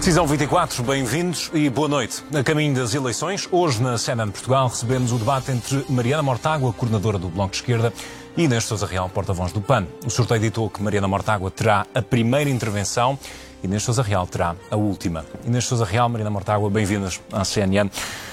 Decisão 0.00 0.26
24, 0.26 0.82
bem-vindos 0.82 1.50
e 1.52 1.68
boa 1.68 1.86
noite. 1.86 2.24
A 2.34 2.42
caminho 2.42 2.74
das 2.74 2.94
eleições, 2.94 3.46
hoje 3.52 3.82
na 3.82 3.98
CNN 3.98 4.32
Portugal 4.32 4.66
recebemos 4.66 5.12
o 5.12 5.18
debate 5.18 5.52
entre 5.52 5.84
Mariana 5.90 6.22
Mortágua, 6.22 6.72
coordenadora 6.72 7.18
do 7.18 7.28
Bloco 7.28 7.50
de 7.50 7.58
Esquerda, 7.58 7.92
e 8.34 8.44
Inês 8.44 8.64
Sousa 8.64 8.86
Real, 8.86 9.10
porta-voz 9.10 9.52
do 9.52 9.60
PAN. 9.60 9.86
O 10.06 10.08
sorteio 10.08 10.40
ditou 10.40 10.70
que 10.70 10.82
Mariana 10.82 11.06
Mortágua 11.06 11.50
terá 11.50 11.86
a 11.94 12.00
primeira 12.00 12.48
intervenção 12.48 13.18
Inês 13.62 13.82
Sousa 13.82 14.02
Real 14.02 14.26
terá 14.26 14.56
a 14.70 14.76
última. 14.76 15.24
Inês 15.44 15.64
Sousa 15.64 15.84
Real, 15.84 16.08
Mariana 16.08 16.30
Mortágua, 16.30 16.70
bem-vindas 16.70 17.20
à 17.30 17.44
CNN. 17.44 17.90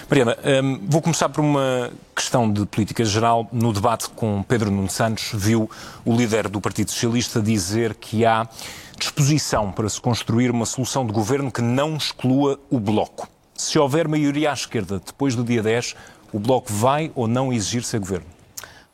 Mariana, 0.09 0.37
hum, 0.63 0.79
vou 0.87 1.01
começar 1.01 1.27
por 1.27 1.41
uma 1.41 1.91
questão 2.15 2.51
de 2.51 2.65
política 2.65 3.03
geral. 3.03 3.45
No 3.51 3.73
debate 3.73 4.09
com 4.09 4.41
Pedro 4.41 4.71
Nuno 4.71 4.89
Santos, 4.89 5.31
viu 5.33 5.69
o 6.05 6.15
líder 6.15 6.47
do 6.47 6.61
Partido 6.61 6.91
Socialista 6.91 7.41
dizer 7.41 7.95
que 7.95 8.25
há 8.25 8.47
disposição 8.97 9.69
para 9.69 9.89
se 9.89 9.99
construir 9.99 10.49
uma 10.49 10.65
solução 10.65 11.05
de 11.05 11.11
governo 11.11 11.51
que 11.51 11.61
não 11.61 11.97
exclua 11.97 12.57
o 12.69 12.79
Bloco. 12.79 13.27
Se 13.53 13.77
houver 13.77 14.07
maioria 14.07 14.51
à 14.51 14.53
esquerda 14.53 15.01
depois 15.05 15.35
do 15.35 15.43
dia 15.43 15.61
10, 15.61 15.93
o 16.31 16.39
Bloco 16.39 16.71
vai 16.71 17.11
ou 17.13 17.27
não 17.27 17.51
exigir 17.51 17.83
ser 17.83 17.99
governo? 17.99 18.27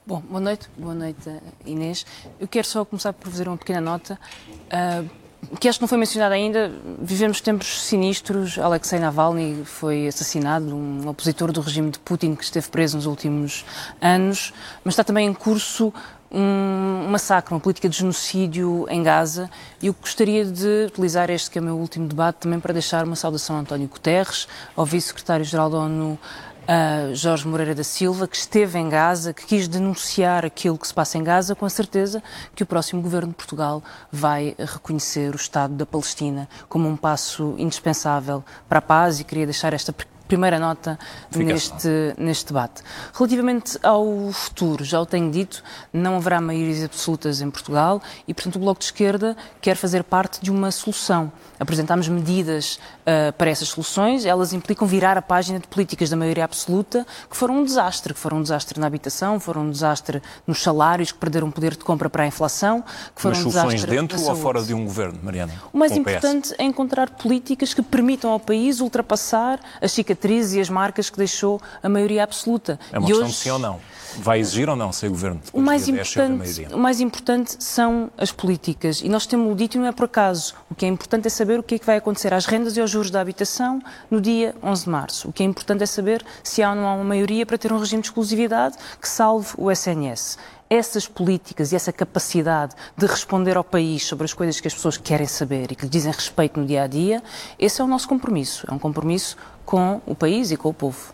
Bom, 0.05 0.19
boa 0.19 0.41
noite, 0.41 0.67
boa 0.75 0.95
noite 0.95 1.29
Inês. 1.63 2.05
Eu 2.39 2.47
quero 2.47 2.67
só 2.67 2.83
começar 2.83 3.13
por 3.13 3.29
fazer 3.29 3.47
uma 3.47 3.55
pequena 3.55 3.79
nota. 3.79 4.19
Uh, 4.65 5.22
que 5.59 5.67
acho 5.67 5.79
que 5.79 5.83
não 5.83 5.87
foi 5.87 5.97
mencionado 5.97 6.33
ainda, 6.33 6.71
vivemos 6.99 7.41
tempos 7.41 7.83
sinistros. 7.83 8.57
Alexei 8.57 8.99
Navalny 8.99 9.63
foi 9.65 10.07
assassinado, 10.07 10.75
um 10.75 11.07
opositor 11.07 11.51
do 11.51 11.61
regime 11.61 11.91
de 11.91 11.99
Putin 11.99 12.35
que 12.35 12.43
esteve 12.43 12.67
preso 12.69 12.97
nos 12.97 13.05
últimos 13.05 13.65
anos, 14.01 14.53
mas 14.83 14.93
está 14.93 15.03
também 15.03 15.27
em 15.27 15.33
curso 15.33 15.93
um 16.33 17.07
massacre, 17.09 17.53
uma 17.53 17.59
política 17.59 17.87
de 17.87 17.95
genocídio 17.95 18.87
em 18.89 19.03
Gaza. 19.03 19.49
E 19.79 19.87
eu 19.87 19.95
gostaria 20.01 20.43
de 20.43 20.85
utilizar 20.87 21.29
este, 21.29 21.51
que 21.51 21.59
é 21.59 21.61
o 21.61 21.63
meu 21.63 21.77
último 21.77 22.07
debate, 22.07 22.37
também 22.39 22.59
para 22.59 22.73
deixar 22.73 23.05
uma 23.05 23.15
saudação 23.15 23.55
a 23.55 23.59
António 23.59 23.87
Guterres, 23.87 24.47
ao 24.75 24.83
vice-secretário-geral 24.83 25.69
da 25.69 25.77
ONU, 25.77 26.17
uh, 26.63 27.15
Jorge 27.15 27.47
Moreira 27.47 27.75
da 27.75 27.83
Silva, 27.83 28.27
que 28.27 28.35
esteve 28.35 28.77
em 28.77 28.89
Gaza, 28.89 29.33
que 29.33 29.45
quis 29.45 29.67
denunciar 29.67 30.45
aquilo 30.45 30.77
que 30.77 30.87
se 30.87 30.93
passa 30.93 31.17
em 31.17 31.23
Gaza, 31.23 31.55
com 31.55 31.65
a 31.65 31.69
certeza 31.69 32.23
que 32.55 32.63
o 32.63 32.65
próximo 32.65 33.01
governo 33.01 33.29
de 33.29 33.35
Portugal 33.35 33.83
vai 34.11 34.55
reconhecer 34.57 35.33
o 35.33 35.37
Estado 35.37 35.73
da 35.73 35.85
Palestina 35.85 36.47
como 36.67 36.87
um 36.87 36.95
passo 36.95 37.55
indispensável 37.57 38.43
para 38.67 38.79
a 38.79 38.81
paz 38.81 39.19
e 39.19 39.23
queria 39.23 39.45
deixar 39.45 39.73
esta 39.73 39.93
primeira 40.27 40.57
nota 40.57 40.97
neste, 41.35 41.87
neste 42.17 42.47
debate. 42.47 42.81
Relativamente 43.13 43.77
ao 43.83 44.31
futuro, 44.31 44.83
já 44.83 44.99
o 44.99 45.05
tenho 45.05 45.29
dito, 45.29 45.63
não 45.91 46.15
haverá 46.15 46.41
maiorias 46.41 46.83
absolutas 46.83 47.41
em 47.41 47.51
Portugal 47.51 48.01
e, 48.27 48.33
portanto, 48.33 48.55
o 48.55 48.59
Bloco 48.59 48.79
de 48.79 48.85
Esquerda 48.85 49.37
quer 49.61 49.75
fazer 49.75 50.03
parte 50.03 50.41
de 50.41 50.49
uma 50.49 50.71
solução. 50.71 51.31
Apresentámos 51.63 52.09
medidas 52.09 52.75
uh, 52.75 53.31
para 53.37 53.49
essas 53.49 53.69
soluções, 53.69 54.25
elas 54.25 54.51
implicam 54.51 54.85
virar 54.85 55.17
a 55.17 55.21
página 55.21 55.61
de 55.61 55.65
políticas 55.65 56.09
da 56.09 56.17
maioria 56.17 56.43
absoluta 56.43 57.07
que 57.29 57.37
foram 57.37 57.59
um 57.59 57.63
desastre, 57.63 58.13
que 58.13 58.19
foram 58.19 58.39
um 58.39 58.41
desastre 58.41 58.77
na 58.81 58.85
habitação, 58.85 59.39
foram 59.39 59.61
um 59.61 59.71
desastre 59.71 60.21
nos 60.45 60.61
salários, 60.61 61.13
que 61.13 61.17
perderam 61.17 61.49
poder 61.49 61.71
de 61.71 61.85
compra 61.85 62.09
para 62.09 62.23
a 62.23 62.27
inflação, 62.27 62.83
que 63.15 63.21
foram 63.21 63.37
Mas 63.37 63.45
um 63.45 63.51
soluções 63.51 63.85
dentro 63.85 64.21
ou 64.21 64.35
fora 64.35 64.61
de 64.61 64.73
um 64.73 64.83
governo, 64.83 65.17
Mariana? 65.23 65.53
O 65.71 65.77
mais 65.77 65.93
importante 65.93 66.53
é 66.57 66.63
encontrar 66.65 67.11
políticas 67.11 67.73
que 67.73 67.81
permitam 67.81 68.29
ao 68.29 68.41
país 68.41 68.81
ultrapassar 68.81 69.57
as 69.81 69.93
cicatrizes 69.93 70.55
e 70.55 70.59
as 70.59 70.69
marcas 70.69 71.09
que 71.09 71.17
deixou 71.17 71.61
a 71.81 71.87
maioria 71.87 72.25
absoluta. 72.25 72.77
É 72.91 72.99
uma 72.99 73.07
e 73.07 73.07
questão 73.07 73.25
hoje... 73.25 73.37
de 73.37 73.39
sim 73.41 73.49
ou 73.51 73.59
não. 73.59 73.79
Vai 74.19 74.39
exigir 74.39 74.69
ou 74.69 74.75
não 74.75 74.91
ser 74.91 75.09
governo? 75.09 75.41
O 75.51 75.61
mais, 75.61 75.87
importante, 75.87 76.67
o 76.73 76.77
mais 76.77 76.99
importante 76.99 77.55
são 77.59 78.09
as 78.17 78.31
políticas. 78.31 79.01
E 79.01 79.09
nós 79.09 79.25
temos 79.25 79.55
dito 79.57 79.77
e 79.77 79.79
não 79.79 79.87
é 79.87 79.91
por 79.91 80.05
acaso. 80.05 80.53
O 80.69 80.75
que 80.75 80.85
é 80.85 80.89
importante 80.89 81.27
é 81.27 81.29
saber 81.29 81.59
o 81.59 81.63
que 81.63 81.75
é 81.75 81.79
que 81.79 81.85
vai 81.85 81.97
acontecer 81.97 82.33
às 82.33 82.45
rendas 82.45 82.77
e 82.77 82.81
aos 82.81 82.89
juros 82.89 83.09
da 83.09 83.21
habitação 83.21 83.81
no 84.09 84.21
dia 84.21 84.55
11 84.61 84.83
de 84.83 84.89
março. 84.89 85.29
O 85.29 85.33
que 85.33 85.43
é 85.43 85.45
importante 85.45 85.83
é 85.83 85.85
saber 85.85 86.23
se 86.43 86.61
há 86.61 86.69
ou 86.69 86.75
não 86.75 86.87
há 86.87 86.93
uma 86.95 87.03
maioria 87.03 87.45
para 87.45 87.57
ter 87.57 87.71
um 87.71 87.79
regime 87.79 88.01
de 88.01 88.07
exclusividade 88.07 88.77
que 89.01 89.07
salve 89.07 89.49
o 89.57 89.71
SNS 89.71 90.37
essas 90.69 91.07
políticas 91.07 91.71
e 91.71 91.75
essa 91.75 91.93
capacidade 91.93 92.73
de 92.97 93.05
responder 93.05 93.55
ao 93.55 93.63
país 93.63 94.05
sobre 94.05 94.25
as 94.25 94.33
coisas 94.33 94.59
que 94.59 94.67
as 94.67 94.73
pessoas 94.73 94.97
querem 94.97 95.27
saber 95.27 95.71
e 95.71 95.75
que 95.75 95.83
lhe 95.83 95.89
dizem 95.89 96.11
respeito 96.11 96.59
no 96.59 96.65
dia 96.65 96.83
a 96.83 96.87
dia, 96.87 97.21
esse 97.59 97.79
é 97.79 97.83
o 97.83 97.87
nosso 97.87 98.07
compromisso. 98.07 98.65
É 98.67 98.73
um 98.73 98.79
compromisso 98.79 99.37
com 99.65 100.01
o 100.03 100.15
país 100.15 100.49
e 100.49 100.57
com 100.57 100.69
o 100.69 100.73
povo. 100.73 101.13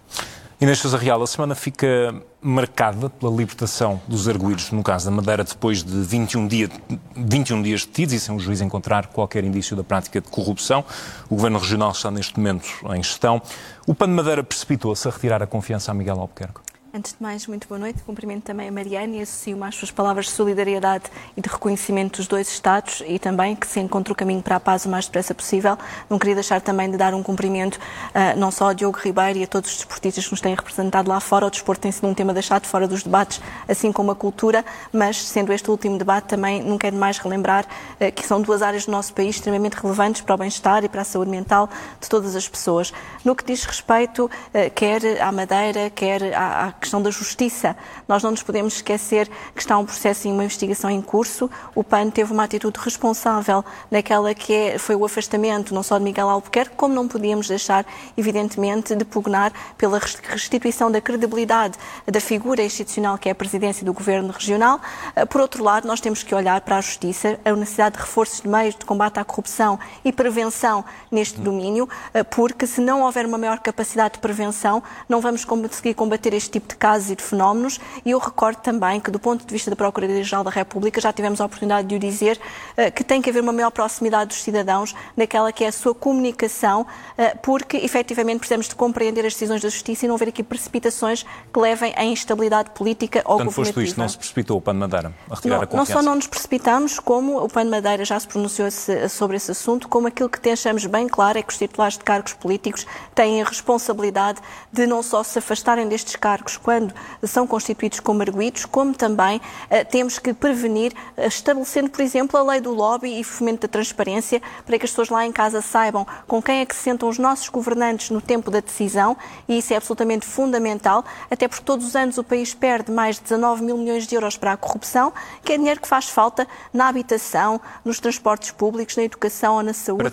Inês 0.62 0.80
Sousa 0.80 0.98
Real, 0.98 1.22
a 1.22 1.28
semana 1.28 1.56
fica 1.56 2.22
marcada 2.42 3.10
pela 3.10 3.36
libertação 3.36 4.02
dos 4.08 4.28
arguídos, 4.28 4.72
no 4.72 4.82
caso 4.82 5.06
da 5.06 5.12
Madeira, 5.12 5.44
depois 5.44 5.84
de 5.84 6.02
21, 6.02 6.48
dia, 6.48 6.70
21 7.16 7.62
dias 7.62 7.86
detidos 7.86 8.14
e 8.14 8.20
sem 8.20 8.36
o 8.36 8.40
juiz 8.40 8.62
encontrar 8.62 9.08
qualquer 9.08 9.44
indício 9.44 9.76
da 9.76 9.84
prática 9.84 10.22
de 10.22 10.30
corrupção. 10.30 10.86
O 11.30 11.36
Governo 11.36 11.60
Regional 11.60 11.92
está 11.92 12.10
neste 12.10 12.38
momento 12.38 12.68
em 12.96 13.04
gestão. 13.04 13.42
O 13.86 13.94
PAN 13.94 14.08
de 14.08 14.14
Madeira 14.14 14.44
precipitou-se 14.44 15.08
a 15.08 15.12
retirar 15.12 15.44
a 15.44 15.48
confiança 15.48 15.92
a 15.92 15.94
Miguel 15.94 16.20
Albuquerque? 16.20 16.69
Antes 16.92 17.14
de 17.14 17.22
mais, 17.22 17.46
muito 17.46 17.68
boa 17.68 17.78
noite. 17.78 18.02
Cumprimento 18.02 18.46
também 18.46 18.68
a 18.68 18.72
Mariana 18.72 19.18
e 19.18 19.22
associo 19.22 19.64
às 19.64 19.76
suas 19.76 19.92
palavras 19.92 20.26
de 20.26 20.32
solidariedade 20.32 21.04
e 21.38 21.42
de 21.42 21.48
reconhecimento 21.48 22.18
dos 22.18 22.26
dois 22.26 22.50
Estados 22.50 23.04
e 23.06 23.20
também 23.20 23.56
que 23.56 23.68
se 23.68 23.80
encontre 23.80 24.12
o 24.12 24.16
caminho 24.16 24.42
para 24.42 24.56
a 24.56 24.60
paz 24.60 24.86
o 24.86 24.90
mais 24.90 25.06
depressa 25.06 25.36
possível. 25.36 25.78
Não 26.10 26.18
queria 26.18 26.34
deixar 26.34 26.62
também 26.62 26.90
de 26.90 26.98
dar 26.98 27.14
um 27.14 27.22
cumprimento 27.22 27.76
uh, 27.76 28.40
não 28.40 28.50
só 28.50 28.70
a 28.70 28.74
Diogo 28.74 28.98
Ribeiro 28.98 29.38
e 29.38 29.44
a 29.44 29.48
todos 29.48 29.70
os 29.70 29.76
desportistas 29.78 30.26
que 30.26 30.32
nos 30.32 30.42
têm 30.42 30.56
representado 30.56 31.08
lá 31.08 31.20
fora. 31.20 31.46
O 31.46 31.52
desporto 31.52 31.84
tem 31.84 31.92
sido 31.92 32.08
um 32.08 32.14
tema 32.16 32.34
deixado 32.34 32.66
fora 32.66 32.88
dos 32.88 33.04
debates, 33.04 33.40
assim 33.68 33.92
como 33.92 34.10
a 34.10 34.16
cultura, 34.16 34.66
mas 34.92 35.22
sendo 35.22 35.54
este 35.54 35.70
o 35.70 35.72
último 35.72 35.96
debate, 35.96 36.26
também 36.26 36.64
não 36.64 36.80
quero 36.80 36.96
mais 36.96 37.20
relembrar 37.20 37.66
uh, 38.02 38.12
que 38.12 38.26
são 38.26 38.42
duas 38.42 38.64
áreas 38.64 38.88
do 38.88 38.92
nosso 38.92 39.14
país 39.14 39.36
extremamente 39.36 39.76
relevantes 39.76 40.22
para 40.22 40.34
o 40.34 40.38
bem-estar 40.40 40.84
e 40.84 40.90
para 40.90 41.02
a 41.02 41.06
saúde 41.06 41.30
mental 41.30 41.70
de 42.02 42.10
todas 42.10 42.36
as 42.36 42.50
pessoas. 42.50 42.92
No 43.24 43.36
que 43.36 43.44
diz 43.44 43.64
respeito, 43.64 44.26
uh, 44.26 44.72
quer 44.74 45.22
à 45.22 45.32
Madeira, 45.32 45.92
quer 45.92 46.34
à, 46.36 46.66
à 46.66 46.79
questão 46.80 47.02
da 47.02 47.12
justiça. 47.12 47.76
Nós 48.08 48.24
não 48.24 48.32
nos 48.32 48.42
podemos 48.42 48.76
esquecer 48.76 49.30
que 49.54 49.62
está 49.62 49.78
um 49.78 49.86
processo 49.86 50.28
e 50.28 50.32
uma 50.32 50.44
investigação 50.44 50.90
em 50.90 51.02
curso. 51.02 51.50
O 51.76 51.84
PAN 51.84 52.10
teve 52.10 52.34
uma 52.34 52.44
atitude 52.44 52.80
responsável 52.80 53.64
naquela 53.92 54.34
que 54.34 54.54
é, 54.54 54.78
foi 54.78 54.96
o 54.96 55.06
afastamento 55.06 55.74
não 55.74 55.84
só 55.84 55.98
de 55.98 56.04
Miguel 56.04 56.30
Albuquerque, 56.30 56.76
como 56.76 56.94
não 56.94 57.08
podíamos 57.08 57.48
deixar, 57.48 57.86
evidentemente, 58.18 58.96
de 58.96 59.06
pugnar 59.06 59.52
pela 59.78 60.00
restituição 60.00 60.92
da 60.92 61.02
credibilidade 61.02 61.78
da 62.06 62.20
figura 62.20 62.64
institucional 62.64 63.18
que 63.18 63.30
é 63.30 63.32
a 63.32 63.36
presidência 63.36 63.86
do 63.86 63.94
Governo 63.94 64.32
Regional. 64.32 64.80
Ah, 65.16 65.26
por 65.26 65.42
outro 65.42 65.64
lado, 65.64 65.88
nós 65.88 66.00
temos 66.00 66.24
que 66.24 66.34
olhar 66.34 66.62
para 66.62 66.78
a 66.78 66.82
justiça, 66.82 67.40
a 67.44 67.52
necessidade 67.52 67.96
de 67.96 68.02
reforços 68.02 68.42
de 68.42 68.48
meios 68.48 68.76
de 68.76 68.86
combate 68.86 69.20
à 69.20 69.26
corrupção 69.26 69.80
e 70.04 70.12
prevenção 70.12 70.84
neste 71.12 71.40
domínio, 71.40 71.88
ah, 72.14 72.24
porque 72.24 72.66
se 72.66 72.82
não 72.82 73.02
houver 73.02 73.26
uma 73.26 73.38
maior 73.38 73.60
capacidade 73.60 74.16
de 74.16 74.20
prevenção, 74.20 74.82
não 75.08 75.22
vamos 75.22 75.44
conseguir 75.46 75.94
combater 75.94 76.34
este 76.34 76.52
tipo 76.52 76.68
de 76.70 76.76
casos 76.76 77.10
e 77.10 77.16
de 77.16 77.24
fenómenos. 77.24 77.80
E 78.06 78.12
eu 78.12 78.20
recordo 78.20 78.58
também 78.58 79.00
que, 79.00 79.12
do 79.12 79.20
ponto 79.20 79.46
de 79.46 79.52
vista 79.52 79.70
da 79.70 79.76
Procuradoria-Geral 79.76 80.44
da 80.44 80.52
República, 80.52 81.02
já 81.02 81.12
tivemos 81.12 81.42
a 81.42 81.46
oportunidade 81.46 81.88
de 81.88 81.96
o 81.96 82.00
dizer, 82.00 82.40
uh, 82.78 82.92
que 82.92 83.04
tem 83.04 83.22
que 83.22 83.30
haver 83.30 83.42
uma 83.42 83.54
maior 83.54 83.72
proximidade 83.72 84.30
dos 84.30 84.44
cidadãos 84.44 84.96
naquela 85.16 85.52
que 85.52 85.64
é 85.64 85.68
a 85.68 85.72
sua 85.72 85.94
comunicação, 85.94 86.82
uh, 86.82 87.38
porque 87.42 87.78
efetivamente 87.78 88.40
precisamos 88.40 88.68
de 88.68 88.76
compreender 88.76 89.26
as 89.26 89.34
decisões 89.34 89.62
da 89.62 89.70
Justiça 89.70 90.06
e 90.06 90.08
não 90.08 90.16
haver 90.16 90.30
aqui 90.30 90.44
precipitações 90.44 91.26
que 91.52 91.60
levem 91.60 91.94
à 91.96 92.04
instabilidade 92.04 92.70
política 92.72 93.20
ou 93.20 93.38
Portanto, 93.38 93.46
governativa. 93.48 93.74
foste 93.74 93.90
isto, 93.90 94.00
não 94.00 94.10
se 94.10 94.18
precipitou 94.18 94.58
o 94.58 94.62
PAN 94.62 94.74
de 94.74 94.80
Madeira 94.80 95.14
a 95.30 95.36
retirar 95.36 95.56
não, 95.56 95.64
a 95.64 95.68
confiança? 95.68 95.94
Não 95.94 96.02
só 96.02 96.06
não 96.06 96.16
nos 96.16 96.28
precipitamos, 96.28 97.00
como 97.00 97.44
o 97.44 97.50
PAN 97.50 97.64
de 97.64 97.72
Madeira 97.72 98.06
já 98.06 98.20
se 98.20 98.28
pronunciou 98.28 98.70
sobre 99.10 99.38
esse 99.38 99.52
assunto, 99.52 99.88
como 99.88 100.08
aquilo 100.08 100.30
que 100.30 100.40
deixamos 100.40 100.86
bem 100.86 101.08
claro 101.08 101.38
é 101.38 101.42
que 101.42 101.52
os 101.52 101.58
titulares 101.58 101.98
de 101.98 102.04
cargos 102.04 102.34
políticos 102.34 102.86
têm 103.16 103.42
a 103.42 103.46
responsabilidade 103.46 104.40
de 104.72 104.86
não 104.86 105.02
só 105.02 105.24
se 105.24 105.40
afastarem 105.40 105.88
destes 105.88 106.16
cargos 106.16 106.58
quando 106.60 106.94
são 107.24 107.48
constituídos 107.48 108.00
como 108.00 108.22
arguídos, 108.22 108.66
como 108.66 108.94
também 108.94 109.38
uh, 109.38 109.86
temos 109.90 110.20
que 110.20 110.34
prevenir, 110.34 110.94
uh, 111.18 111.28
estabelecendo, 111.28 111.90
por 111.90 112.02
exemplo, 112.02 112.40
a 112.40 112.44
lei 112.44 112.62
do 112.62 112.74
lobby 112.74 113.20
e 113.20 113.24
fomento 113.24 113.62
da 113.62 113.68
transparência, 113.68 114.42
para 114.66 114.78
que 114.78 114.86
as 114.86 114.92
pessoas 114.92 115.10
lá 115.10 115.26
em 115.26 115.32
casa 115.32 115.62
saibam 115.62 116.06
com 116.28 116.42
quem 116.42 116.62
é 116.62 116.66
que 116.66 116.76
se 116.76 116.84
sentam 116.84 117.10
os 117.10 117.18
nossos 117.18 117.50
governantes 117.50 118.10
no 118.10 118.22
tempo 118.22 118.52
da 118.52 118.60
decisão, 118.60 119.18
e 119.48 119.58
isso 119.58 119.74
é 119.74 119.78
absolutamente 119.78 120.26
fundamental, 120.26 121.04
até 121.30 121.48
porque 121.48 121.64
todos 121.64 121.86
os 121.86 121.96
anos 121.96 122.18
o 122.18 122.24
país 122.24 122.54
perde 122.54 122.92
mais 122.92 123.16
de 123.18 123.24
19 123.24 123.64
mil 123.64 123.78
milhões 123.78 124.06
de 124.06 124.16
euros 124.16 124.38
para 124.38 124.54
a 124.54 124.58
corrupção, 124.58 125.14
que 125.44 125.54
é 125.54 125.58
dinheiro 125.58 125.80
que 125.80 125.88
faz 125.88 126.10
falta 126.10 126.48
na 126.74 126.88
habitação, 126.88 127.60
nos 127.84 128.00
transportes 128.00 128.52
públicos, 128.52 128.96
na 128.96 129.04
educação 129.04 129.56
ou 129.56 129.64
na 129.64 129.74
saúde, 129.74 130.04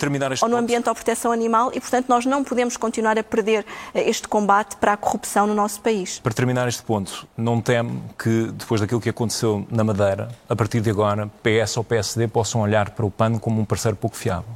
ou 0.42 0.48
no 0.48 0.56
ambiente 0.56 0.88
ou 0.88 0.94
proteção 0.94 1.32
animal, 1.32 1.70
e 1.74 1.80
portanto 1.80 2.08
nós 2.08 2.24
não 2.26 2.44
podemos 2.44 2.76
continuar 2.76 3.18
a 3.18 3.22
perder 3.22 3.64
uh, 3.64 3.98
este 3.98 4.28
combate 4.28 4.76
para 4.76 4.92
a 4.92 4.96
corrupção 4.96 5.46
no 5.46 5.54
nosso 5.54 5.80
país. 5.80 6.18
Para 6.20 6.32
terminar 6.36 6.68
este 6.68 6.82
ponto, 6.82 7.26
não 7.34 7.62
teme 7.62 7.98
que, 8.18 8.52
depois 8.52 8.78
daquilo 8.78 9.00
que 9.00 9.08
aconteceu 9.08 9.66
na 9.70 9.82
Madeira, 9.82 10.28
a 10.46 10.54
partir 10.54 10.82
de 10.82 10.90
agora, 10.90 11.30
PS 11.42 11.78
ou 11.78 11.82
PSD 11.82 12.28
possam 12.28 12.60
olhar 12.60 12.90
para 12.90 13.06
o 13.06 13.10
PAN 13.10 13.38
como 13.38 13.58
um 13.58 13.64
parceiro 13.64 13.96
pouco 13.96 14.14
fiável? 14.14 14.50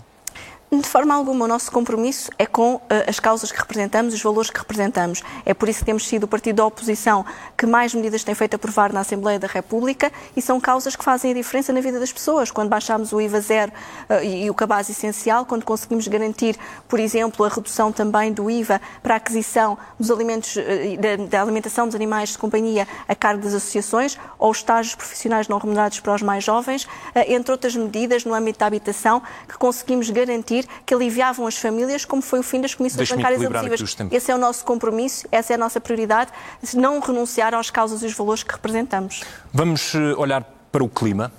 De 0.73 0.87
forma 0.87 1.13
alguma, 1.13 1.47
o 1.47 1.49
nosso 1.49 1.73
compromisso 1.73 2.31
é 2.39 2.47
com 2.47 2.77
uh, 2.77 2.83
as 3.09 3.19
causas 3.19 3.51
que 3.51 3.59
representamos, 3.59 4.15
os 4.15 4.23
valores 4.23 4.51
que 4.51 4.59
representamos. 4.61 5.21
É 5.45 5.53
por 5.53 5.69
isso 5.69 5.81
que 5.81 5.85
temos 5.85 6.07
sido 6.07 6.25
o 6.25 6.29
partido 6.29 6.57
da 6.57 6.65
oposição 6.65 7.27
que 7.59 7.67
mais 7.67 7.93
medidas 7.93 8.23
tem 8.23 8.37
feito 8.37 8.55
aprovar 8.55 8.93
na 8.93 9.01
Assembleia 9.01 9.37
da 9.37 9.49
República 9.49 10.13
e 10.37 10.41
são 10.41 10.61
causas 10.61 10.95
que 10.95 11.03
fazem 11.03 11.33
a 11.33 11.35
diferença 11.35 11.73
na 11.73 11.81
vida 11.81 11.99
das 11.99 12.13
pessoas. 12.13 12.53
Quando 12.53 12.69
baixámos 12.69 13.13
o 13.13 13.21
IVA 13.21 13.41
zero 13.41 13.73
uh, 14.09 14.23
e, 14.23 14.45
e, 14.45 14.51
o 14.51 14.55
cabaz 14.55 14.89
essencial, 14.89 15.45
quando 15.45 15.65
conseguimos 15.65 16.07
garantir, 16.07 16.57
por 16.87 17.01
exemplo, 17.01 17.45
a 17.45 17.49
redução 17.49 17.91
também 17.91 18.33
do 18.33 18.49
IVA 18.49 18.81
para 19.03 19.15
a 19.15 19.17
aquisição 19.17 19.77
dos 19.99 20.09
alimentos, 20.09 20.55
uh, 20.55 20.61
da, 21.01 21.27
da 21.27 21.43
alimentação 21.43 21.87
dos 21.87 21.97
animais 21.97 22.29
de 22.29 22.39
companhia 22.39 22.87
a 23.09 23.15
cargo 23.17 23.43
das 23.43 23.55
associações 23.55 24.17
ou 24.39 24.53
estágios 24.53 24.95
profissionais 24.95 25.49
não 25.49 25.59
remunerados 25.59 25.99
para 25.99 26.15
os 26.15 26.23
mais 26.23 26.45
jovens, 26.45 26.87
entre 27.27 27.51
outras 27.51 27.75
medidas 27.75 28.25
no 28.25 28.33
âmbito 28.33 28.61
da 28.61 28.67
habitação, 28.67 29.21
que 29.49 29.59
conseguimos 29.59 30.09
garantir 30.11 30.60
que 30.85 30.95
aliviavam 30.95 31.47
as 31.47 31.57
famílias, 31.57 32.05
como 32.05 32.23
foi 32.23 32.41
o 32.41 32.43
fim 32.43 32.61
das 32.61 32.75
comissões 32.75 33.11
bancárias 33.11 33.45
abusivas. 33.45 33.97
Esse 34.11 34.31
é 34.31 34.35
o 34.35 34.39
nosso 34.39 34.65
compromisso, 34.65 35.27
essa 35.31 35.53
é 35.53 35.57
a 35.57 35.59
nossa 35.59 35.81
prioridade, 35.81 36.31
não 36.75 37.01
renunciar 37.01 37.55
às 37.55 37.71
causas 37.71 38.03
e 38.03 38.07
os 38.07 38.15
valores 38.15 38.43
que 38.43 38.53
representamos. 38.53 39.23
Vamos 39.53 39.95
eh, 39.95 40.15
olhar 40.17 40.45
para 40.71 40.85
o 40.85 40.89
clima 40.89 41.33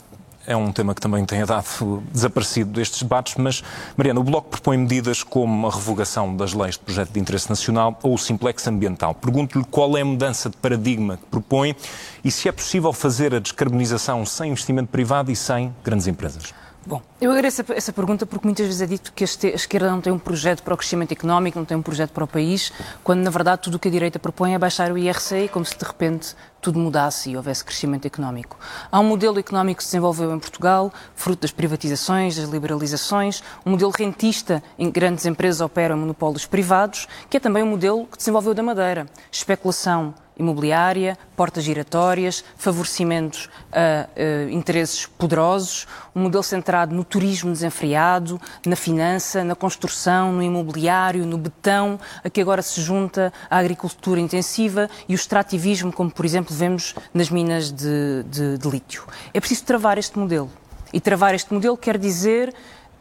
é 0.46 0.56
um 0.56 0.72
tema 0.72 0.96
que 0.96 1.02
também 1.02 1.24
tem 1.26 1.46
dado 1.46 2.04
desaparecido 2.12 2.72
destes 2.72 3.04
debates, 3.04 3.36
mas, 3.38 3.64
Mariana, 3.96 4.20
o 4.20 4.24
Bloco 4.24 4.50
propõe 4.50 4.78
medidas 4.78 5.24
como 5.24 5.68
a 5.68 5.72
revogação 5.72 6.36
das 6.36 6.54
leis 6.54 6.76
de 6.76 6.80
projeto 6.80 7.12
de 7.12 7.20
interesse 7.20 7.50
nacional 7.50 7.98
ou 8.02 8.16
o 8.16 8.18
simplex 8.18 8.68
ambiental. 8.68 9.14
Pergunto-lhe 9.14 9.64
qual 9.66 9.96
é 9.98 10.02
a 10.02 10.06
mudança 10.06 10.50
de 10.50 10.58
paradigma 10.58 11.18
que 11.18 11.26
propõe 11.26 11.76
e 12.24 12.32
se 12.32 12.50
é 12.50 12.52
possível 12.52 12.92
fazer 12.92 13.36
a 13.36 13.40
descarbonização 13.40 14.26
sem 14.26 14.52
investimento 14.52 14.90
privado 14.90 15.32
e 15.32 15.36
sem 15.36 15.74
grandes 15.84 16.08
empresas. 16.08 16.54
Bom, 16.84 17.00
eu 17.22 17.30
agradeço 17.32 17.64
essa 17.74 17.94
pergunta 17.94 18.26
porque 18.26 18.48
muitas 18.48 18.66
vezes 18.66 18.82
é 18.82 18.88
dito 18.88 19.14
que 19.14 19.24
a 19.24 19.28
esquerda 19.54 19.92
não 19.92 20.02
tem 20.02 20.12
um 20.12 20.18
projeto 20.18 20.64
para 20.64 20.74
o 20.74 20.78
crescimento 20.78 21.12
económico, 21.12 21.60
não 21.60 21.66
tem 21.66 21.78
um 21.78 21.82
projeto 21.82 22.10
para 22.10 22.24
o 22.24 22.28
país, 22.28 22.74
quando 23.04 23.22
na 23.22 23.30
verdade 23.30 23.62
tudo 23.62 23.76
o 23.76 23.80
que 23.80 23.88
a 23.88 23.92
direita 23.92 24.18
propõe 24.18 24.56
é 24.56 24.58
baixar 24.58 24.92
o 24.92 24.98
IRC, 24.98 25.50
como 25.54 25.64
se 25.64 25.78
de 25.78 25.86
repente 25.86 26.36
tudo 26.60 26.80
mudasse 26.80 27.30
e 27.30 27.38
houvesse 27.38 27.64
crescimento 27.64 28.08
económico. 28.08 28.58
Há 28.92 29.00
um 29.00 29.04
modelo 29.04 29.38
económico 29.38 29.78
que 29.78 29.84
se 29.84 29.90
desenvolveu 29.90 30.34
em 30.34 30.40
Portugal, 30.40 30.92
fruto 31.16 31.42
das 31.42 31.52
privatizações, 31.52 32.36
das 32.36 32.50
liberalizações, 32.50 33.44
um 33.64 33.72
modelo 33.72 33.92
rentista 33.92 34.64
em 34.80 34.88
que 34.88 35.00
grandes 35.00 35.28
empresas 35.28 35.62
operam 35.62 35.98
monopólios 35.98 36.48
privados, 36.48 37.08
que 37.30 37.38
é 37.38 37.40
também 37.40 37.62
um 37.62 37.68
modelo 37.68 38.08
que 38.08 38.18
desenvolveu 38.18 38.56
da 38.56 38.64
Madeira. 38.64 39.06
Especulação 39.32 40.16
imobiliária, 40.42 41.18
portas 41.36 41.64
giratórias, 41.64 42.44
favorecimentos 42.58 43.50
a, 43.72 44.08
a 44.16 44.52
interesses 44.52 45.06
poderosos, 45.06 45.88
um 46.16 46.24
modelo 46.24 46.44
centrado 46.44 46.94
no 46.94 47.04
turismo 47.04 47.52
desenfreado, 47.52 48.40
na 48.66 48.76
finança, 48.76 49.44
na 49.44 49.56
construção, 49.56 50.34
no 50.34 50.44
imobiliário, 50.44 51.26
no 51.26 51.38
betão, 51.38 52.00
a 52.24 52.30
que 52.30 52.42
agora 52.42 52.62
se 52.62 52.82
junta 52.82 53.32
a 53.50 53.58
agricultura 53.58 54.20
intensiva 54.20 54.90
e 55.08 55.14
o 55.14 55.16
extrativismo, 55.16 55.92
como 55.92 56.12
por 56.12 56.26
exemplo 56.26 56.56
vemos 56.56 56.96
nas 57.14 57.30
minas 57.30 57.72
de, 57.72 58.24
de, 58.30 58.58
de 58.58 58.70
lítio. 58.70 59.04
É 59.34 59.40
preciso 59.40 59.64
travar 59.64 59.98
este 59.98 60.20
modelo. 60.20 60.52
E 60.94 61.00
travar 61.00 61.34
este 61.34 61.54
modelo 61.54 61.78
quer 61.78 61.98
dizer 61.98 62.54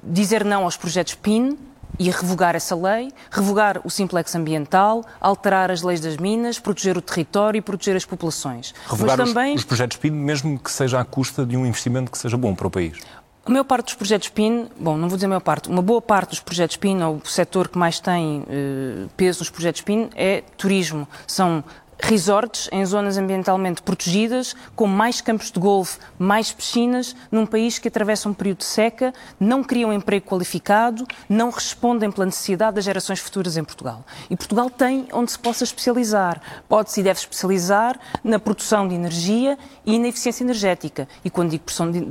dizer 0.02 0.44
não 0.44 0.64
aos 0.64 0.76
projetos 0.76 1.14
PIN, 1.14 1.58
e 1.98 2.10
revogar 2.10 2.54
essa 2.54 2.74
lei, 2.74 3.12
revogar 3.30 3.80
o 3.84 3.90
simplex 3.90 4.34
ambiental, 4.34 5.04
alterar 5.20 5.70
as 5.70 5.82
leis 5.82 6.00
das 6.00 6.16
minas, 6.16 6.58
proteger 6.58 6.96
o 6.96 7.02
território 7.02 7.58
e 7.58 7.60
proteger 7.60 7.96
as 7.96 8.04
populações. 8.04 8.74
Revogar 8.88 9.18
Mas 9.18 9.28
também... 9.28 9.54
os, 9.54 9.60
os 9.60 9.64
projetos 9.64 9.96
PIN, 9.96 10.10
mesmo 10.10 10.58
que 10.58 10.70
seja 10.70 11.00
à 11.00 11.04
custa 11.04 11.44
de 11.44 11.56
um 11.56 11.66
investimento 11.66 12.10
que 12.10 12.18
seja 12.18 12.36
bom 12.36 12.54
para 12.54 12.66
o 12.66 12.70
país. 12.70 12.98
A 13.44 13.50
maior 13.50 13.64
parte 13.64 13.86
dos 13.86 13.94
projetos 13.94 14.28
PIN, 14.28 14.68
bom, 14.78 14.96
não 14.96 15.08
vou 15.08 15.16
dizer 15.16 15.26
a 15.26 15.28
maior 15.30 15.40
parte, 15.40 15.68
uma 15.68 15.82
boa 15.82 16.00
parte 16.00 16.30
dos 16.30 16.40
projetos 16.40 16.76
PIN, 16.76 17.02
ou 17.02 17.16
o 17.16 17.26
setor 17.26 17.68
que 17.68 17.78
mais 17.78 17.98
tem 17.98 18.44
eh, 18.48 19.06
peso 19.16 19.40
nos 19.40 19.50
projetos 19.50 19.80
PIN, 19.80 20.10
é 20.14 20.42
turismo. 20.56 21.08
São 21.26 21.64
resorts 22.02 22.68
em 22.72 22.84
zonas 22.84 23.18
ambientalmente 23.18 23.82
protegidas, 23.82 24.54
com 24.74 24.86
mais 24.86 25.20
campos 25.20 25.50
de 25.50 25.60
golfe, 25.60 25.98
mais 26.18 26.52
piscinas, 26.52 27.14
num 27.30 27.46
país 27.46 27.78
que 27.78 27.88
atravessa 27.88 28.28
um 28.28 28.34
período 28.34 28.58
de 28.58 28.64
seca, 28.64 29.12
não 29.38 29.62
cria 29.62 29.86
um 29.86 29.92
emprego 29.92 30.26
qualificado, 30.26 31.06
não 31.28 31.50
respondem 31.50 32.10
pela 32.10 32.26
necessidade 32.26 32.76
das 32.76 32.84
gerações 32.84 33.20
futuras 33.20 33.56
em 33.56 33.64
Portugal. 33.64 34.04
E 34.28 34.36
Portugal 34.36 34.70
tem 34.70 35.08
onde 35.12 35.32
se 35.32 35.38
possa 35.38 35.64
especializar. 35.64 36.40
Pode-se 36.68 37.00
e 37.00 37.02
deve 37.02 37.20
especializar 37.20 37.98
na 38.24 38.38
produção 38.38 38.88
de 38.88 38.94
energia 38.94 39.58
e 39.84 39.98
na 39.98 40.08
eficiência 40.08 40.42
energética. 40.42 41.08
E 41.24 41.30
quando 41.30 41.50
digo 41.50 41.64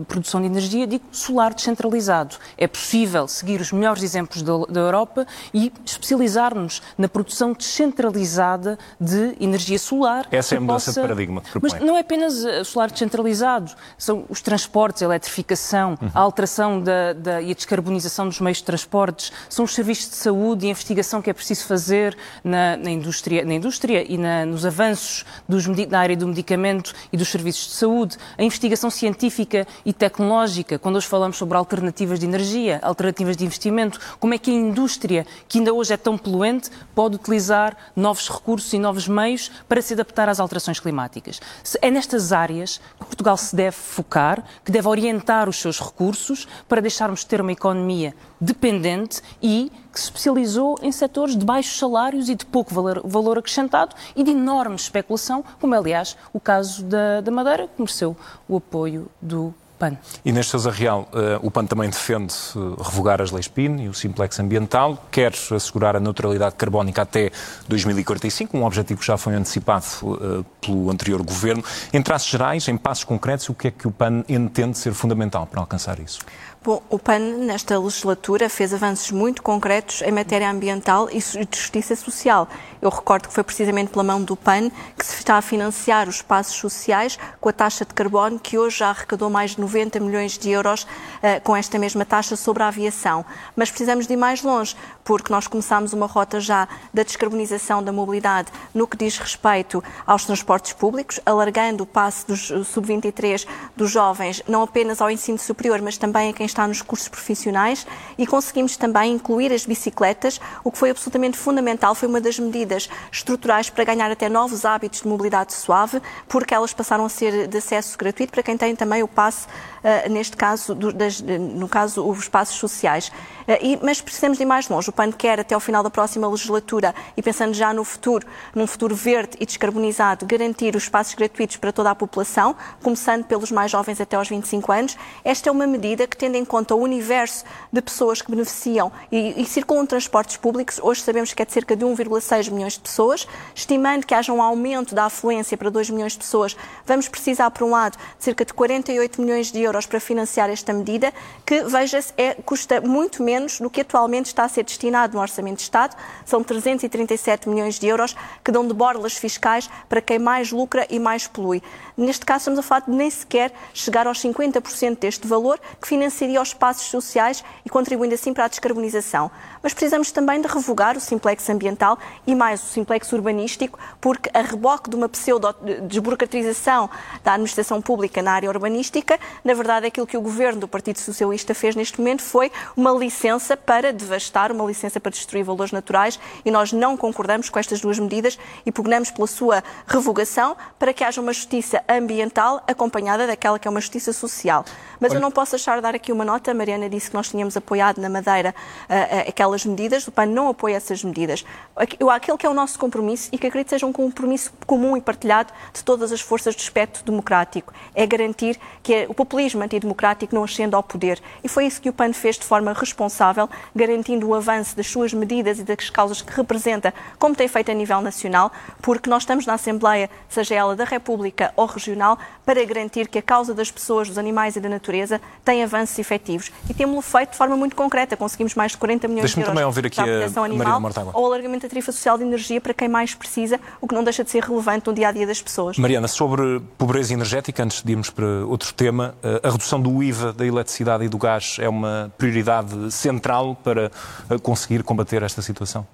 produção 0.06 0.42
de 0.42 0.48
energia, 0.48 0.86
digo 0.86 1.06
solar 1.12 1.54
descentralizado. 1.54 2.36
É 2.58 2.68
possível 2.68 3.28
seguir 3.28 3.60
os 3.62 3.72
melhores 3.72 4.04
exemplos 4.04 4.44
da 4.44 4.80
Europa 4.80 5.26
e 5.54 5.72
especializar-nos 5.86 6.82
na 6.98 7.08
produção 7.08 7.54
descentralizada 7.54 8.78
de 9.00 9.36
energia 9.40 9.79
solar. 9.80 10.28
Essa 10.32 10.56
é 10.56 10.58
a 10.58 10.62
mudança 10.62 10.92
possa... 10.92 11.02
de 11.02 11.08
paradigma. 11.08 11.44
Mas 11.62 11.80
não 11.80 11.98
é 11.98 12.02
apenas 12.02 12.44
eh, 12.44 12.64
solar 12.64 12.92
descentralizado, 12.92 13.72
são 13.98 14.26
os 14.30 14.42
transportes, 14.42 15.02
a 15.02 15.06
eletrificação, 15.06 15.98
uhum. 16.02 16.12
a 16.14 16.20
alteração 16.20 16.82
da, 16.82 17.14
da, 17.14 17.42
e 17.42 17.52
a 17.52 17.54
descarbonização 17.54 18.28
dos 18.28 18.40
meios 18.40 18.60
de 18.60 18.64
transportes, 18.64 19.32
são 19.50 19.66
os 19.66 19.74
serviços 19.74 20.10
de 20.10 20.16
saúde 20.16 20.66
e 20.66 20.68
a 20.68 20.72
investigação 20.72 21.22
que 21.22 21.30
é 21.30 21.34
preciso 21.34 21.66
fazer 21.66 22.18
na, 22.44 22.78
na 22.78 22.92
indústria, 22.92 23.44
na 23.44 23.54
indústria 23.54 24.06
e 24.08 24.18
na, 24.18 24.46
nos 24.46 24.66
avanços 24.66 25.26
dos, 25.48 25.66
na 25.68 26.00
área 26.00 26.16
do 26.16 26.28
medicamento 26.28 26.94
e 27.12 27.18
dos 27.18 27.30
serviços 27.30 27.68
de 27.68 27.74
saúde, 27.74 28.18
a 28.38 28.44
investigação 28.44 28.90
científica 28.90 29.68
e 29.86 29.94
tecnológica, 29.94 30.78
quando 30.78 30.98
hoje 30.98 31.08
falamos 31.08 31.38
sobre 31.38 31.58
alternativas 31.58 32.20
de 32.20 32.26
energia, 32.26 32.80
alternativas 32.82 33.38
de 33.38 33.46
investimento, 33.46 34.00
como 34.20 34.34
é 34.34 34.38
que 34.38 34.52
a 34.52 34.54
indústria, 34.54 35.26
que 35.48 35.60
ainda 35.60 35.74
hoje 35.74 35.94
é 35.94 35.98
tão 35.98 36.18
poluente, 36.18 36.70
pode 36.94 37.16
utilizar 37.16 37.76
novos 37.96 38.30
recursos 38.30 38.72
e 38.74 38.80
novos 38.80 39.08
meios 39.08 39.52
para 39.70 39.82
se 39.82 39.94
adaptar 39.94 40.28
às 40.28 40.40
alterações 40.40 40.80
climáticas. 40.80 41.40
É 41.82 41.92
nestas 41.92 42.34
áreas 42.34 42.82
que 43.00 43.06
Portugal 43.06 43.38
se 43.38 43.56
deve 43.56 43.78
focar, 43.78 44.44
que 44.66 44.72
deve 44.72 44.88
orientar 44.88 45.48
os 45.48 45.58
seus 45.58 45.80
recursos 45.80 46.48
para 46.68 46.82
deixarmos 46.82 47.20
de 47.20 47.28
ter 47.28 47.40
uma 47.40 47.52
economia 47.52 48.16
dependente 48.42 49.22
e 49.42 49.72
que 49.94 50.00
se 50.00 50.06
especializou 50.06 50.78
em 50.82 50.92
setores 50.92 51.38
de 51.38 51.46
baixos 51.46 51.78
salários 51.78 52.30
e 52.30 52.36
de 52.36 52.46
pouco 52.46 52.74
valor, 52.74 53.02
valor 53.06 53.38
acrescentado 53.38 53.96
e 54.16 54.24
de 54.24 54.32
enorme 54.32 54.76
especulação, 54.76 55.44
como 55.60 55.76
é, 55.76 55.78
aliás, 55.78 56.18
o 56.34 56.40
caso 56.40 56.84
da, 56.84 57.22
da 57.22 57.32
Madeira, 57.32 57.68
que 57.68 57.82
mereceu 57.82 58.18
o 58.48 58.58
apoio 58.58 59.08
do 59.22 59.54
PAN. 59.80 59.98
Neste 60.26 60.52
Sousa 60.52 60.70
Real, 60.70 61.10
uh, 61.14 61.46
o 61.46 61.50
PAN 61.50 61.66
também 61.66 61.90
defende 61.90 62.34
uh, 62.56 62.82
revogar 62.82 63.22
as 63.22 63.32
leis 63.32 63.48
PIN 63.48 63.84
e 63.84 63.90
o 63.90 63.94
simplex 63.94 64.40
ambiental, 64.40 65.06
quer 65.10 65.34
assegurar 65.56 65.96
a 65.96 66.00
neutralidade 66.00 66.56
carbónica 66.56 67.02
até 67.02 67.32
2045, 67.68 68.58
um 68.58 68.66
objetivo 68.66 69.00
que 69.00 69.08
já 69.08 69.18
foi 69.18 69.34
antecipado 69.34 69.86
uh, 70.04 70.46
pelo 70.62 70.92
anterior 70.92 71.24
governo. 71.24 71.64
Em 71.94 72.02
traços 72.02 72.30
gerais, 72.30 72.68
em 72.68 72.78
passos 72.78 73.06
concretos, 73.06 73.48
o 73.50 73.54
que 73.54 73.70
é 73.70 73.72
que 73.72 73.88
o 73.88 73.92
PAN 73.92 74.24
entende 74.28 74.78
ser 74.78 74.94
fundamental 74.94 75.48
para 75.48 75.62
alcançar 75.62 76.00
isso? 76.00 76.20
Bom, 76.62 76.84
o 76.90 77.00
PAN, 77.00 77.20
nesta 77.20 77.80
legislatura, 77.80 78.50
fez 78.50 78.74
avanços 78.74 79.12
muito 79.12 79.42
concretos 79.42 80.02
em 80.02 80.12
matéria 80.12 80.52
ambiental 80.52 81.08
e 81.10 81.18
de 81.18 81.58
justiça 81.58 81.96
social. 81.96 82.50
Eu 82.82 82.90
recordo 82.90 83.30
que 83.30 83.34
foi 83.34 83.46
precisamente 83.46 83.92
pela 83.92 84.04
mão 84.04 84.22
do 84.22 84.36
PAN 84.36 84.70
que 84.98 85.06
se 85.06 85.16
está 85.16 85.36
a 85.36 85.42
financiar 85.42 86.10
os 86.10 86.16
espaços 86.16 86.58
sociais 86.58 87.18
com 87.40 87.48
a 87.48 87.54
taxa 87.54 87.86
de 87.86 87.94
carbono, 87.94 88.38
que 88.38 88.58
hoje 88.58 88.80
já 88.80 88.90
arrecadou 88.90 89.30
mais 89.30 89.52
de 89.52 89.62
90 89.62 90.02
milhões 90.02 90.38
de 90.38 90.50
euros 90.50 90.84
uh, 90.84 91.42
com 91.46 91.56
esta 91.56 91.80
mesma 91.80 92.04
taxa 92.04 92.36
sobre 92.36 92.62
a 92.62 92.68
aviação. 92.68 93.26
Mas 93.56 93.70
precisamos 93.70 94.06
de 94.06 94.12
ir 94.12 94.18
mais 94.18 94.44
longe, 94.44 94.76
porque 95.10 95.34
nós 95.34 95.48
começámos 95.48 95.92
uma 95.92 96.06
rota 96.06 96.40
já 96.40 96.68
da 96.94 97.02
descarbonização 97.02 97.82
da 97.82 97.92
mobilidade 97.92 98.52
no 98.76 98.88
que 98.88 98.96
diz 98.96 99.18
respeito 99.18 99.84
aos 100.06 100.24
transportes 100.24 100.72
públicos, 100.74 101.20
alargando 101.26 101.84
o 101.84 101.88
passe 101.88 102.28
dos 102.28 102.46
sub-23 102.68 103.48
dos 103.76 103.90
jovens, 103.90 104.44
não 104.48 104.62
apenas 104.62 105.02
ao 105.02 105.10
ensino 105.10 105.40
superior, 105.40 105.82
mas 105.82 105.98
também 105.98 106.30
a 106.30 106.34
quem 106.34 106.46
está 106.46 106.68
nos 106.68 106.84
cursos 106.84 107.08
profissionais 107.08 107.88
e 108.20 108.28
conseguimos 108.28 108.78
também 108.78 109.14
incluir 109.14 109.52
as 109.52 109.66
bicicletas, 109.66 110.40
o 110.64 110.72
que 110.72 110.78
foi 110.78 110.92
absolutamente 110.92 111.40
fundamental, 111.40 111.96
foi 111.96 112.08
uma 112.08 112.22
das 112.22 112.38
medidas 112.38 112.88
estruturais 113.12 113.68
para 113.68 113.84
ganhar 113.86 114.12
até 114.12 114.30
novos 114.30 114.64
hábitos 114.64 115.02
de 115.02 115.08
mobilidade 115.08 115.54
suave, 115.54 116.00
porque 116.28 116.54
elas 116.54 116.72
passaram 116.72 117.06
a 117.06 117.10
ser 117.10 117.48
de 117.48 117.58
acesso 117.58 117.98
gratuito 117.98 118.32
para 118.32 118.44
quem 118.44 118.56
tem 118.56 118.76
também 118.76 119.02
o 119.02 119.08
passe, 119.08 119.48
uh, 119.48 120.08
neste 120.08 120.38
caso, 120.38 120.76
do, 120.76 120.94
das, 120.94 121.20
no 121.20 121.68
caso, 121.68 122.08
os 122.08 122.30
passos 122.30 122.58
sociais. 122.58 123.08
Uh, 123.48 123.58
e, 123.60 123.80
mas 123.82 124.00
precisamos 124.02 124.38
de 124.38 124.44
ir 124.44 124.46
mais 124.46 124.70
longe. 124.70 124.92
PAN 125.00 125.14
quer, 125.14 125.40
até 125.40 125.56
ao 125.56 125.62
final 125.62 125.82
da 125.82 125.90
próxima 125.90 126.28
legislatura, 126.28 126.94
e 127.16 127.22
pensando 127.22 127.54
já 127.54 127.74
no 127.74 127.86
futuro, 127.86 128.28
num 128.54 128.68
futuro 128.68 128.94
verde 128.94 129.38
e 129.40 129.46
descarbonizado, 129.46 130.26
garantir 130.26 130.76
os 130.76 130.90
passos 130.90 131.16
gratuitos 131.16 131.56
para 131.56 131.72
toda 131.72 131.90
a 131.90 131.96
população, 131.96 132.54
começando 132.84 133.24
pelos 133.24 133.50
mais 133.50 133.72
jovens 133.72 134.02
até 134.02 134.18
aos 134.18 134.28
25 134.28 134.70
anos. 134.74 134.98
Esta 135.24 135.48
é 135.48 135.52
uma 135.54 135.66
medida 135.66 136.06
que, 136.06 136.18
tendo 136.18 136.36
em 136.36 136.44
conta 136.44 136.76
o 136.76 136.82
universo 136.82 137.46
de 137.72 137.82
pessoas 137.82 138.22
que 138.22 138.30
beneficiam 138.30 138.92
e, 139.10 139.42
e 139.42 139.46
circulam 139.46 139.86
transportes 139.86 140.36
públicos, 140.36 140.82
hoje 140.84 141.02
sabemos 141.02 141.34
que 141.34 141.42
é 141.42 141.46
de 141.46 141.54
cerca 141.54 141.78
de 141.78 141.86
1,6 141.86 142.52
milhões 142.52 142.74
de 142.74 142.82
pessoas, 142.82 143.26
estimando 143.56 144.06
que 144.06 144.14
haja 144.14 144.34
um 144.34 144.42
aumento 144.42 144.94
da 144.94 145.06
afluência 145.06 145.56
para 145.56 145.70
2 145.70 145.92
milhões 145.92 146.12
de 146.12 146.18
pessoas, 146.18 146.58
vamos 146.86 147.08
precisar, 147.08 147.50
por 147.52 147.64
um 147.64 147.72
lado, 147.72 147.98
de 148.18 148.26
cerca 148.26 148.44
de 148.44 148.54
48 148.54 149.22
milhões 149.22 149.50
de 149.50 149.62
euros 149.62 149.86
para 149.86 150.02
financiar 150.02 150.50
esta 150.50 150.74
medida, 150.74 151.14
que, 151.46 151.64
veja-se, 151.64 152.12
é, 152.18 152.34
custa 152.34 152.82
muito 152.82 153.24
menos 153.24 153.62
do 153.62 153.70
que 153.70 153.80
atualmente 153.80 154.26
está 154.26 154.44
a 154.44 154.50
ser 154.50 154.66
destinado 154.66 154.89
no 155.14 155.20
Orçamento 155.20 155.58
de 155.58 155.64
Estado, 155.64 155.96
são 156.26 156.44
337 156.44 157.48
milhões 157.48 157.80
de 157.80 157.88
euros 157.88 158.16
que 158.44 158.52
dão 158.52 158.68
de 158.68 158.74
borlas 158.74 159.14
fiscais 159.14 159.70
para 159.88 160.02
quem 160.02 160.20
mais 160.20 160.52
lucra 160.52 160.86
e 160.90 161.00
mais 161.00 161.28
polui. 161.28 161.62
Neste 162.00 162.26
caso, 162.26 162.44
estamos 162.44 162.60
a 162.60 162.64
falar 162.64 162.80
de 162.88 162.92
nem 162.92 163.10
sequer 163.10 163.52
chegar 163.74 164.08
aos 164.08 164.24
50% 164.24 165.00
deste 165.00 165.28
valor, 165.28 165.60
que 165.82 165.86
financiaria 165.86 166.42
os 166.42 166.48
espaços 166.48 166.86
sociais 166.88 167.44
e 167.66 167.70
contribuindo 167.70 168.16
assim 168.16 168.34
para 168.34 168.46
a 168.46 168.48
descarbonização. 168.48 169.30
Mas 169.62 169.74
precisamos 169.74 170.10
também 170.10 170.40
de 170.40 170.48
revogar 170.48 170.96
o 170.96 171.02
simplex 171.02 171.50
ambiental 171.50 172.00
e 172.26 172.34
mais 172.34 172.64
o 172.64 172.68
simplex 172.68 173.12
urbanístico, 173.12 173.78
porque 174.00 174.30
a 174.34 174.40
reboque 174.40 174.90
de 174.90 174.96
uma 174.96 175.10
pseudo-desburocratização 175.10 176.90
da 177.22 177.34
administração 177.34 177.82
pública 177.82 178.22
na 178.22 178.32
área 178.32 178.50
urbanística, 178.50 179.20
na 179.44 179.54
verdade, 179.54 179.88
aquilo 179.88 180.08
que 180.08 180.16
o 180.16 180.22
governo 180.22 180.62
do 180.62 180.70
Partido 180.70 181.00
Socialista 181.00 181.54
fez 181.54 181.76
neste 181.76 182.00
momento 182.00 182.22
foi 182.22 182.50
uma 182.78 182.92
licença 182.92 183.58
para 183.58 183.92
devastar, 183.92 184.54
uma 184.54 184.64
licença 184.64 185.02
para 185.02 185.12
destruir 185.12 185.44
valores 185.44 185.74
naturais 185.74 186.18
e 186.46 186.50
nós 186.50 186.72
não 186.72 186.96
concordamos 186.96 187.50
com 187.50 187.60
estas 187.60 187.82
duas 187.82 188.00
medidas 188.00 188.40
e 188.66 188.72
pugnamos 188.72 189.12
pela 189.12 189.28
sua 189.28 189.62
revogação 189.86 190.56
para 190.78 190.94
que 190.94 191.04
haja 191.04 191.20
uma 191.20 191.34
justiça 191.34 191.84
ambiental 191.90 192.62
acompanhada 192.68 193.26
daquela 193.26 193.58
que 193.58 193.68
é 193.68 193.72
uma 193.72 193.82
justiça 193.82 194.14
social. 194.14 194.64
Mas 195.00 195.12
Olha... 195.12 195.18
eu 195.18 195.22
não 195.22 195.32
posso 195.32 195.52
deixar 195.52 195.76
de 195.78 195.82
dar 195.82 195.96
aqui 195.96 196.12
uma 196.12 196.26
nota. 196.26 196.52
A 196.52 196.54
Mariana 196.54 196.90
disse 196.90 197.10
que 197.10 197.16
nós 197.16 197.30
tínhamos 197.30 197.56
apoiado 197.56 198.00
na 198.00 198.10
Madeira 198.10 198.54
uh, 198.90 199.30
aquelas 199.30 199.66
medidas. 199.66 200.08
O 200.08 200.12
PAN 200.12 200.28
não 200.28 200.50
apoia 200.50 200.76
essas 200.76 201.04
medidas. 201.04 201.46
Aquilo 201.76 202.38
que 202.38 202.46
é 202.46 202.50
o 202.50 202.54
nosso 202.54 202.78
compromisso 202.78 203.30
e 203.32 203.38
que 203.38 203.48
acredito 203.48 203.70
seja 203.70 203.86
um 203.86 203.94
compromisso 203.94 204.52
comum 204.66 204.98
e 204.98 205.02
partilhado 205.02 205.54
de 205.74 205.84
todas 205.84 206.12
as 206.12 206.22
forças 206.22 206.56
do 206.56 206.60
espectro 206.60 207.04
democrático 207.04 207.74
é 207.96 208.06
garantir 208.06 208.60
que 208.84 209.06
o 209.10 209.14
populismo 209.14 209.64
antidemocrático 209.64 210.36
não 210.36 210.44
ascenda 210.44 210.76
ao 210.76 210.84
poder. 210.84 211.22
E 211.44 211.48
foi 211.48 211.66
isso 211.66 211.82
que 211.82 211.90
o 211.90 211.94
PAN 211.94 212.14
fez 212.14 212.38
de 212.38 212.46
forma 212.46 212.74
responsável, 212.74 213.50
garantindo 213.76 214.28
o 214.28 214.36
avanço 214.36 214.76
das 214.76 214.88
suas 214.88 215.14
medidas 215.14 215.60
e 215.60 215.64
das 215.64 215.90
causas 215.90 216.22
que 216.22 216.34
representa, 216.34 216.94
como 217.18 217.36
tem 217.36 217.48
feito 217.48 217.72
a 217.72 217.74
nível 217.74 218.02
nacional, 218.02 218.52
porque 218.82 219.10
nós 219.10 219.24
estamos 219.24 219.46
na 219.46 219.54
Assembleia, 219.54 220.10
seja 220.28 220.56
ela 220.56 220.76
da 220.76 220.84
República 220.84 221.54
ou 221.56 221.66
regional, 221.86 222.18
para 222.46 222.64
garantir 222.66 223.08
que 223.08 223.18
a 223.18 223.22
causa 223.22 223.54
das 223.54 223.72
pessoas, 223.72 224.08
dos 224.08 224.18
animais 224.18 224.56
e 224.56 224.60
da 224.60 224.70
natureza 224.70 225.20
tem 225.44 225.64
avanços 225.64 225.98
efetivos. 226.00 226.52
E 226.70 226.74
temos-lo 226.74 227.02
feito 227.02 227.32
de 227.32 227.38
forma 227.38 227.56
muito 227.56 227.76
concreta. 227.76 228.16
Conseguimos 228.16 228.56
mais 228.56 228.72
de 228.72 228.78
40 228.78 229.08
milhões 229.08 229.32
de 229.32 229.40
euros 229.40 229.50
também 229.50 229.64
ouvir 229.64 229.86
aqui 229.86 229.96
para 229.96 230.04
a 230.04 230.18
proteção 230.20 230.44
animal 230.44 230.82
ou 231.14 231.26
alargamento 231.26 231.64
da 231.64 231.70
tarifa 231.70 231.92
social 231.92 232.18
de 232.18 232.24
energia 232.24 232.62
para 232.62 232.74
quem 232.74 232.88
mais 232.88 233.14
precisa, 233.14 233.60
o 233.82 233.88
que 233.88 233.96
não 233.96 234.04
deixa 234.04 234.24
de 234.24 234.30
ser 234.30 234.44
relevante 234.44 234.88
no 234.88 234.94
dia-a-dia 234.94 235.24
-dia 235.24 235.28
das 235.28 235.42
pessoas. 235.42 235.78
Mariana, 235.78 236.08
sobre 236.08 236.62
pobreza 236.78 237.14
energética, 237.14 237.64
antes 237.64 237.82
de 237.82 237.92
irmos 237.92 238.10
para 238.10 238.26
outro 238.46 238.74
tema, 238.74 239.16
eh, 239.24 239.42
a 239.44 239.52
redução 239.52 239.80
do 239.82 240.02
IVA 240.04 240.34
da 240.34 240.46
eletricidade 240.46 241.04
e 241.04 241.10
do 241.10 241.18
gás 241.18 241.58
é 241.60 241.70
uma 241.70 242.12
prioridade 242.18 242.92
central 242.92 243.56
para 243.64 243.92
eh, 244.30 244.38
conseguir 244.42 244.84
combater 244.84 245.24
esta 245.24 245.42
situação? 245.42 245.86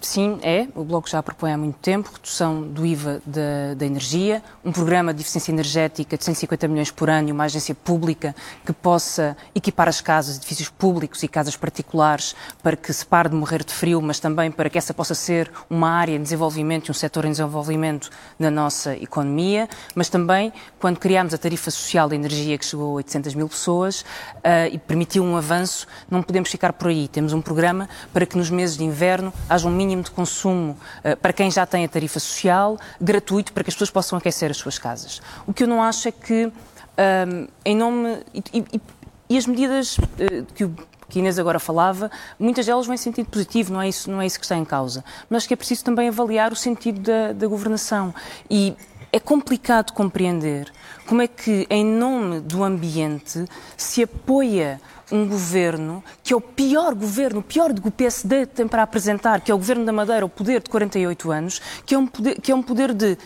Sim, 0.00 0.38
é. 0.42 0.66
O 0.74 0.82
Bloco 0.82 1.10
já 1.10 1.22
propõe 1.22 1.52
há 1.52 1.58
muito 1.58 1.76
tempo 1.76 2.10
redução 2.10 2.62
do 2.62 2.86
IVA 2.86 3.20
da, 3.26 3.74
da, 3.76 3.84
energia, 3.84 4.42
um 4.64 4.72
programa 4.72 5.12
de 5.12 5.20
eficiência 5.20 5.52
energética 5.52 6.16
de 6.16 6.24
150 6.24 6.68
milhões 6.68 6.90
por 6.90 7.10
ano 7.10 7.30
uma 7.30 7.44
agência 7.44 7.74
pública 7.74 8.34
que 8.64 8.72
possa 8.72 9.36
equipar 9.54 9.88
as 9.88 10.00
casas, 10.00 10.38
edifícios 10.38 10.70
públicos 10.70 11.22
e 11.22 11.28
casas 11.28 11.54
particulares 11.54 12.34
para 12.62 12.76
que 12.76 12.90
se 12.94 13.04
pare 13.04 13.28
de 13.28 13.34
morrer 13.34 13.62
de 13.62 13.74
frio, 13.74 14.00
mas 14.00 14.18
também 14.18 14.50
para 14.50 14.70
que 14.70 14.78
essa 14.78 14.94
possa 14.94 15.14
ser 15.14 15.50
uma 15.68 15.90
área 15.90 16.16
em 16.16 16.22
desenvolvimento 16.22 16.88
e 16.88 16.90
um 16.90 16.94
setor 16.94 17.26
em 17.26 17.30
desenvolvimento 17.30 18.08
na 18.38 18.50
nossa 18.50 18.96
economia. 18.96 19.68
Mas 19.94 20.08
também, 20.08 20.50
quando 20.78 20.98
criámos 20.98 21.34
a 21.34 21.38
tarifa 21.38 21.70
social 21.70 22.08
da 22.08 22.14
energia, 22.14 22.56
que 22.56 22.64
chegou 22.64 22.92
a 22.92 22.94
800 22.94 23.34
mil 23.34 23.48
pessoas 23.48 24.00
uh, 24.00 24.72
e 24.72 24.78
permitiu 24.78 25.22
um 25.22 25.36
avanço, 25.36 25.86
não 26.10 26.22
podemos 26.22 26.50
ficar 26.50 26.72
por 26.72 26.88
aí. 26.88 27.06
Temos 27.06 27.34
um 27.34 27.42
programa 27.42 27.86
para 28.14 28.24
que 28.24 28.38
nos 28.38 28.48
meses 28.48 28.78
de 28.78 28.84
inverno 28.84 29.32
haja 29.48 29.68
um 29.68 29.70
mínimo 29.70 29.89
de 30.00 30.10
consumo 30.10 30.76
uh, 31.04 31.16
para 31.16 31.32
quem 31.32 31.50
já 31.50 31.64
tem 31.64 31.84
a 31.84 31.88
tarifa 31.88 32.20
social, 32.20 32.78
gratuito, 33.00 33.52
para 33.52 33.64
que 33.64 33.70
as 33.70 33.74
pessoas 33.74 33.90
possam 33.90 34.18
aquecer 34.18 34.50
as 34.50 34.56
suas 34.56 34.78
casas. 34.78 35.20
O 35.46 35.52
que 35.52 35.64
eu 35.64 35.68
não 35.68 35.82
acho 35.82 36.08
é 36.08 36.12
que, 36.12 36.52
ehm, 36.96 37.46
em 37.64 37.76
nome. 37.76 38.22
E, 39.28 39.38
as 39.38 39.46
medidas 39.46 39.96
uh, 39.98 40.44
que 40.54 40.64
o 40.64 40.74
que 41.10 41.18
Inês 41.18 41.38
agora 41.38 41.58
falava, 41.58 42.10
muitas 42.38 42.64
delas 42.64 42.86
vão 42.86 42.94
em 42.94 42.98
sentido 42.98 43.26
positivo, 43.26 43.72
não 43.72 43.82
é 43.82 43.88
isso, 43.88 44.10
não 44.10 44.20
é 44.22 44.26
isso 44.26 44.38
que 44.38 44.44
está 44.44 44.56
em 44.56 44.64
causa. 44.64 45.04
Mas 45.28 45.46
que 45.46 45.52
é 45.52 45.56
preciso 45.56 45.84
também 45.84 46.08
avaliar 46.08 46.52
o 46.52 46.56
sentido 46.56 47.00
da, 47.00 47.32
da 47.32 47.46
governação. 47.48 48.14
E 48.48 48.76
é 49.12 49.18
complicado 49.18 49.92
compreender 49.92 50.72
como 51.06 51.22
é 51.22 51.26
que, 51.26 51.66
em 51.68 51.84
nome 51.84 52.40
do 52.40 52.62
ambiente, 52.62 53.44
se 53.76 54.02
apoia 54.02 54.80
um 55.10 55.26
governo 55.26 56.02
que 56.22 56.32
é 56.32 56.36
o 56.36 56.40
pior 56.40 56.94
governo, 56.94 57.40
o 57.40 57.42
pior 57.42 57.74
que 57.74 57.88
o 57.88 57.90
PSD 57.90 58.46
tem 58.46 58.68
para 58.68 58.82
apresentar, 58.82 59.40
que 59.40 59.50
é 59.50 59.54
o 59.54 59.58
governo 59.58 59.84
da 59.84 59.92
Madeira, 59.92 60.24
o 60.24 60.28
poder 60.28 60.62
de 60.62 60.70
48 60.70 61.30
anos, 61.30 61.60
que 61.84 61.94
é 61.94 61.98
um 61.98 62.06
poder, 62.06 62.40
que 62.40 62.52
é 62.52 62.54
um 62.54 62.62
poder 62.62 62.94
de 62.94 63.18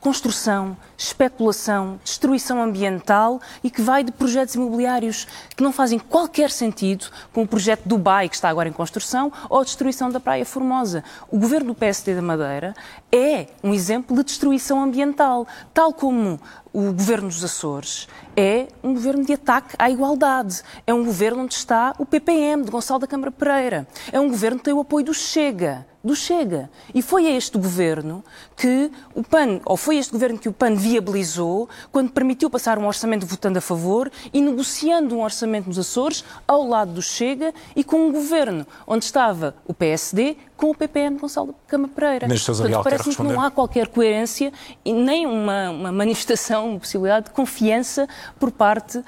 construção, 0.00 0.76
especulação, 1.02 1.98
destruição 2.04 2.62
ambiental 2.62 3.40
e 3.62 3.70
que 3.70 3.82
vai 3.82 4.04
de 4.04 4.12
projetos 4.12 4.54
imobiliários 4.54 5.26
que 5.56 5.62
não 5.62 5.72
fazem 5.72 5.98
qualquer 5.98 6.50
sentido 6.50 7.06
com 7.32 7.42
o 7.42 7.46
projeto 7.46 7.82
Dubai, 7.84 8.28
que 8.28 8.34
está 8.34 8.48
agora 8.48 8.68
em 8.68 8.72
construção, 8.72 9.32
ou 9.50 9.60
a 9.60 9.64
destruição 9.64 10.10
da 10.10 10.20
Praia 10.20 10.44
Formosa. 10.44 11.02
O 11.30 11.38
governo 11.38 11.68
do 11.68 11.74
PSD 11.74 12.14
da 12.14 12.22
Madeira 12.22 12.74
é 13.10 13.46
um 13.62 13.74
exemplo 13.74 14.16
de 14.16 14.22
destruição 14.22 14.82
ambiental, 14.82 15.46
tal 15.74 15.92
como 15.92 16.40
o 16.72 16.92
governo 16.92 17.28
dos 17.28 17.44
Açores 17.44 18.08
é 18.36 18.68
um 18.82 18.94
governo 18.94 19.24
de 19.24 19.34
ataque 19.34 19.74
à 19.78 19.90
igualdade. 19.90 20.62
É 20.86 20.94
um 20.94 21.04
governo 21.04 21.42
onde 21.42 21.54
está 21.54 21.94
o 21.98 22.06
PPM, 22.06 22.64
de 22.64 22.70
Gonçalo 22.70 23.00
da 23.00 23.06
Câmara 23.06 23.30
Pereira. 23.30 23.86
É 24.10 24.18
um 24.18 24.28
governo 24.28 24.58
que 24.58 24.64
tem 24.64 24.74
o 24.74 24.80
apoio 24.80 25.04
do 25.04 25.12
Chega 25.12 25.86
do 26.02 26.16
Chega. 26.16 26.68
E 26.92 27.00
foi 27.00 27.26
este 27.26 27.56
governo 27.56 28.24
que 28.56 28.90
o 29.14 29.22
PAN, 29.22 29.60
ou 29.64 29.76
foi 29.76 29.98
este 29.98 30.12
governo 30.12 30.38
que 30.38 30.48
o 30.48 30.52
PAN 30.52 30.74
viabilizou 30.92 31.68
quando 31.90 32.10
permitiu 32.10 32.50
passar 32.50 32.78
um 32.78 32.86
orçamento 32.86 33.24
votando 33.24 33.58
a 33.58 33.60
favor 33.60 34.10
e 34.32 34.40
negociando 34.40 35.16
um 35.16 35.22
orçamento 35.22 35.66
nos 35.66 35.78
Açores 35.78 36.24
ao 36.46 36.66
lado 36.66 36.92
do 36.92 37.02
Chega 37.02 37.54
e 37.74 37.82
com 37.82 38.08
um 38.08 38.12
governo 38.12 38.66
onde 38.86 39.04
estava 39.04 39.54
o 39.66 39.72
PSD 39.72 40.36
com 40.62 40.70
o 40.70 40.74
PPM 40.76 41.18
Gonçalo 41.18 41.56
Cama 41.66 41.88
Pereira. 41.88 42.28
Portanto, 42.28 42.84
parece-me 42.84 43.16
que 43.16 43.22
não 43.24 43.40
há 43.40 43.50
qualquer 43.50 43.88
coerência 43.88 44.52
e 44.84 44.92
nem 44.92 45.26
uma, 45.26 45.70
uma 45.70 45.90
manifestação, 45.90 46.70
uma 46.70 46.78
possibilidade 46.78 47.26
de 47.26 47.32
confiança 47.32 48.08
por 48.38 48.52
parte 48.52 48.98
uh, 48.98 49.04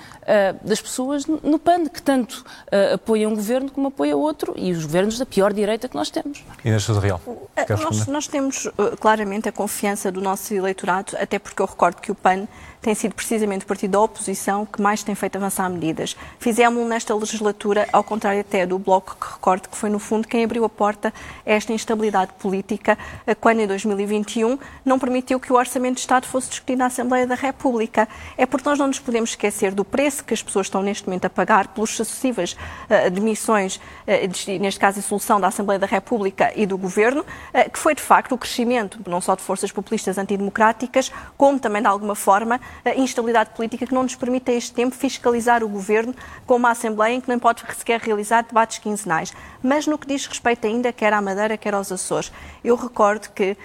das 0.64 0.80
pessoas 0.80 1.26
no 1.26 1.56
PAN, 1.56 1.86
que 1.86 2.02
tanto 2.02 2.44
uh, 2.72 2.94
apoia 2.94 3.28
um 3.28 3.36
governo 3.36 3.70
como 3.70 3.86
apoia 3.86 4.16
outro 4.16 4.52
e 4.56 4.72
os 4.72 4.84
governos 4.84 5.16
da 5.16 5.24
pior 5.24 5.52
direita 5.52 5.88
que 5.88 5.94
nós 5.94 6.10
temos. 6.10 6.42
Inês 6.64 6.82
Sousa 6.82 7.00
Real. 7.00 7.20
Nós, 7.68 8.06
nós, 8.08 8.26
temos 8.26 8.66
uh, 8.66 8.96
claramente 8.98 9.48
a 9.48 9.52
confiança 9.52 10.10
do 10.10 10.20
nosso 10.20 10.52
eleitorado, 10.52 11.16
até 11.20 11.38
porque 11.38 11.62
eu 11.62 11.66
recordo 11.74 12.00
que 12.00 12.12
o 12.12 12.14
PAN 12.14 12.48
tem 12.84 12.94
sido 12.94 13.14
precisamente 13.14 13.64
o 13.64 13.66
partido 13.66 13.92
da 13.92 14.00
oposição 14.00 14.66
que 14.66 14.80
mais 14.80 15.02
tem 15.02 15.14
feito 15.14 15.36
avançar 15.36 15.70
medidas. 15.70 16.14
Fizemos 16.38 16.86
nesta 16.86 17.14
legislatura, 17.14 17.88
ao 17.90 18.04
contrário 18.04 18.42
até 18.42 18.66
do 18.66 18.78
Bloco, 18.78 19.16
que 19.18 19.32
recordo 19.32 19.70
que 19.70 19.76
foi, 19.76 19.88
no 19.88 19.98
fundo, 19.98 20.28
quem 20.28 20.44
abriu 20.44 20.66
a 20.66 20.68
porta 20.68 21.08
a 21.46 21.50
esta 21.50 21.72
instabilidade 21.72 22.34
política, 22.34 22.98
quando 23.40 23.60
em 23.60 23.66
2021 23.66 24.58
não 24.84 24.98
permitiu 24.98 25.40
que 25.40 25.50
o 25.50 25.56
Orçamento 25.56 25.94
de 25.94 26.00
Estado 26.00 26.26
fosse 26.26 26.50
discutido 26.50 26.80
na 26.80 26.86
Assembleia 26.86 27.26
da 27.26 27.34
República. 27.34 28.06
É 28.36 28.44
porque 28.44 28.68
nós 28.68 28.78
não 28.78 28.88
nos 28.88 28.98
podemos 28.98 29.30
esquecer 29.30 29.72
do 29.72 29.82
preço 29.82 30.22
que 30.22 30.34
as 30.34 30.42
pessoas 30.42 30.66
estão 30.66 30.82
neste 30.82 31.06
momento 31.06 31.24
a 31.24 31.30
pagar 31.30 31.68
pelas 31.68 31.88
sucessivas 31.88 32.52
uh, 32.52 33.10
demissões, 33.10 33.76
uh, 33.76 34.60
neste 34.60 34.78
caso 34.78 34.98
a 34.98 35.02
solução 35.02 35.40
da 35.40 35.48
Assembleia 35.48 35.78
da 35.78 35.86
República 35.86 36.52
e 36.54 36.66
do 36.66 36.76
Governo, 36.76 37.22
uh, 37.22 37.70
que 37.70 37.78
foi 37.78 37.94
de 37.94 38.02
facto 38.02 38.32
o 38.32 38.38
crescimento 38.38 39.00
não 39.08 39.22
só 39.22 39.34
de 39.34 39.40
forças 39.40 39.72
populistas 39.72 40.18
antidemocráticas, 40.18 41.10
como 41.38 41.58
também 41.58 41.80
de 41.80 41.88
alguma 41.88 42.14
forma 42.14 42.60
instabilidade 42.96 43.50
política 43.50 43.86
que 43.86 43.94
não 43.94 44.02
nos 44.02 44.14
permite 44.14 44.50
a 44.50 44.54
este 44.54 44.72
tempo 44.72 44.94
fiscalizar 44.94 45.62
o 45.62 45.68
governo 45.68 46.14
com 46.46 46.56
uma 46.56 46.70
Assembleia 46.70 47.14
em 47.14 47.20
que 47.20 47.28
não 47.28 47.38
pode 47.38 47.62
sequer 47.76 48.00
realizar 48.00 48.42
debates 48.42 48.78
quinzenais. 48.78 49.32
Mas 49.62 49.86
no 49.86 49.98
que 49.98 50.06
diz 50.06 50.26
respeito 50.26 50.66
ainda 50.66 50.92
quer 50.92 51.12
à 51.12 51.20
Madeira, 51.20 51.56
quer 51.56 51.74
aos 51.74 51.90
Açores, 51.90 52.32
eu 52.62 52.76
recordo 52.76 53.28
que 53.30 53.56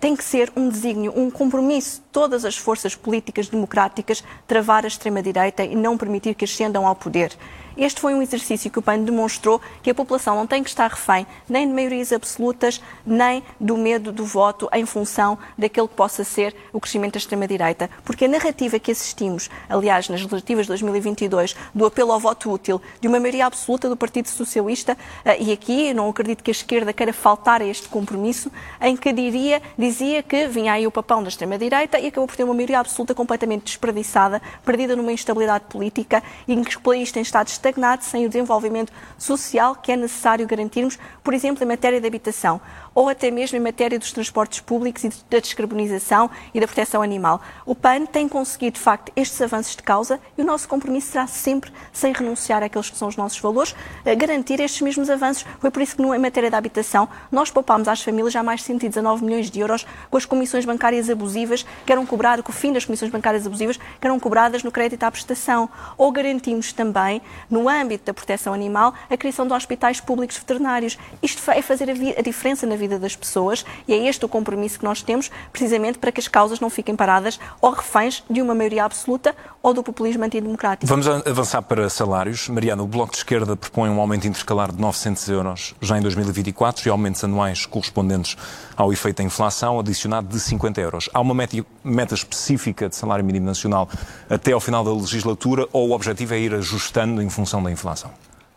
tem 0.00 0.16
que 0.16 0.24
ser 0.24 0.50
um 0.56 0.68
desígnio, 0.68 1.12
um 1.14 1.30
compromisso 1.30 1.96
de 1.96 2.06
todas 2.10 2.44
as 2.46 2.56
forças 2.56 2.94
políticas 2.94 3.48
democráticas 3.48 4.24
travar 4.46 4.84
a 4.84 4.88
extrema-direita 4.88 5.64
e 5.64 5.74
não 5.74 5.98
permitir 5.98 6.34
que 6.34 6.46
ascendam 6.46 6.86
ao 6.86 6.94
poder. 6.94 7.36
Este 7.76 8.00
foi 8.00 8.14
um 8.14 8.22
exercício 8.22 8.70
que 8.70 8.78
o 8.78 8.82
PAN 8.82 9.00
demonstrou 9.00 9.60
que 9.82 9.90
a 9.90 9.94
população 9.94 10.34
não 10.34 10.46
tem 10.46 10.62
que 10.62 10.70
estar 10.70 10.90
refém 10.90 11.26
nem 11.46 11.68
de 11.68 11.74
maiorias 11.74 12.10
absolutas, 12.10 12.80
nem 13.04 13.42
do 13.60 13.76
medo 13.76 14.10
do 14.10 14.24
voto 14.24 14.66
em 14.72 14.86
função 14.86 15.38
daquele 15.58 15.86
que 15.86 15.94
possa 15.94 16.24
ser 16.24 16.56
o 16.72 16.80
crescimento 16.80 17.14
da 17.14 17.18
extrema-direita. 17.18 17.90
Porque 18.02 18.24
a 18.24 18.28
narrativa 18.28 18.78
que 18.78 18.90
assistimos, 18.90 19.50
aliás, 19.68 20.08
nas 20.08 20.20
legislativas 20.20 20.64
de 20.64 20.68
2022, 20.68 21.54
do 21.74 21.84
apelo 21.84 22.12
ao 22.12 22.20
voto 22.20 22.50
útil, 22.50 22.80
de 22.98 23.08
uma 23.08 23.20
maioria 23.20 23.44
absoluta 23.44 23.90
do 23.90 23.96
Partido 23.96 24.28
Socialista, 24.28 24.96
eh, 25.22 25.42
e 25.42 25.52
aqui 25.52 25.92
não 25.92 26.08
acredito 26.08 26.42
que 26.42 26.50
a 26.50 26.52
esquerda 26.52 26.94
queira 26.94 27.12
faltar 27.12 27.60
a 27.60 27.66
este 27.66 27.88
compromisso, 27.88 28.50
em 28.80 28.96
que 28.96 29.12
diria, 29.12 29.60
dizia 29.78 30.22
que 30.22 30.48
vinha 30.48 30.72
aí 30.72 30.86
o 30.86 30.90
papão 30.90 31.22
da 31.22 31.28
extrema-direita 31.28 31.98
e 31.98 32.06
acabou 32.06 32.26
por 32.26 32.36
ter 32.36 32.44
uma 32.44 32.54
maioria 32.54 32.80
absoluta 32.80 33.14
completamente 33.14 33.64
desperdiçada, 33.64 34.40
perdida 34.64 34.96
numa 34.96 35.12
instabilidade 35.12 35.64
política 35.68 36.22
em 36.48 36.64
que 36.64 36.78
o 36.78 36.80
país 36.80 37.12
tem 37.12 37.20
estado 37.20 37.48
estagnado 37.66 38.04
sem 38.04 38.24
o 38.24 38.28
desenvolvimento 38.28 38.92
social 39.18 39.74
que 39.74 39.92
é 39.92 39.96
necessário 39.96 40.46
garantirmos, 40.46 40.98
por 41.22 41.34
exemplo, 41.34 41.64
em 41.64 41.66
matéria 41.66 42.00
de 42.00 42.06
habitação 42.06 42.60
ou 42.96 43.10
até 43.10 43.30
mesmo 43.30 43.58
em 43.58 43.60
matéria 43.60 43.98
dos 43.98 44.10
transportes 44.10 44.60
públicos 44.60 45.04
e 45.04 45.10
da 45.28 45.38
descarbonização 45.38 46.30
e 46.54 46.58
da 46.58 46.66
proteção 46.66 47.02
animal. 47.02 47.42
O 47.66 47.74
PAN 47.74 48.06
tem 48.06 48.26
conseguido, 48.26 48.76
de 48.76 48.80
facto, 48.80 49.12
estes 49.14 49.38
avanços 49.42 49.76
de 49.76 49.82
causa 49.82 50.18
e 50.36 50.40
o 50.40 50.44
nosso 50.46 50.66
compromisso 50.66 51.12
será 51.12 51.26
sempre, 51.26 51.70
sem 51.92 52.14
renunciar 52.14 52.62
àqueles 52.62 52.88
que 52.88 52.96
são 52.96 53.06
os 53.06 53.14
nossos 53.14 53.38
valores, 53.38 53.76
garantir 54.16 54.60
estes 54.60 54.80
mesmos 54.80 55.10
avanços. 55.10 55.44
Foi 55.60 55.70
por 55.70 55.82
isso 55.82 55.94
que, 55.94 56.02
em 56.02 56.18
matéria 56.18 56.48
de 56.48 56.56
habitação, 56.56 57.06
nós 57.30 57.50
poupámos 57.50 57.86
às 57.86 58.02
famílias 58.02 58.32
já 58.32 58.42
mais 58.42 58.60
de 58.60 58.66
119 58.66 59.24
milhões 59.24 59.50
de 59.50 59.60
euros 59.60 59.86
com 60.10 60.16
as 60.16 60.24
comissões 60.24 60.64
bancárias 60.64 61.10
abusivas 61.10 61.66
que 61.84 61.92
eram 61.92 62.06
cobradas, 62.06 62.42
com 62.42 62.50
o 62.50 62.54
fim 62.54 62.72
das 62.72 62.86
comissões 62.86 63.10
bancárias 63.10 63.46
abusivas 63.46 63.76
que 63.76 64.06
eram 64.06 64.18
cobradas 64.18 64.62
no 64.62 64.72
crédito 64.72 65.02
à 65.02 65.10
prestação. 65.10 65.68
Ou 65.98 66.10
garantimos 66.10 66.72
também, 66.72 67.20
no 67.50 67.68
âmbito 67.68 68.06
da 68.06 68.14
proteção 68.14 68.54
animal, 68.54 68.94
a 69.10 69.16
criação 69.18 69.46
de 69.46 69.52
hospitais 69.52 70.00
públicos 70.00 70.38
veterinários. 70.38 70.96
Isto 71.22 71.50
é 71.50 71.60
fazer 71.60 71.90
a, 71.90 72.22
diferença 72.22 72.66
na 72.66 72.74
vida 72.74 72.85
vida 72.86 72.98
das 72.98 73.16
pessoas 73.16 73.64
e 73.86 73.92
é 73.92 74.08
este 74.08 74.24
o 74.24 74.28
compromisso 74.28 74.78
que 74.78 74.84
nós 74.84 75.02
temos, 75.02 75.30
precisamente 75.52 75.98
para 75.98 76.12
que 76.12 76.20
as 76.20 76.28
causas 76.28 76.60
não 76.60 76.70
fiquem 76.70 76.94
paradas 76.94 77.38
ou 77.60 77.70
reféns 77.70 78.22
de 78.30 78.40
uma 78.40 78.54
maioria 78.54 78.84
absoluta 78.84 79.34
ou 79.62 79.74
do 79.74 79.82
populismo 79.82 80.24
antidemocrático. 80.24 80.86
Vamos 80.86 81.08
avançar 81.08 81.62
para 81.62 81.88
salários. 81.90 82.48
Mariana, 82.48 82.82
o 82.82 82.86
Bloco 82.86 83.12
de 83.12 83.18
Esquerda 83.18 83.56
propõe 83.56 83.90
um 83.90 84.00
aumento 84.00 84.26
intercalar 84.26 84.72
de 84.72 84.80
900 84.80 85.28
euros 85.28 85.74
já 85.80 85.98
em 85.98 86.00
2024 86.00 86.88
e 86.88 86.90
aumentos 86.90 87.22
anuais 87.24 87.66
correspondentes 87.66 88.36
ao 88.76 88.92
efeito 88.92 89.18
da 89.18 89.24
inflação, 89.24 89.78
adicionado 89.80 90.28
de 90.28 90.38
50 90.38 90.80
euros. 90.80 91.10
Há 91.12 91.20
uma 91.20 91.34
meta, 91.34 92.14
específica 92.14 92.88
de 92.88 92.96
salário 92.96 93.24
mínimo 93.24 93.46
nacional 93.46 93.88
até 94.30 94.52
ao 94.52 94.60
final 94.60 94.84
da 94.84 94.92
legislatura 94.92 95.66
ou 95.72 95.88
o 95.88 95.92
objetivo 95.92 96.34
é 96.34 96.38
ir 96.38 96.54
ajustando 96.54 97.20
em 97.22 97.28
função 97.28 97.62
da 97.62 97.70
inflação? 97.70 98.10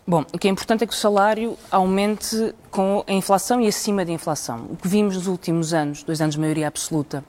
Bom, 0.10 0.26
o 0.34 0.40
que 0.40 0.48
é 0.48 0.52
importante 0.52 0.84
é 0.84 0.88
que 0.88 0.94
o 0.94 0.96
salário 0.96 1.56
aumente 1.70 2.56
com 2.72 3.04
a 3.08 3.14
inflação 3.14 3.62
e 3.62 3.68
acima 3.68 4.04
da 4.04 4.12
inflação. 4.12 4.66
O 4.72 4.76
que 4.76 4.88
vimos 4.88 5.16
nos 5.16 5.28
últimos 5.28 5.72
anos, 5.72 6.02
dois 6.02 6.20
anos 6.20 6.34
de 6.34 6.42
maioria 6.42 6.68
absoluta, 6.68 7.24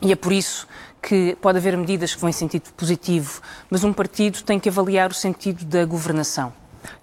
e 0.00 0.12
é 0.12 0.14
por 0.14 0.32
isso 0.32 0.68
que 1.02 1.36
pode 1.40 1.58
haver 1.58 1.76
medidas 1.76 2.14
que 2.14 2.20
vão 2.20 2.30
em 2.30 2.32
sentido 2.32 2.70
positivo, 2.76 3.42
mas 3.68 3.82
um 3.82 3.92
partido 3.92 4.44
tem 4.44 4.60
que 4.60 4.68
avaliar 4.68 5.10
o 5.10 5.14
sentido 5.14 5.64
da 5.64 5.84
governação. 5.84 6.52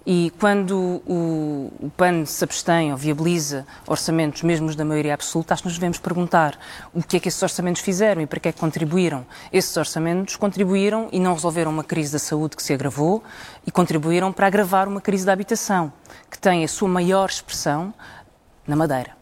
E 0.06 0.32
quando 0.38 1.02
o, 1.06 1.72
o 1.80 1.90
PAN 1.96 2.24
se 2.24 2.42
abstém 2.42 2.90
ou 2.90 2.96
viabiliza 2.96 3.66
orçamentos, 3.86 4.42
mesmo 4.42 4.74
da 4.74 4.84
maioria 4.84 5.14
absoluta, 5.14 5.54
acho 5.54 5.62
que 5.62 5.68
nos 5.68 5.76
devemos 5.76 5.98
perguntar 5.98 6.58
o 6.94 7.02
que 7.02 7.16
é 7.16 7.20
que 7.20 7.28
esses 7.28 7.42
orçamentos 7.42 7.82
fizeram 7.82 8.22
e 8.22 8.26
para 8.26 8.40
que 8.40 8.48
é 8.48 8.52
que 8.52 8.58
contribuíram. 8.58 9.26
Esses 9.52 9.76
orçamentos 9.76 10.36
contribuíram 10.36 11.08
e 11.12 11.20
não 11.20 11.34
resolveram 11.34 11.70
uma 11.70 11.84
crise 11.84 12.12
da 12.12 12.18
saúde 12.18 12.56
que 12.56 12.62
se 12.62 12.72
agravou 12.72 13.22
e 13.66 13.70
contribuíram 13.70 14.32
para 14.32 14.46
agravar 14.46 14.88
uma 14.88 15.00
crise 15.00 15.26
da 15.26 15.32
habitação, 15.32 15.92
que 16.30 16.38
tem 16.38 16.64
a 16.64 16.68
sua 16.68 16.88
maior 16.88 17.28
expressão 17.28 17.92
na 18.66 18.76
Madeira 18.76 19.17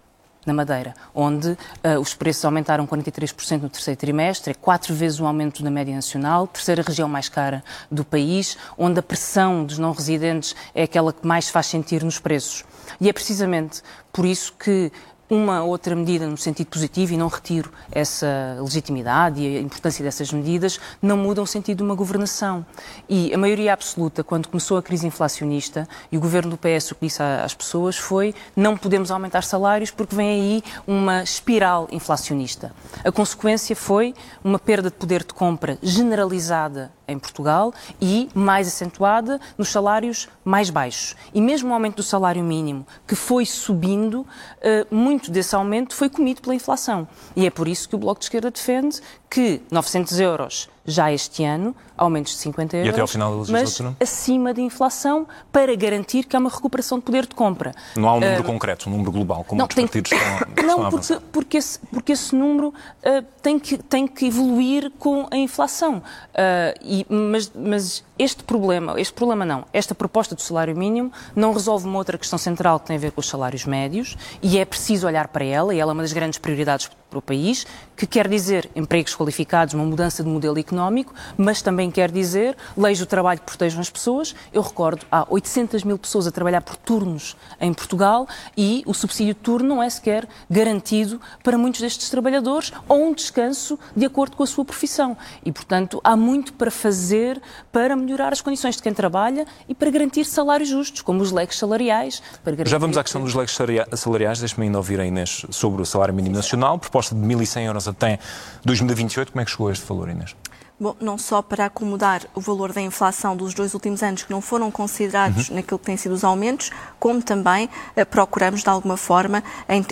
na 0.46 0.54
Madeira, 0.54 0.94
onde 1.14 1.48
uh, 1.48 2.00
os 2.00 2.14
preços 2.14 2.44
aumentaram 2.44 2.86
43% 2.86 3.62
no 3.62 3.68
terceiro 3.68 3.98
trimestre, 3.98 4.52
é 4.52 4.54
quatro 4.54 4.94
vezes 4.94 5.20
o 5.20 5.26
aumento 5.26 5.62
da 5.62 5.70
média 5.70 5.94
nacional, 5.94 6.46
terceira 6.46 6.82
região 6.82 7.08
mais 7.08 7.28
cara 7.28 7.62
do 7.90 8.04
país, 8.04 8.56
onde 8.78 9.00
a 9.00 9.02
pressão 9.02 9.64
dos 9.64 9.78
não 9.78 9.92
residentes 9.92 10.54
é 10.74 10.84
aquela 10.84 11.12
que 11.12 11.26
mais 11.26 11.48
faz 11.48 11.66
sentir 11.66 12.02
nos 12.02 12.18
preços. 12.18 12.64
E 13.00 13.08
é 13.08 13.12
precisamente 13.12 13.82
por 14.12 14.24
isso 14.24 14.54
que 14.58 14.90
uma 15.28 15.62
outra 15.62 15.94
medida 15.94 16.26
no 16.26 16.36
sentido 16.36 16.68
positivo, 16.68 17.14
e 17.14 17.16
não 17.16 17.28
retiro 17.28 17.70
essa 17.90 18.56
legitimidade 18.60 19.40
e 19.40 19.58
a 19.58 19.60
importância 19.60 20.04
dessas 20.04 20.32
medidas, 20.32 20.78
não 21.02 21.16
muda 21.16 21.42
o 21.42 21.46
sentido 21.46 21.78
de 21.78 21.82
uma 21.82 21.94
governação. 21.94 22.64
E 23.08 23.32
a 23.34 23.38
maioria 23.38 23.72
absoluta, 23.72 24.22
quando 24.22 24.48
começou 24.48 24.78
a 24.78 24.82
crise 24.82 25.06
inflacionista, 25.06 25.88
e 26.10 26.16
o 26.16 26.20
governo 26.20 26.50
do 26.50 26.56
PS 26.56 26.92
o 26.92 26.94
que 26.94 27.06
disse 27.06 27.22
às 27.22 27.54
pessoas 27.54 27.96
foi 27.96 28.34
não 28.54 28.76
podemos 28.76 29.10
aumentar 29.10 29.42
salários 29.42 29.90
porque 29.90 30.14
vem 30.14 30.28
aí 30.28 30.62
uma 30.86 31.22
espiral 31.22 31.88
inflacionista. 31.90 32.72
A 33.04 33.10
consequência 33.10 33.74
foi 33.74 34.14
uma 34.42 34.58
perda 34.58 34.90
de 34.90 34.96
poder 34.96 35.24
de 35.24 35.34
compra 35.34 35.78
generalizada 35.82 36.95
em 37.08 37.18
Portugal 37.18 37.72
e 38.00 38.28
mais 38.34 38.68
acentuada 38.68 39.40
nos 39.56 39.68
salários 39.68 40.28
mais 40.44 40.70
baixos. 40.70 41.16
E 41.32 41.40
mesmo 41.40 41.70
o 41.70 41.72
aumento 41.72 41.96
do 41.96 42.02
salário 42.02 42.42
mínimo, 42.42 42.86
que 43.06 43.14
foi 43.14 43.46
subindo, 43.46 44.26
eh, 44.60 44.86
muito 44.90 45.30
desse 45.30 45.54
aumento 45.54 45.94
foi 45.94 46.08
comido 46.08 46.40
pela 46.40 46.54
inflação. 46.54 47.06
E 47.34 47.46
é 47.46 47.50
por 47.50 47.68
isso 47.68 47.88
que 47.88 47.94
o 47.94 47.98
Bloco 47.98 48.20
de 48.20 48.26
Esquerda 48.26 48.50
defende 48.50 49.00
que 49.30 49.62
900 49.70 50.20
euros 50.20 50.68
já 50.86 51.12
este 51.12 51.44
ano, 51.44 51.74
aumentos 51.96 52.32
de 52.32 52.38
50 52.38 52.76
euros, 52.76 52.86
e 52.86 52.90
até 52.90 53.00
ao 53.00 53.06
final 53.06 53.30
da 53.32 53.38
legislatura? 53.38 53.96
mas 53.98 54.08
acima 54.08 54.54
da 54.54 54.60
inflação, 54.60 55.26
para 55.50 55.74
garantir 55.74 56.24
que 56.24 56.36
há 56.36 56.38
uma 56.38 56.50
recuperação 56.50 56.98
de 56.98 57.04
poder 57.04 57.26
de 57.26 57.34
compra. 57.34 57.74
Não 57.96 58.08
há 58.08 58.14
um 58.14 58.20
número 58.20 58.42
uh, 58.42 58.44
concreto, 58.44 58.88
um 58.88 58.92
número 58.92 59.10
global, 59.10 59.44
como 59.44 59.58
não, 59.58 59.66
os 59.66 59.74
tem, 59.74 59.86
partidos 59.86 60.12
estão, 60.12 60.36
estão 60.48 60.82
Não, 60.82 60.90
porque, 60.90 61.18
porque, 61.32 61.56
esse, 61.56 61.78
porque 61.78 62.12
esse 62.12 62.34
número 62.34 62.68
uh, 62.68 63.24
tem, 63.42 63.58
que, 63.58 63.78
tem 63.78 64.06
que 64.06 64.26
evoluir 64.26 64.92
com 64.98 65.26
a 65.30 65.36
inflação. 65.36 65.96
Uh, 65.98 66.78
e, 66.82 67.06
mas, 67.08 67.50
mas 67.54 68.04
este 68.18 68.42
problema, 68.42 68.98
este 69.00 69.12
problema 69.12 69.44
não, 69.44 69.64
esta 69.72 69.94
proposta 69.94 70.34
do 70.34 70.40
salário 70.40 70.76
mínimo 70.76 71.12
não 71.34 71.52
resolve 71.52 71.86
uma 71.86 71.98
outra 71.98 72.16
questão 72.16 72.38
central 72.38 72.80
que 72.80 72.86
tem 72.86 72.96
a 72.96 73.00
ver 73.00 73.12
com 73.12 73.20
os 73.20 73.28
salários 73.28 73.64
médios 73.64 74.16
e 74.42 74.58
é 74.58 74.64
preciso 74.64 75.06
olhar 75.06 75.28
para 75.28 75.44
ela, 75.44 75.74
e 75.74 75.78
ela 75.78 75.92
é 75.92 75.94
uma 75.94 76.02
das 76.02 76.12
grandes 76.12 76.38
prioridades 76.38 76.88
para 77.08 77.18
o 77.18 77.22
país, 77.22 77.66
que 77.96 78.06
quer 78.06 78.28
dizer 78.28 78.68
empregos 78.74 79.14
qualificados, 79.14 79.74
uma 79.74 79.84
mudança 79.84 80.22
de 80.22 80.28
modelo 80.28 80.58
económico, 80.58 81.14
mas 81.36 81.62
também 81.62 81.90
quer 81.90 82.10
dizer 82.10 82.56
leis 82.76 82.98
do 82.98 83.06
trabalho 83.06 83.40
que 83.40 83.46
protejam 83.46 83.80
as 83.80 83.88
pessoas. 83.88 84.34
Eu 84.52 84.60
recordo, 84.60 85.06
há 85.10 85.26
800 85.30 85.84
mil 85.84 85.98
pessoas 85.98 86.26
a 86.26 86.30
trabalhar 86.30 86.60
por 86.60 86.76
turnos 86.76 87.36
em 87.60 87.72
Portugal 87.72 88.28
e 88.56 88.82
o 88.86 88.92
subsídio 88.92 89.34
de 89.34 89.40
turno 89.40 89.68
não 89.68 89.82
é 89.82 89.88
sequer 89.88 90.28
garantido 90.50 91.20
para 91.42 91.56
muitos 91.56 91.80
destes 91.80 92.10
trabalhadores 92.10 92.72
ou 92.88 93.02
um 93.02 93.14
descanso 93.14 93.78
de 93.96 94.04
acordo 94.04 94.36
com 94.36 94.42
a 94.42 94.46
sua 94.46 94.64
profissão. 94.64 95.16
E, 95.44 95.52
portanto, 95.52 96.00
há 96.04 96.16
muito 96.16 96.52
para 96.54 96.70
fazer 96.70 97.40
para 97.72 97.96
melhorar 98.06 98.32
as 98.32 98.40
condições 98.40 98.76
de 98.76 98.82
quem 98.82 98.94
trabalha 98.94 99.44
e 99.68 99.74
para 99.74 99.90
garantir 99.90 100.24
salários 100.24 100.68
justos, 100.68 101.02
como 101.02 101.20
os 101.20 101.32
leques 101.32 101.58
salariais. 101.58 102.22
Já 102.64 102.78
vamos 102.78 102.96
à 102.96 103.02
questão 103.02 103.22
dos 103.22 103.34
leques 103.34 103.56
salariais. 103.94 104.38
Deixe-me 104.38 104.66
ainda 104.66 104.78
ouvir 104.78 105.00
a 105.00 105.04
Inês 105.04 105.44
sobre 105.50 105.82
o 105.82 105.84
salário 105.84 106.14
mínimo 106.14 106.36
nacional, 106.36 106.78
proposta 106.78 107.14
de 107.14 107.20
1.100 107.20 107.66
euros 107.66 107.88
até 107.88 108.18
2028. 108.64 109.32
Como 109.32 109.42
é 109.42 109.44
que 109.44 109.50
chegou 109.50 109.68
a 109.68 109.72
este 109.72 109.86
valor, 109.86 110.08
Inês? 110.08 110.34
Bom, 110.78 110.94
não 111.00 111.16
só 111.16 111.40
para 111.40 111.64
acomodar 111.64 112.24
o 112.34 112.40
valor 112.40 112.70
da 112.70 112.82
inflação 112.82 113.34
dos 113.34 113.54
dois 113.54 113.72
últimos 113.72 114.02
anos 114.02 114.24
que 114.24 114.30
não 114.30 114.42
foram 114.42 114.70
considerados 114.70 115.48
uhum. 115.48 115.56
naquilo 115.56 115.78
que 115.78 115.86
têm 115.86 115.96
sido 115.96 116.12
os 116.12 116.22
aumentos, 116.22 116.70
como 117.00 117.22
também 117.22 117.64
uh, 117.96 118.04
procuramos, 118.04 118.62
de 118.62 118.68
alguma 118.68 118.98
forma, 118.98 119.42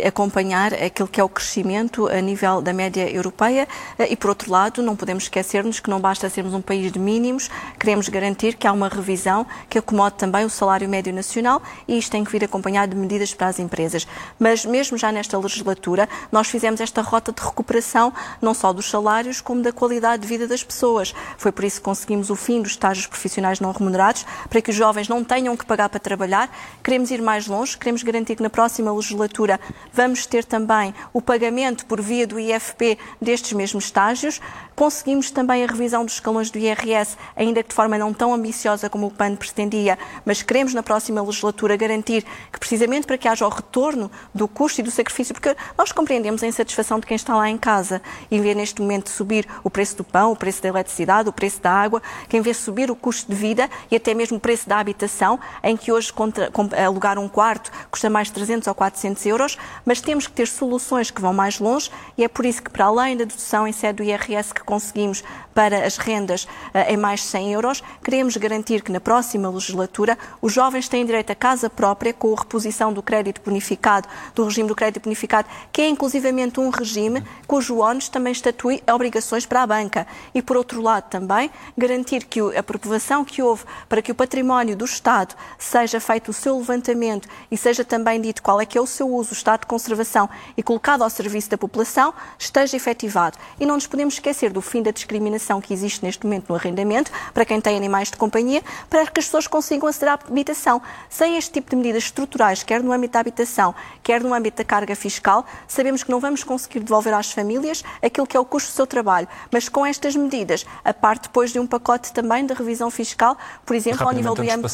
acompanhar 0.06 0.74
aquilo 0.74 1.08
que 1.08 1.18
é 1.18 1.24
o 1.24 1.28
crescimento 1.28 2.06
a 2.06 2.20
nível 2.20 2.60
da 2.60 2.74
média 2.74 3.10
europeia 3.10 3.66
uh, 3.98 4.02
e, 4.02 4.14
por 4.14 4.28
outro 4.28 4.52
lado, 4.52 4.82
não 4.82 4.94
podemos 4.94 5.22
esquecer-nos 5.22 5.80
que 5.80 5.88
não 5.88 5.98
basta 5.98 6.28
sermos 6.28 6.52
um 6.52 6.60
país 6.60 6.92
de 6.92 6.98
mínimos, 6.98 7.48
queremos 7.80 8.10
garantir 8.10 8.52
que 8.52 8.66
há 8.66 8.72
uma 8.72 8.90
revisão 8.90 9.46
que 9.70 9.78
acomode 9.78 10.16
também 10.16 10.44
o 10.44 10.50
salário 10.50 10.86
médio 10.86 11.14
nacional 11.14 11.62
e 11.88 11.96
isto 11.96 12.12
tem 12.12 12.22
que 12.22 12.30
vir 12.30 12.44
acompanhado 12.44 12.94
de 12.94 13.00
medidas 13.00 13.32
para 13.32 13.46
as 13.46 13.58
empresas. 13.58 14.06
Mas 14.38 14.66
mesmo 14.66 14.98
já 14.98 15.10
nesta 15.10 15.38
legislatura, 15.38 16.06
nós 16.30 16.46
fizemos 16.46 16.78
esta 16.78 17.00
rota 17.00 17.32
de 17.32 17.42
recuperação 17.42 18.12
não 18.42 18.52
só 18.52 18.70
dos 18.70 18.90
salários, 18.90 19.40
como 19.40 19.62
da 19.62 19.72
qualidade 19.72 20.20
de 20.20 20.28
vida 20.28 20.46
das 20.46 20.62
pessoas 20.62 20.73
pessoas. 20.74 21.14
Foi 21.38 21.52
por 21.52 21.64
isso 21.64 21.76
que 21.76 21.84
conseguimos 21.84 22.30
o 22.30 22.36
fim 22.36 22.60
dos 22.60 22.72
estágios 22.72 23.06
profissionais 23.06 23.60
não 23.60 23.70
remunerados, 23.70 24.26
para 24.50 24.60
que 24.60 24.70
os 24.70 24.76
jovens 24.76 25.08
não 25.08 25.22
tenham 25.22 25.56
que 25.56 25.64
pagar 25.64 25.88
para 25.88 26.00
trabalhar. 26.00 26.50
Queremos 26.82 27.10
ir 27.10 27.22
mais 27.22 27.46
longe, 27.46 27.78
queremos 27.78 28.02
garantir 28.02 28.36
que 28.36 28.42
na 28.42 28.50
próxima 28.50 28.92
legislatura 28.92 29.60
vamos 29.92 30.26
ter 30.26 30.44
também 30.44 30.92
o 31.12 31.22
pagamento 31.22 31.86
por 31.86 32.00
via 32.00 32.26
do 32.26 32.38
IFP 32.38 32.98
destes 33.20 33.52
mesmos 33.52 33.84
estágios. 33.84 34.40
Conseguimos 34.74 35.30
também 35.30 35.62
a 35.62 35.66
revisão 35.68 36.04
dos 36.04 36.14
escalões 36.14 36.50
do 36.50 36.58
IRS, 36.58 37.16
ainda 37.36 37.62
que 37.62 37.68
de 37.68 37.74
forma 37.74 37.96
não 37.96 38.12
tão 38.12 38.34
ambiciosa 38.34 38.90
como 38.90 39.06
o 39.06 39.10
PAN 39.10 39.36
pretendia, 39.36 39.96
mas 40.24 40.42
queremos 40.42 40.74
na 40.74 40.82
próxima 40.82 41.22
legislatura 41.22 41.76
garantir 41.76 42.24
que, 42.52 42.58
precisamente 42.58 43.06
para 43.06 43.16
que 43.16 43.28
haja 43.28 43.46
o 43.46 43.48
retorno 43.48 44.10
do 44.34 44.48
custo 44.48 44.80
e 44.80 44.84
do 44.84 44.90
sacrifício, 44.90 45.32
porque 45.32 45.54
nós 45.78 45.92
compreendemos 45.92 46.42
a 46.42 46.46
insatisfação 46.48 46.98
de 46.98 47.06
quem 47.06 47.14
está 47.14 47.36
lá 47.36 47.48
em 47.48 47.56
casa 47.56 48.02
e 48.28 48.40
vê 48.40 48.52
neste 48.52 48.82
momento 48.82 49.10
subir 49.10 49.46
o 49.62 49.70
preço 49.70 49.96
do 49.96 50.02
pão, 50.02 50.32
o 50.32 50.36
preço 50.36 50.60
da 50.64 50.68
eletricidade, 50.68 51.28
o 51.28 51.32
preço 51.32 51.60
da 51.60 51.70
água, 51.70 52.02
quem 52.28 52.40
vê 52.40 52.52
subir 52.52 52.90
o 52.90 52.96
custo 52.96 53.30
de 53.30 53.36
vida 53.36 53.70
e 53.90 53.96
até 53.96 54.14
mesmo 54.14 54.38
o 54.38 54.40
preço 54.40 54.68
da 54.68 54.78
habitação, 54.78 55.38
em 55.62 55.76
que 55.76 55.92
hoje 55.92 56.12
contra, 56.12 56.50
alugar 56.84 57.18
um 57.18 57.28
quarto 57.28 57.70
custa 57.90 58.10
mais 58.10 58.28
de 58.28 58.34
300 58.34 58.68
ou 58.68 58.74
400 58.74 59.26
euros, 59.26 59.58
mas 59.84 60.00
temos 60.00 60.26
que 60.26 60.32
ter 60.32 60.48
soluções 60.48 61.10
que 61.10 61.20
vão 61.20 61.32
mais 61.32 61.58
longe 61.58 61.90
e 62.16 62.24
é 62.24 62.28
por 62.28 62.44
isso 62.44 62.62
que, 62.62 62.70
para 62.70 62.86
além 62.86 63.16
da 63.16 63.24
dedução 63.24 63.66
em 63.66 63.72
sede 63.72 63.98
do 63.98 64.02
IRS 64.02 64.52
que 64.52 64.62
conseguimos 64.62 65.22
para 65.54 65.86
as 65.86 65.96
rendas 65.96 66.44
uh, 66.44 66.48
em 66.88 66.96
mais 66.96 67.20
de 67.20 67.26
100 67.26 67.52
euros, 67.52 67.82
queremos 68.02 68.36
garantir 68.36 68.82
que 68.82 68.90
na 68.90 69.00
próxima 69.00 69.48
legislatura 69.48 70.18
os 70.42 70.52
jovens 70.52 70.88
têm 70.88 71.06
direito 71.06 71.30
a 71.30 71.34
casa 71.34 71.70
própria 71.70 72.12
com 72.12 72.34
a 72.34 72.38
reposição 72.40 72.92
do 72.92 73.02
crédito 73.02 73.40
bonificado, 73.44 74.08
do 74.34 74.44
regime 74.44 74.68
do 74.68 74.74
crédito 74.74 75.04
bonificado, 75.04 75.48
que 75.72 75.82
é 75.82 75.88
inclusivamente 75.88 76.58
um 76.58 76.70
regime 76.70 77.22
cujo 77.46 77.78
ONU 77.78 78.00
também 78.10 78.32
estatui 78.32 78.82
obrigações 78.92 79.46
para 79.46 79.62
a 79.62 79.66
banca. 79.66 80.06
E, 80.34 80.42
por 80.42 80.53
outro 80.56 80.80
lado, 80.80 81.08
também 81.08 81.50
garantir 81.76 82.24
que 82.24 82.40
a 82.40 82.60
aprovação 82.60 83.24
que 83.24 83.42
houve 83.42 83.64
para 83.88 84.02
que 84.02 84.12
o 84.12 84.14
património 84.14 84.76
do 84.76 84.84
Estado 84.84 85.34
seja 85.58 86.00
feito 86.00 86.30
o 86.30 86.32
seu 86.32 86.56
levantamento 86.58 87.28
e 87.50 87.56
seja 87.56 87.84
também 87.84 88.20
dito 88.20 88.42
qual 88.42 88.60
é 88.60 88.66
que 88.66 88.76
é 88.76 88.80
o 88.80 88.86
seu 88.86 89.08
uso, 89.08 89.30
o 89.30 89.32
estado 89.32 89.60
de 89.60 89.66
conservação 89.66 90.28
e 90.56 90.62
colocado 90.62 91.02
ao 91.02 91.10
serviço 91.10 91.50
da 91.50 91.58
população, 91.58 92.12
esteja 92.38 92.76
efetivado. 92.76 93.38
E 93.58 93.66
não 93.66 93.74
nos 93.74 93.86
podemos 93.86 94.14
esquecer 94.14 94.52
do 94.52 94.60
fim 94.60 94.82
da 94.82 94.90
discriminação 94.90 95.60
que 95.60 95.72
existe 95.72 96.04
neste 96.04 96.24
momento 96.24 96.48
no 96.48 96.54
arrendamento 96.54 97.10
para 97.32 97.44
quem 97.44 97.60
tem 97.60 97.76
animais 97.76 98.10
de 98.10 98.16
companhia, 98.16 98.62
para 98.88 99.06
que 99.06 99.20
as 99.20 99.26
pessoas 99.26 99.46
consigam 99.46 99.88
aceder 99.88 100.10
à 100.10 100.14
habitação. 100.14 100.80
Sem 101.08 101.36
este 101.36 101.52
tipo 101.52 101.70
de 101.70 101.76
medidas 101.76 102.04
estruturais, 102.04 102.62
quer 102.62 102.82
no 102.82 102.92
âmbito 102.92 103.12
da 103.12 103.20
habitação, 103.20 103.74
quer 104.02 104.22
no 104.22 104.34
âmbito 104.34 104.58
da 104.58 104.64
carga 104.64 104.94
fiscal, 104.94 105.44
sabemos 105.66 106.02
que 106.02 106.10
não 106.10 106.20
vamos 106.20 106.44
conseguir 106.44 106.80
devolver 106.80 107.14
às 107.14 107.32
famílias 107.32 107.82
aquilo 108.02 108.26
que 108.26 108.36
é 108.36 108.40
o 108.40 108.44
custo 108.44 108.70
do 108.70 108.74
seu 108.74 108.86
trabalho. 108.86 109.28
Mas 109.50 109.68
com 109.68 109.84
estas 109.84 110.14
medidas, 110.14 110.43
a 110.84 110.92
parte 110.92 111.24
depois 111.24 111.52
de 111.52 111.58
um 111.58 111.66
pacote 111.66 112.12
também 112.12 112.46
de 112.46 112.52
revisão 112.54 112.90
fiscal, 112.90 113.36
por 113.64 113.74
exemplo, 113.74 114.06
ao 114.06 114.12
nível 114.12 114.34
do 114.34 114.44
IMP 114.44 114.64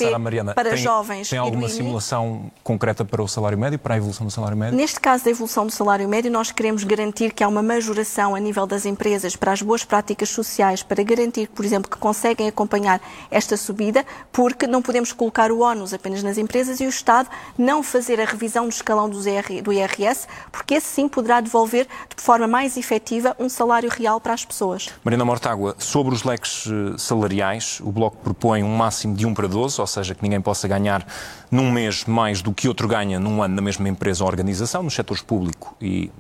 para 0.55 0.71
tem, 0.71 0.79
jovens. 0.79 1.29
Tem 1.29 1.39
alguma 1.39 1.69
simulação 1.69 2.51
concreta 2.63 3.05
para 3.05 3.23
o 3.23 3.29
salário 3.29 3.59
médio, 3.59 3.79
para 3.79 3.95
a 3.95 3.97
evolução 3.97 4.27
do 4.27 4.33
salário 4.33 4.57
médio? 4.57 4.77
Neste 4.77 5.01
caso 5.01 5.25
da 5.25 5.31
evolução 5.31 5.67
do 5.67 5.73
salário 5.73 6.09
médio, 6.09 6.31
nós 6.31 6.51
queremos 6.51 6.85
garantir 6.85 7.33
que 7.33 7.43
há 7.45 7.49
uma 7.49 7.63
majoração 7.63 8.35
a 8.35 8.41
nível 8.41 8.67
das 8.67 8.87
empresas 8.87 9.37
para 9.37 9.53
as 9.53 9.63
boas 9.63 9.85
práticas 9.85 10.29
sociais, 10.31 10.83
para 10.83 11.03
garantir, 11.03 11.49
por 11.49 11.65
exemplo, 11.65 11.91
que 11.91 11.99
conseguem 11.99 12.49
acompanhar 12.49 13.01
esta 13.31 13.57
subida, 13.57 14.05
porque 14.33 14.67
não 14.67 14.83
podemos 14.83 15.13
colocar 15.13 15.51
o 15.51 15.61
ónus 15.61 15.93
apenas 15.93 16.23
nas 16.23 16.39
empresas 16.39 16.81
e 16.81 16.87
o 16.87 16.89
Estado 16.89 17.29
não 17.57 17.83
fazer 17.83 18.21
a 18.21 18.25
revisão 18.25 18.67
do 18.67 18.73
escalão 18.73 19.09
do 19.09 19.73
IRS, 19.73 20.27
porque 20.51 20.75
esse 20.75 20.87
sim 20.87 21.09
poderá 21.09 21.41
devolver 21.41 21.87
de 22.15 22.23
forma 22.23 22.47
mais 22.47 22.77
efetiva 22.77 23.37
um 23.39 23.49
salário 23.49 23.91
real 23.91 24.21
para 24.21 24.33
as 24.33 24.45
pessoas. 24.45 24.91
Marina 25.05 25.25
Mortágua, 25.25 25.60
sobre 25.79 26.15
os 26.15 26.23
leques 26.23 26.67
eh, 26.67 26.99
salariais, 26.99 27.81
o 27.83 27.91
Bloco 27.91 28.17
propõe 28.19 28.63
um 28.63 28.77
máximo 28.77 29.15
de 29.15 29.27
1 29.27 29.35
para 29.35 29.49
12, 29.49 29.81
ou 29.81 29.87
seja, 29.87 30.15
que 30.15 30.23
ninguém 30.23 30.41
possa 30.41 30.67
ganhar 30.67 31.07
num 31.51 31.71
mês 31.71 32.05
mais 32.05 32.43
do 32.43 32.53
que 32.53 32.69
outro 32.69 32.87
ganha 32.87 33.19
num 33.19 33.43
ano 33.43 33.55
na 33.55 33.63
mesma 33.63 33.89
empresa 33.89 34.23
ou 34.25 34.29
organização, 34.31 34.83
nos 34.83 34.95
setores 34.95 35.23
público 35.23 35.77
e 35.81 36.11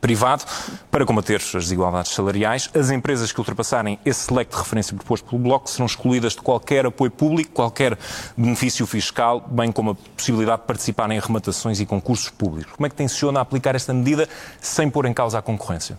privado, 0.00 0.44
para 0.90 1.04
combater 1.04 1.36
as 1.36 1.52
desigualdades 1.52 2.12
salariais. 2.12 2.70
As 2.74 2.90
empresas 2.90 3.32
que 3.32 3.38
ultrapassarem 3.38 3.98
esse 4.04 4.32
leque 4.32 4.52
de 4.52 4.58
referência 4.58 4.96
proposto 4.96 5.28
pelo 5.28 5.42
Bloco 5.42 5.68
serão 5.68 5.86
excluídas 5.86 6.32
de 6.32 6.42
qualquer 6.42 6.86
apoio 6.86 7.10
público, 7.10 7.52
qualquer 7.52 7.98
benefício 8.36 8.86
fiscal, 8.86 9.40
bem 9.48 9.72
como 9.72 9.90
a 9.90 9.94
possibilidade 10.16 10.62
de 10.62 10.66
participar 10.66 11.10
em 11.10 11.18
arrematações 11.18 11.80
e 11.80 11.86
concursos 11.86 12.30
públicos. 12.30 12.72
Como 12.74 12.86
é 12.86 12.90
que 12.90 12.96
tenciona 12.96 13.40
aplicar 13.40 13.74
esta 13.74 13.92
medida 13.92 14.28
sem 14.60 14.88
pôr 14.88 15.06
em 15.06 15.12
causa 15.12 15.38
a 15.38 15.42
concorrência? 15.42 15.98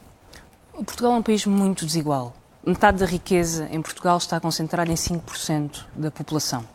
Portugal 0.84 1.14
é 1.14 1.16
um 1.16 1.24
país 1.24 1.46
muito 1.46 1.86
desigual. 1.86 2.34
Metade 2.66 2.98
da 2.98 3.06
riqueza 3.06 3.70
em 3.72 3.82
Portugal 3.82 4.18
está 4.18 4.38
concentrada 4.38 4.92
em 4.92 4.96
5% 4.96 5.86
da 5.96 6.12
população. 6.12 6.66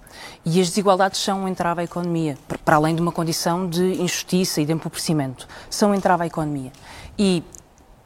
E 0.43 0.59
as 0.59 0.69
desigualdades 0.69 1.21
são 1.21 1.45
um 1.45 1.49
entrave 1.49 1.83
à 1.83 1.85
economia, 1.85 2.39
para 2.65 2.77
além 2.77 2.95
de 2.95 3.03
uma 3.03 3.13
condição 3.13 3.69
de 3.69 4.01
injustiça 4.01 4.63
e 4.63 4.65
de 4.65 4.73
empobrecimento. 4.73 5.47
São 5.69 5.91
um 5.91 5.95
entrave 5.95 6.23
à 6.23 6.27
economia. 6.27 6.73
E 7.19 7.45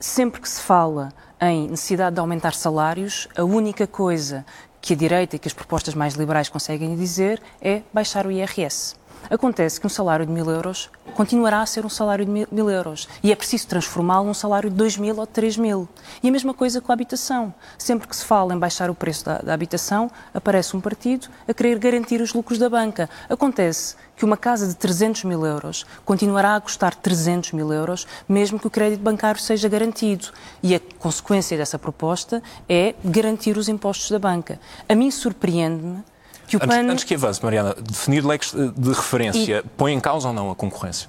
sempre 0.00 0.40
que 0.40 0.48
se 0.48 0.60
fala 0.60 1.12
em 1.40 1.68
necessidade 1.68 2.14
de 2.14 2.20
aumentar 2.20 2.52
salários, 2.52 3.28
a 3.36 3.44
única 3.44 3.86
coisa 3.86 4.44
que 4.80 4.94
a 4.94 4.96
direita 4.96 5.36
e 5.36 5.38
que 5.38 5.46
as 5.46 5.54
propostas 5.54 5.94
mais 5.94 6.14
liberais 6.14 6.48
conseguem 6.48 6.96
dizer 6.96 7.40
é 7.60 7.82
baixar 7.92 8.26
o 8.26 8.32
IRS. 8.32 8.97
Acontece 9.30 9.80
que 9.80 9.86
um 9.86 9.90
salário 9.90 10.24
de 10.24 10.32
mil 10.32 10.50
euros 10.50 10.90
continuará 11.14 11.60
a 11.60 11.66
ser 11.66 11.84
um 11.84 11.88
salário 11.88 12.24
de 12.24 12.30
mil, 12.30 12.70
euros 12.70 13.08
e 13.22 13.32
é 13.32 13.36
preciso 13.36 13.66
transformá-lo 13.66 14.26
num 14.26 14.34
salário 14.34 14.70
de 14.70 14.76
dois 14.76 14.96
mil 14.96 15.18
ou 15.18 15.26
três 15.26 15.56
mil. 15.56 15.88
E 16.22 16.28
a 16.28 16.32
mesma 16.32 16.54
coisa 16.54 16.80
com 16.80 16.92
a 16.92 16.94
habitação. 16.94 17.52
Sempre 17.76 18.08
que 18.08 18.16
se 18.16 18.24
fala 18.24 18.54
em 18.54 18.58
baixar 18.58 18.88
o 18.88 18.94
preço 18.94 19.24
da, 19.24 19.38
da 19.38 19.54
habitação, 19.54 20.10
aparece 20.32 20.76
um 20.76 20.80
partido 20.80 21.28
a 21.46 21.52
querer 21.52 21.78
garantir 21.78 22.20
os 22.20 22.32
lucros 22.32 22.58
da 22.58 22.70
banca. 22.70 23.10
Acontece 23.28 23.96
que 24.16 24.24
uma 24.24 24.36
casa 24.36 24.66
de 24.66 24.74
300 24.74 25.24
mil 25.24 25.44
euros 25.44 25.84
continuará 26.04 26.56
a 26.56 26.60
custar 26.60 26.94
300 26.94 27.52
mil 27.52 27.72
euros, 27.72 28.06
mesmo 28.28 28.58
que 28.58 28.66
o 28.66 28.70
crédito 28.70 29.00
bancário 29.00 29.40
seja 29.40 29.68
garantido. 29.68 30.28
E 30.62 30.74
a 30.74 30.80
consequência 30.98 31.56
dessa 31.56 31.78
proposta 31.78 32.42
é 32.68 32.94
garantir 33.04 33.56
os 33.56 33.68
impostos 33.68 34.10
da 34.10 34.18
banca. 34.18 34.58
A 34.88 34.94
mim 34.94 35.10
surpreende-me 35.10 36.02
que 36.48 36.56
o 36.56 36.60
antes, 36.62 36.76
Antes 36.76 37.04
que 37.04 37.14
avance, 37.14 37.42
Mariana, 37.42 37.74
definir 37.80 38.24
leques 38.24 38.52
de 38.52 38.88
referência 38.88 39.62
e... 39.64 39.68
põe 39.76 39.92
em 39.92 40.00
causa 40.00 40.28
ou 40.28 40.34
não 40.34 40.50
a 40.50 40.54
concorrência? 40.54 41.08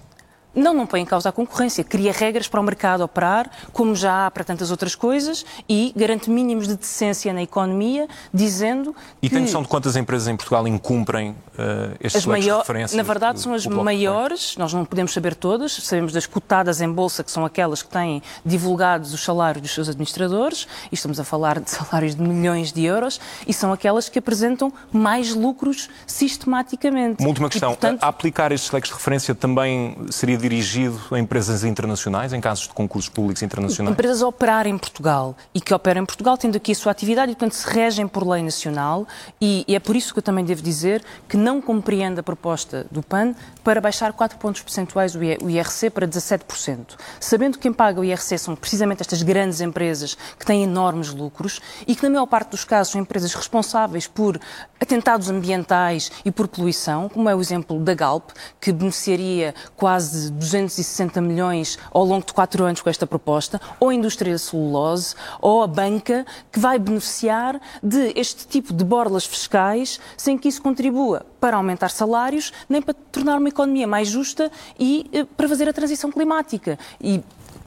Não, 0.59 0.73
não 0.73 0.85
põe 0.85 0.99
em 0.99 1.05
causa 1.05 1.29
a 1.29 1.31
concorrência. 1.31 1.85
Cria 1.85 2.11
regras 2.11 2.47
para 2.47 2.59
o 2.59 2.63
mercado 2.63 3.01
operar, 3.01 3.49
como 3.71 3.95
já 3.95 4.25
há 4.25 4.31
para 4.31 4.43
tantas 4.43 4.71
outras 4.71 4.93
coisas, 4.93 5.45
e 5.69 5.93
garante 5.95 6.29
mínimos 6.29 6.67
de 6.67 6.75
decência 6.75 7.31
na 7.31 7.41
economia, 7.41 8.09
dizendo 8.33 8.93
e 9.21 9.29
que... 9.29 9.35
E 9.35 9.37
tem 9.37 9.41
noção 9.41 9.61
de 9.61 9.69
quantas 9.69 9.95
empresas 9.95 10.27
em 10.27 10.35
Portugal 10.35 10.67
incumprem 10.67 11.31
uh, 11.31 11.95
estes 12.01 12.27
as 12.27 12.43
de 12.43 12.51
referência? 12.51 12.97
Na 12.97 13.03
verdade, 13.03 13.39
são 13.39 13.53
as 13.53 13.65
maiores, 13.65 14.57
nós 14.57 14.73
não 14.73 14.83
podemos 14.83 15.13
saber 15.13 15.33
todas, 15.33 15.71
sabemos 15.71 16.11
das 16.11 16.25
cotadas 16.25 16.81
em 16.81 16.91
bolsa, 16.91 17.23
que 17.23 17.31
são 17.31 17.45
aquelas 17.45 17.81
que 17.81 17.89
têm 17.89 18.21
divulgados 18.45 19.13
os 19.13 19.23
salários 19.23 19.61
dos 19.61 19.73
seus 19.73 19.87
administradores, 19.87 20.67
e 20.91 20.95
estamos 20.95 21.21
a 21.21 21.23
falar 21.23 21.61
de 21.61 21.71
salários 21.71 22.15
de 22.15 22.21
milhões 22.21 22.73
de 22.73 22.83
euros, 22.83 23.19
e 23.47 23.53
são 23.53 23.71
aquelas 23.71 24.09
que 24.09 24.19
apresentam 24.19 24.73
mais 24.91 25.33
lucros 25.33 25.89
sistematicamente. 26.05 27.21
Uma 27.21 27.29
última 27.29 27.49
questão. 27.49 27.71
E, 27.71 27.77
portanto... 27.77 28.03
Aplicar 28.03 28.51
estes 28.51 28.69
leques 28.71 28.89
de 28.89 28.95
referência 28.97 29.33
também 29.33 29.95
seria 30.09 30.37
dirigido 30.49 30.99
a 31.11 31.19
empresas 31.19 31.63
internacionais, 31.63 32.33
em 32.33 32.41
casos 32.41 32.67
de 32.67 32.73
concursos 32.73 33.09
públicos 33.09 33.43
internacionais? 33.43 33.93
Empresas 33.93 34.21
a 34.21 34.27
operar 34.27 34.65
em 34.65 34.77
Portugal 34.77 35.37
e 35.53 35.61
que 35.61 35.73
operam 35.73 36.01
em 36.01 36.05
Portugal, 36.05 36.37
tendo 36.37 36.57
aqui 36.57 36.71
a 36.71 36.75
sua 36.75 36.91
atividade 36.91 37.31
e, 37.31 37.35
portanto, 37.35 37.53
se 37.53 37.69
regem 37.69 38.07
por 38.07 38.27
lei 38.27 38.41
nacional. 38.41 39.07
E, 39.39 39.63
e 39.67 39.75
é 39.75 39.79
por 39.79 39.95
isso 39.95 40.11
que 40.11 40.19
eu 40.19 40.23
também 40.23 40.43
devo 40.43 40.61
dizer 40.61 41.03
que 41.27 41.37
não 41.37 41.61
compreendo 41.61 42.19
a 42.19 42.23
proposta 42.23 42.85
do 42.89 43.03
PAN 43.03 43.35
para 43.63 43.79
baixar 43.79 44.11
4 44.11 44.37
pontos 44.39 44.61
percentuais 44.61 45.15
o 45.15 45.49
IRC 45.49 45.91
para 45.91 46.07
17%. 46.07 46.95
Sabendo 47.19 47.53
que 47.53 47.59
quem 47.59 47.73
paga 47.73 48.01
o 48.01 48.03
IRC 48.03 48.37
são 48.37 48.55
precisamente 48.55 49.01
estas 49.01 49.21
grandes 49.21 49.61
empresas 49.61 50.17
que 50.37 50.45
têm 50.45 50.63
enormes 50.63 51.13
lucros 51.13 51.61
e 51.85 51.95
que, 51.95 52.03
na 52.03 52.09
maior 52.09 52.25
parte 52.25 52.51
dos 52.51 52.63
casos, 52.63 52.93
são 52.93 53.01
empresas 53.01 53.33
responsáveis 53.33 54.07
por 54.07 54.39
atentados 54.79 55.29
ambientais 55.29 56.11
e 56.25 56.31
por 56.31 56.47
poluição, 56.47 57.07
como 57.09 57.29
é 57.29 57.35
o 57.35 57.41
exemplo 57.41 57.79
da 57.79 57.93
Galp, 57.93 58.31
que 58.59 58.71
beneficiaria 58.71 59.53
quase 59.75 60.28
260 60.31 61.21
milhões 61.21 61.77
ao 61.91 62.03
longo 62.03 62.25
de 62.25 62.33
quatro 62.33 62.63
anos 62.63 62.81
com 62.81 62.89
esta 62.89 63.07
proposta, 63.07 63.59
ou 63.79 63.89
a 63.89 63.93
indústria 63.93 64.37
celulose, 64.37 65.15
ou 65.41 65.61
a 65.61 65.67
banca, 65.67 66.25
que 66.51 66.59
vai 66.59 66.79
beneficiar 66.79 67.59
de 67.81 68.13
este 68.15 68.47
tipo 68.47 68.73
de 68.73 68.83
borlas 68.83 69.25
fiscais 69.25 69.99
sem 70.17 70.37
que 70.37 70.47
isso 70.47 70.61
contribua 70.61 71.25
para 71.39 71.57
aumentar 71.57 71.89
salários, 71.89 72.51
nem 72.67 72.81
para 72.81 72.93
tornar 72.93 73.37
uma 73.37 73.49
economia 73.49 73.87
mais 73.87 74.07
justa 74.07 74.51
e 74.79 75.09
eh, 75.13 75.25
para 75.37 75.47
fazer 75.47 75.67
a 75.69 75.73
transição 75.73 76.11
climática. 76.11 76.77
E 76.99 77.21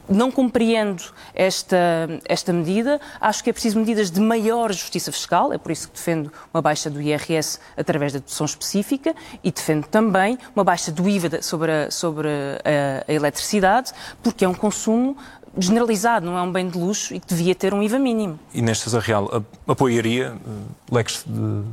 não 0.08 0.30
compreendo 0.30 1.02
esta, 1.34 2.08
esta 2.24 2.52
medida. 2.52 3.00
Acho 3.20 3.42
que 3.42 3.50
é 3.50 3.52
preciso 3.52 3.78
medidas 3.78 4.10
de 4.10 4.20
maior 4.20 4.72
justiça 4.72 5.10
fiscal, 5.12 5.52
é 5.52 5.58
por 5.58 5.72
isso 5.72 5.88
que 5.88 5.94
defendo 5.94 6.32
uma 6.52 6.62
baixa 6.62 6.90
do 6.90 7.00
IRS 7.00 7.58
através 7.76 8.12
da 8.12 8.18
dedução 8.18 8.44
específica 8.46 9.14
e 9.42 9.50
defendo 9.50 9.86
também 9.86 10.38
uma 10.54 10.64
baixa 10.64 10.90
do 10.90 11.08
IVA 11.08 11.42
sobre 11.42 11.72
a, 11.72 11.90
sobre 11.90 12.28
a, 12.28 13.10
a 13.10 13.12
eletricidade, 13.12 13.92
porque 14.22 14.44
é 14.44 14.48
um 14.48 14.54
consumo 14.54 15.16
generalizado, 15.58 16.24
não 16.24 16.38
é 16.38 16.42
um 16.42 16.50
bem 16.50 16.68
de 16.68 16.78
luxo 16.78 17.14
e 17.14 17.20
que 17.20 17.26
devia 17.26 17.54
ter 17.54 17.74
um 17.74 17.82
IVA 17.82 17.98
mínimo. 17.98 18.38
E 18.54 18.62
nesta 18.62 18.98
Real 18.98 19.44
apoiaria 19.66 20.34
leques 20.90 21.24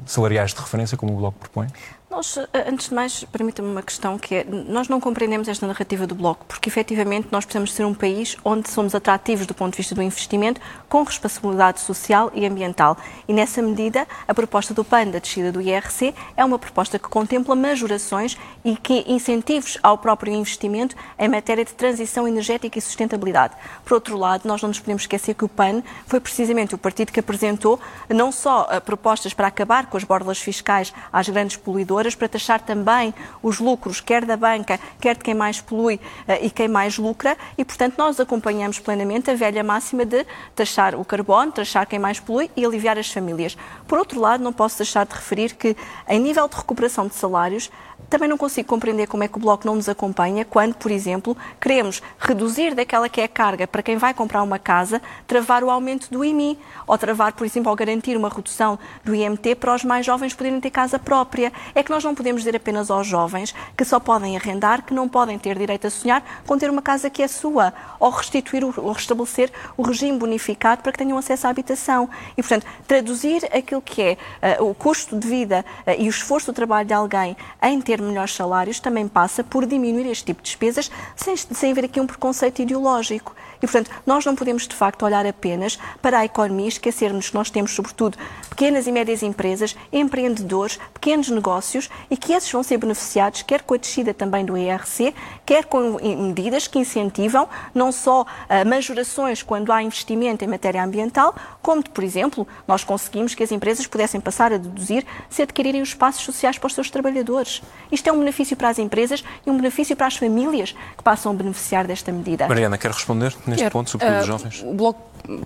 salariais 0.06 0.54
de 0.54 0.60
referência, 0.60 0.98
como 0.98 1.14
o 1.14 1.18
Bloco 1.18 1.40
propõe? 1.40 1.68
Nós, 2.10 2.38
eh, 2.38 2.66
antes 2.68 2.90
de 2.90 2.96
mais, 2.96 3.24
permita-me 3.24 3.70
uma 3.70 3.84
questão 3.84 4.18
que 4.18 4.34
é, 4.34 4.44
nós 4.44 4.88
não 4.88 5.00
compreendemos 5.00 5.48
esta 5.48 5.68
narrativa 5.68 6.08
do 6.08 6.16
Bloco, 6.16 6.44
porque 6.48 6.68
efetivamente 6.68 7.28
nós 7.32 7.46
precisamos 7.46 7.72
ser 7.72 7.86
um 7.86 7.94
país 7.94 8.36
onde 8.44 8.68
somos 8.68 8.96
atrativos 8.96 9.46
do 9.46 9.54
ponto 9.54 9.74
de 9.74 9.78
vista 9.78 9.94
do 9.94 10.02
investimento, 10.02 10.60
com 10.90 11.04
responsabilidade 11.04 11.80
social 11.82 12.32
e 12.34 12.48
ambiental. 12.48 12.98
E 13.28 13.34
nessa 13.34 13.62
medida, 13.62 14.08
a 14.28 14.34
proposta 14.34 14.74
do 14.74 14.84
PAN 14.84 15.06
da 15.10 15.20
descida 15.20 15.52
do 15.52 15.62
IRC 15.62 16.16
é 16.36 16.44
uma 16.44 16.58
proposta 16.58 16.98
que 16.98 17.08
contempla 17.08 17.56
majorações 17.56 18.36
e 18.66 18.76
que 18.76 19.06
incentivos 19.08 19.78
ao 19.84 19.96
próprio 19.96 20.34
investimento 20.34 20.96
em 21.18 21.28
matéria 21.28 21.64
de 21.64 21.74
transição 21.74 22.28
energética 22.28 22.80
e 22.80 22.82
sustentabilidade. 22.82 23.54
Por 23.86 23.94
outro 23.94 24.18
lado, 24.18 24.48
nós 24.48 24.64
não 24.64 24.70
nos 24.70 24.80
podemos 24.80 25.04
esquecer 25.04 25.36
que 25.36 25.46
o 25.46 25.50
PAN 25.50 25.84
foi 26.08 26.20
precisamente 26.20 26.74
o 26.74 26.78
partido 26.80 27.12
que 27.12 27.20
apresentou 27.20 27.80
não 28.10 28.32
só 28.32 28.68
eh, 28.72 28.80
propostas 28.80 29.32
para 29.32 29.46
acabar 29.46 29.86
com 29.86 29.96
as 29.96 30.04
bordas 30.04 30.40
fiscais 30.40 30.92
às 31.14 31.30
grandes 31.30 31.56
poluidoras, 31.56 31.99
para 32.16 32.30
taxar 32.30 32.62
também 32.62 33.14
os 33.42 33.60
lucros, 33.60 34.00
quer 34.00 34.26
da 34.26 34.38
banca, 34.38 34.80
quer 35.00 35.16
de 35.16 35.24
quem 35.24 35.34
mais 35.34 35.60
polui 35.60 36.00
eh, 36.28 36.46
e 36.46 36.50
quem 36.50 36.68
mais 36.68 36.98
lucra, 36.98 37.38
e, 37.58 37.66
portanto, 37.66 37.96
nós 37.98 38.20
acompanhamos 38.20 38.80
plenamente 38.80 39.30
a 39.30 39.36
velha 39.36 39.64
máxima 39.64 40.06
de 40.06 40.26
taxar 40.56 40.96
o 40.96 41.04
carbono, 41.04 41.52
taxar 41.52 41.86
quem 41.86 42.00
mais 42.00 42.20
polui 42.20 42.50
e 42.56 42.66
aliviar 42.66 42.98
as 42.98 43.12
famílias. 43.12 43.58
Por 43.88 44.00
outro 44.00 44.20
lado, 44.20 44.44
não 44.44 44.54
posso 44.54 44.78
deixar 44.78 45.06
de 45.06 45.14
referir 45.14 45.56
que, 45.56 45.76
em 46.08 46.20
nível 46.20 46.48
de 46.48 46.56
recuperação 46.56 47.08
de 47.08 47.16
salários, 47.16 47.70
também 48.10 48.28
não 48.28 48.38
consigo 48.38 48.68
compreender 48.68 49.08
como 49.08 49.24
é 49.24 49.28
que 49.28 49.38
o 49.38 49.40
Bloco 49.40 49.66
não 49.66 49.76
nos 49.76 49.88
acompanha 49.88 50.44
quando, 50.44 50.74
por 50.76 50.92
exemplo, 50.92 51.38
queremos 51.62 52.02
reduzir 52.20 52.74
daquela 52.74 53.08
que 53.08 53.22
é 53.22 53.26
a 53.26 53.28
carga 53.28 53.68
para 53.68 53.84
quem 53.84 53.98
vai 53.98 54.14
comprar 54.14 54.42
uma 54.42 54.58
casa, 54.58 55.02
travar 55.28 55.64
o 55.64 55.70
aumento 55.70 56.10
do 56.12 56.26
IMI, 56.26 56.58
ou 56.88 56.98
travar, 56.98 57.34
por 57.34 57.46
exemplo, 57.46 57.70
ou 57.70 57.76
garantir 57.76 58.18
uma 58.18 58.30
redução 58.30 58.80
do 59.04 59.14
IMT 59.14 59.56
para 59.56 59.76
os 59.76 59.84
mais 59.84 60.06
jovens 60.06 60.34
poderem 60.34 60.60
ter 60.60 60.72
casa 60.72 60.98
própria. 60.98 61.54
É 61.76 61.84
que 61.84 61.92
nós 61.92 62.04
não 62.04 62.16
podemos 62.16 62.42
dizer 62.42 62.56
apenas 62.56 62.90
aos 62.90 63.06
jovens 63.06 63.54
que 63.78 63.86
só 63.86 64.00
podem 64.00 64.36
arrendar, 64.36 64.84
que 64.84 64.94
não 64.94 65.08
podem 65.08 65.38
ter 65.38 65.58
direito 65.58 65.86
a 65.86 65.90
sonhar 65.90 66.24
com 66.48 66.58
ter 66.58 66.70
uma 66.70 66.82
casa 66.82 67.10
que 67.10 67.22
é 67.22 67.28
sua, 67.28 67.74
ou 68.00 68.10
restituir 68.10 68.64
ou 68.64 68.92
restabelecer 68.92 69.52
o 69.78 69.84
regime 69.84 70.18
bonificado 70.18 70.82
para 70.82 70.92
que 70.92 70.98
tenham 70.98 71.18
acesso 71.18 71.46
à 71.48 71.50
habitação. 71.50 72.10
E, 72.36 72.42
portanto, 72.42 72.66
traduzir 72.88 73.46
aquilo 73.56 73.82
que 73.82 74.02
é 74.02 74.18
uh, 74.60 74.70
o 74.70 74.74
custo 74.74 75.18
de 75.18 75.28
vida 75.28 75.64
uh, 75.86 75.92
e 75.98 76.08
o 76.08 76.10
esforço 76.10 76.52
do 76.52 76.56
trabalho 76.56 76.88
de 76.88 76.94
alguém 76.94 77.38
em 77.62 77.80
ter 77.90 78.04
melhores 78.04 78.36
salários 78.36 78.80
também 78.80 79.08
passa 79.08 79.44
por 79.44 79.66
diminuir 79.66 80.06
este 80.12 80.26
tipo 80.26 80.44
de 80.44 80.50
despesas 80.50 80.92
sem, 81.16 81.36
sem 81.36 81.72
haver 81.72 81.86
aqui 81.86 82.00
um 82.00 82.06
preconceito 82.06 82.62
ideológico. 82.62 83.36
E, 83.62 83.68
portanto, 83.68 83.92
nós 84.06 84.26
não 84.26 84.36
podemos, 84.36 84.68
de 84.68 84.76
facto, 84.76 85.04
olhar 85.04 85.26
apenas 85.26 85.78
para 86.02 86.20
a 86.20 86.26
economia 86.26 86.66
e 86.66 86.70
esquecermos 86.70 87.30
que 87.30 87.36
nós 87.36 87.50
temos, 87.50 87.72
sobretudo, 87.72 88.18
pequenas 88.50 88.88
e 88.88 88.92
médias 88.92 89.24
empresas, 89.24 89.76
empreendedores, 89.92 90.80
pequenos 90.94 91.30
negócios 91.30 91.90
e 92.10 92.18
que 92.18 92.34
esses 92.34 92.52
vão 92.52 92.64
ser 92.64 92.78
beneficiados, 92.78 93.42
quer 93.42 93.62
com 93.62 93.74
a 93.74 93.78
descida 93.78 94.14
também 94.14 94.44
do 94.46 94.58
ERC, 94.58 95.14
quer 95.46 95.66
com 95.66 95.98
medidas 96.02 96.68
que 96.68 96.80
incentivam 96.80 97.48
não 97.74 97.92
só 97.92 98.24
uh, 98.24 98.26
majorações 98.68 99.44
quando 99.44 99.72
há 99.72 99.82
investimento 99.82 100.44
em 100.44 100.48
matéria 100.48 100.84
ambiental, 100.84 101.34
como, 101.62 101.84
por 101.90 102.04
exemplo, 102.04 102.48
nós 102.68 102.84
conseguimos 102.84 103.34
que 103.34 103.44
as 103.44 103.52
empresas 103.52 103.88
pudessem 103.88 104.20
passar 104.20 104.52
a 104.54 104.58
deduzir 104.58 105.06
se 105.30 105.42
adquirirem 105.42 105.82
os 105.82 105.90
espaços 105.90 106.24
sociais 106.24 106.58
para 106.58 106.68
os 106.68 106.74
seus 106.74 106.90
trabalhadores. 106.90 107.62
Isto 107.92 108.10
é 108.10 108.12
um 108.12 108.20
benefício 108.20 108.56
para 108.56 108.70
as 108.70 108.80
empresas 108.80 109.24
e 109.46 109.50
um 109.50 109.58
benefício 109.58 109.96
para 109.96 110.08
as 110.08 110.18
famílias 110.18 110.76
que 110.98 111.04
passam 111.04 111.32
a 111.32 111.36
beneficiar 111.36 111.88
desta 111.88 112.12
medida. 112.12 112.48
Mariana, 112.48 112.78
quer 112.78 112.92
responder? 112.92 113.36
Neste 113.50 113.64
Quero. 113.64 113.74
ponto, 113.74 113.90
sobretudo 113.90 114.18
uh, 114.18 114.22
os 114.22 114.28
jovens? 114.28 114.64
O 114.64 114.74
Bloco, 114.74 115.02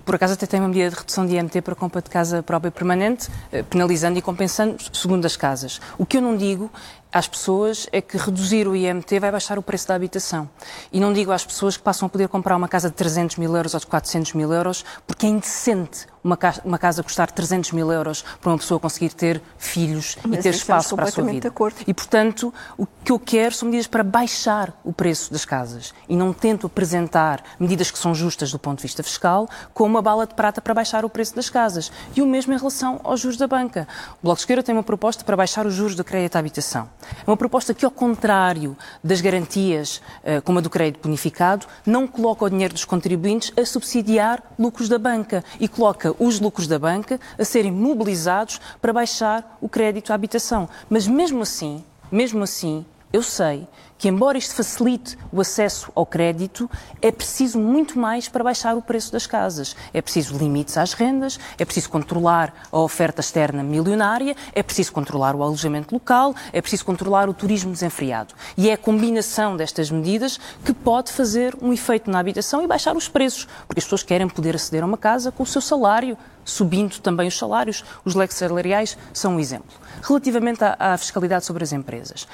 por 0.05 0.15
acaso, 0.15 0.33
até 0.33 0.45
tem 0.45 0.59
uma 0.59 0.69
medida 0.69 0.89
de 0.89 0.95
redução 0.95 1.25
de 1.25 1.35
IMT 1.35 1.61
para 1.61 1.75
compra 1.75 2.01
de 2.01 2.09
casa 2.09 2.43
própria 2.43 2.71
permanente, 2.71 3.29
eh, 3.51 3.63
penalizando 3.63 4.19
e 4.19 4.21
compensando 4.21 4.77
segundo 4.93 5.25
as 5.25 5.35
casas. 5.35 5.81
O 5.97 6.05
que 6.05 6.17
eu 6.17 6.21
não 6.21 6.37
digo 6.37 6.69
às 7.13 7.27
pessoas 7.27 7.87
é 7.91 8.01
que 8.01 8.17
reduzir 8.17 8.67
o 8.67 8.75
IMT 8.75 9.19
vai 9.19 9.31
baixar 9.31 9.59
o 9.59 9.61
preço 9.61 9.87
da 9.87 9.93
habitação. 9.93 10.49
E 10.91 10.99
não 10.99 11.13
digo 11.13 11.31
às 11.31 11.45
pessoas 11.45 11.77
que 11.77 11.83
passam 11.83 12.07
a 12.07 12.09
poder 12.09 12.27
comprar 12.27 12.55
uma 12.57 12.67
casa 12.67 12.89
de 12.89 12.95
300 12.95 13.37
mil 13.37 13.55
euros 13.55 13.75
ou 13.75 13.79
de 13.79 13.85
400 13.85 14.33
mil 14.33 14.51
euros, 14.51 14.83
porque 15.05 15.27
é 15.27 15.29
indecente 15.29 16.07
uma 16.23 16.37
casa, 16.37 16.61
uma 16.63 16.77
casa 16.77 17.03
custar 17.03 17.29
300 17.29 17.71
mil 17.73 17.91
euros 17.91 18.23
para 18.41 18.51
uma 18.51 18.57
pessoa 18.57 18.79
conseguir 18.79 19.13
ter 19.13 19.41
filhos 19.57 20.17
Mas 20.23 20.39
e 20.39 20.43
ter 20.43 20.49
espaço 20.49 20.95
para 20.95 21.05
a 21.05 21.11
sua 21.11 21.23
vida. 21.25 21.51
E, 21.85 21.93
portanto, 21.93 22.53
o 22.77 22.87
que 23.03 23.11
eu 23.11 23.19
quero 23.19 23.53
são 23.53 23.67
medidas 23.67 23.87
para 23.87 24.03
baixar 24.03 24.73
o 24.83 24.93
preço 24.93 25.31
das 25.31 25.43
casas. 25.43 25.93
E 26.07 26.15
não 26.15 26.31
tento 26.31 26.67
apresentar 26.67 27.43
medidas 27.59 27.91
que 27.91 27.97
são 27.97 28.15
justas 28.15 28.51
do 28.51 28.57
ponto 28.57 28.77
de 28.77 28.83
vista 28.83 29.03
fiscal 29.03 29.49
como 29.73 29.95
uma 29.95 30.01
bala 30.01 30.25
de 30.25 30.33
prata 30.33 30.61
para 30.61 30.73
baixar 30.73 31.03
o 31.03 31.09
preço 31.09 31.35
das 31.35 31.49
casas. 31.49 31.91
E 32.15 32.21
o 32.21 32.25
mesmo 32.25 32.53
em 32.53 32.57
relação 32.57 33.01
aos 33.03 33.19
juros 33.19 33.37
da 33.37 33.47
banca. 33.47 33.87
O 34.21 34.23
Bloco 34.23 34.37
de 34.37 34.41
Esquerda 34.43 34.63
tem 34.63 34.73
uma 34.73 34.83
proposta 34.83 35.23
para 35.23 35.35
baixar 35.35 35.65
os 35.65 35.73
juros 35.73 35.95
do 35.95 36.03
crédito 36.03 36.37
à 36.37 36.39
habitação. 36.39 36.89
É 37.25 37.29
uma 37.29 37.37
proposta 37.37 37.73
que, 37.73 37.85
ao 37.85 37.91
contrário 37.91 38.77
das 39.03 39.21
garantias, 39.21 40.01
eh, 40.23 40.41
como 40.41 40.59
a 40.59 40.61
do 40.61 40.69
crédito 40.69 41.03
bonificado, 41.03 41.65
não 41.85 42.07
coloca 42.07 42.45
o 42.45 42.49
dinheiro 42.49 42.73
dos 42.73 42.85
contribuintes 42.85 43.51
a 43.57 43.65
subsidiar 43.65 44.43
lucros 44.57 44.89
da 44.89 44.97
banca 44.97 45.43
e 45.59 45.67
coloca 45.67 46.15
os 46.19 46.39
lucros 46.39 46.67
da 46.67 46.79
banca 46.79 47.19
a 47.37 47.45
serem 47.45 47.71
mobilizados 47.71 48.59
para 48.81 48.93
baixar 48.93 49.57
o 49.61 49.69
crédito 49.69 50.11
à 50.11 50.15
habitação. 50.15 50.69
Mas 50.89 51.07
mesmo 51.07 51.41
assim, 51.41 51.83
mesmo 52.11 52.43
assim, 52.43 52.85
eu 53.11 53.21
sei 53.21 53.67
que, 53.97 54.07
embora 54.07 54.37
isto 54.37 54.55
facilite 54.55 55.17
o 55.31 55.39
acesso 55.39 55.91
ao 55.95 56.05
crédito, 56.05 56.69
é 57.01 57.11
preciso 57.11 57.59
muito 57.59 57.97
mais 57.97 58.27
para 58.27 58.43
baixar 58.43 58.75
o 58.75 58.81
preço 58.81 59.11
das 59.11 59.25
casas. 59.25 59.75
É 59.93 60.01
preciso 60.01 60.37
limites 60.37 60.77
às 60.77 60.93
rendas, 60.93 61.39
é 61.57 61.65
preciso 61.65 61.89
controlar 61.89 62.53
a 62.71 62.79
oferta 62.79 63.21
externa 63.21 63.63
milionária, 63.63 64.35
é 64.53 64.61
preciso 64.61 64.91
controlar 64.91 65.35
o 65.35 65.43
alojamento 65.43 65.93
local, 65.93 66.35
é 66.51 66.61
preciso 66.61 66.85
controlar 66.85 67.29
o 67.29 67.33
turismo 67.33 67.71
desenfreado. 67.71 68.33
E 68.57 68.69
é 68.69 68.73
a 68.73 68.77
combinação 68.77 69.55
destas 69.55 69.89
medidas 69.89 70.39
que 70.65 70.73
pode 70.73 71.11
fazer 71.11 71.55
um 71.61 71.71
efeito 71.71 72.09
na 72.11 72.19
habitação 72.19 72.61
e 72.61 72.67
baixar 72.67 72.95
os 72.95 73.07
preços, 73.07 73.47
porque 73.67 73.79
as 73.79 73.85
pessoas 73.85 74.03
querem 74.03 74.27
poder 74.27 74.55
aceder 74.55 74.83
a 74.83 74.85
uma 74.85 74.97
casa 74.97 75.31
com 75.31 75.43
o 75.43 75.47
seu 75.47 75.61
salário, 75.61 76.17
subindo 76.43 76.99
também 76.99 77.27
os 77.27 77.37
salários. 77.37 77.83
Os 78.03 78.15
leques 78.15 78.37
salariais 78.37 78.97
são 79.13 79.35
um 79.35 79.39
exemplo. 79.39 79.77
Relativamente 80.01 80.63
à, 80.63 80.75
à 80.77 80.97
fiscalidade 80.97 81.45
sobre 81.45 81.63
as 81.63 81.71
empresas, 81.71 82.27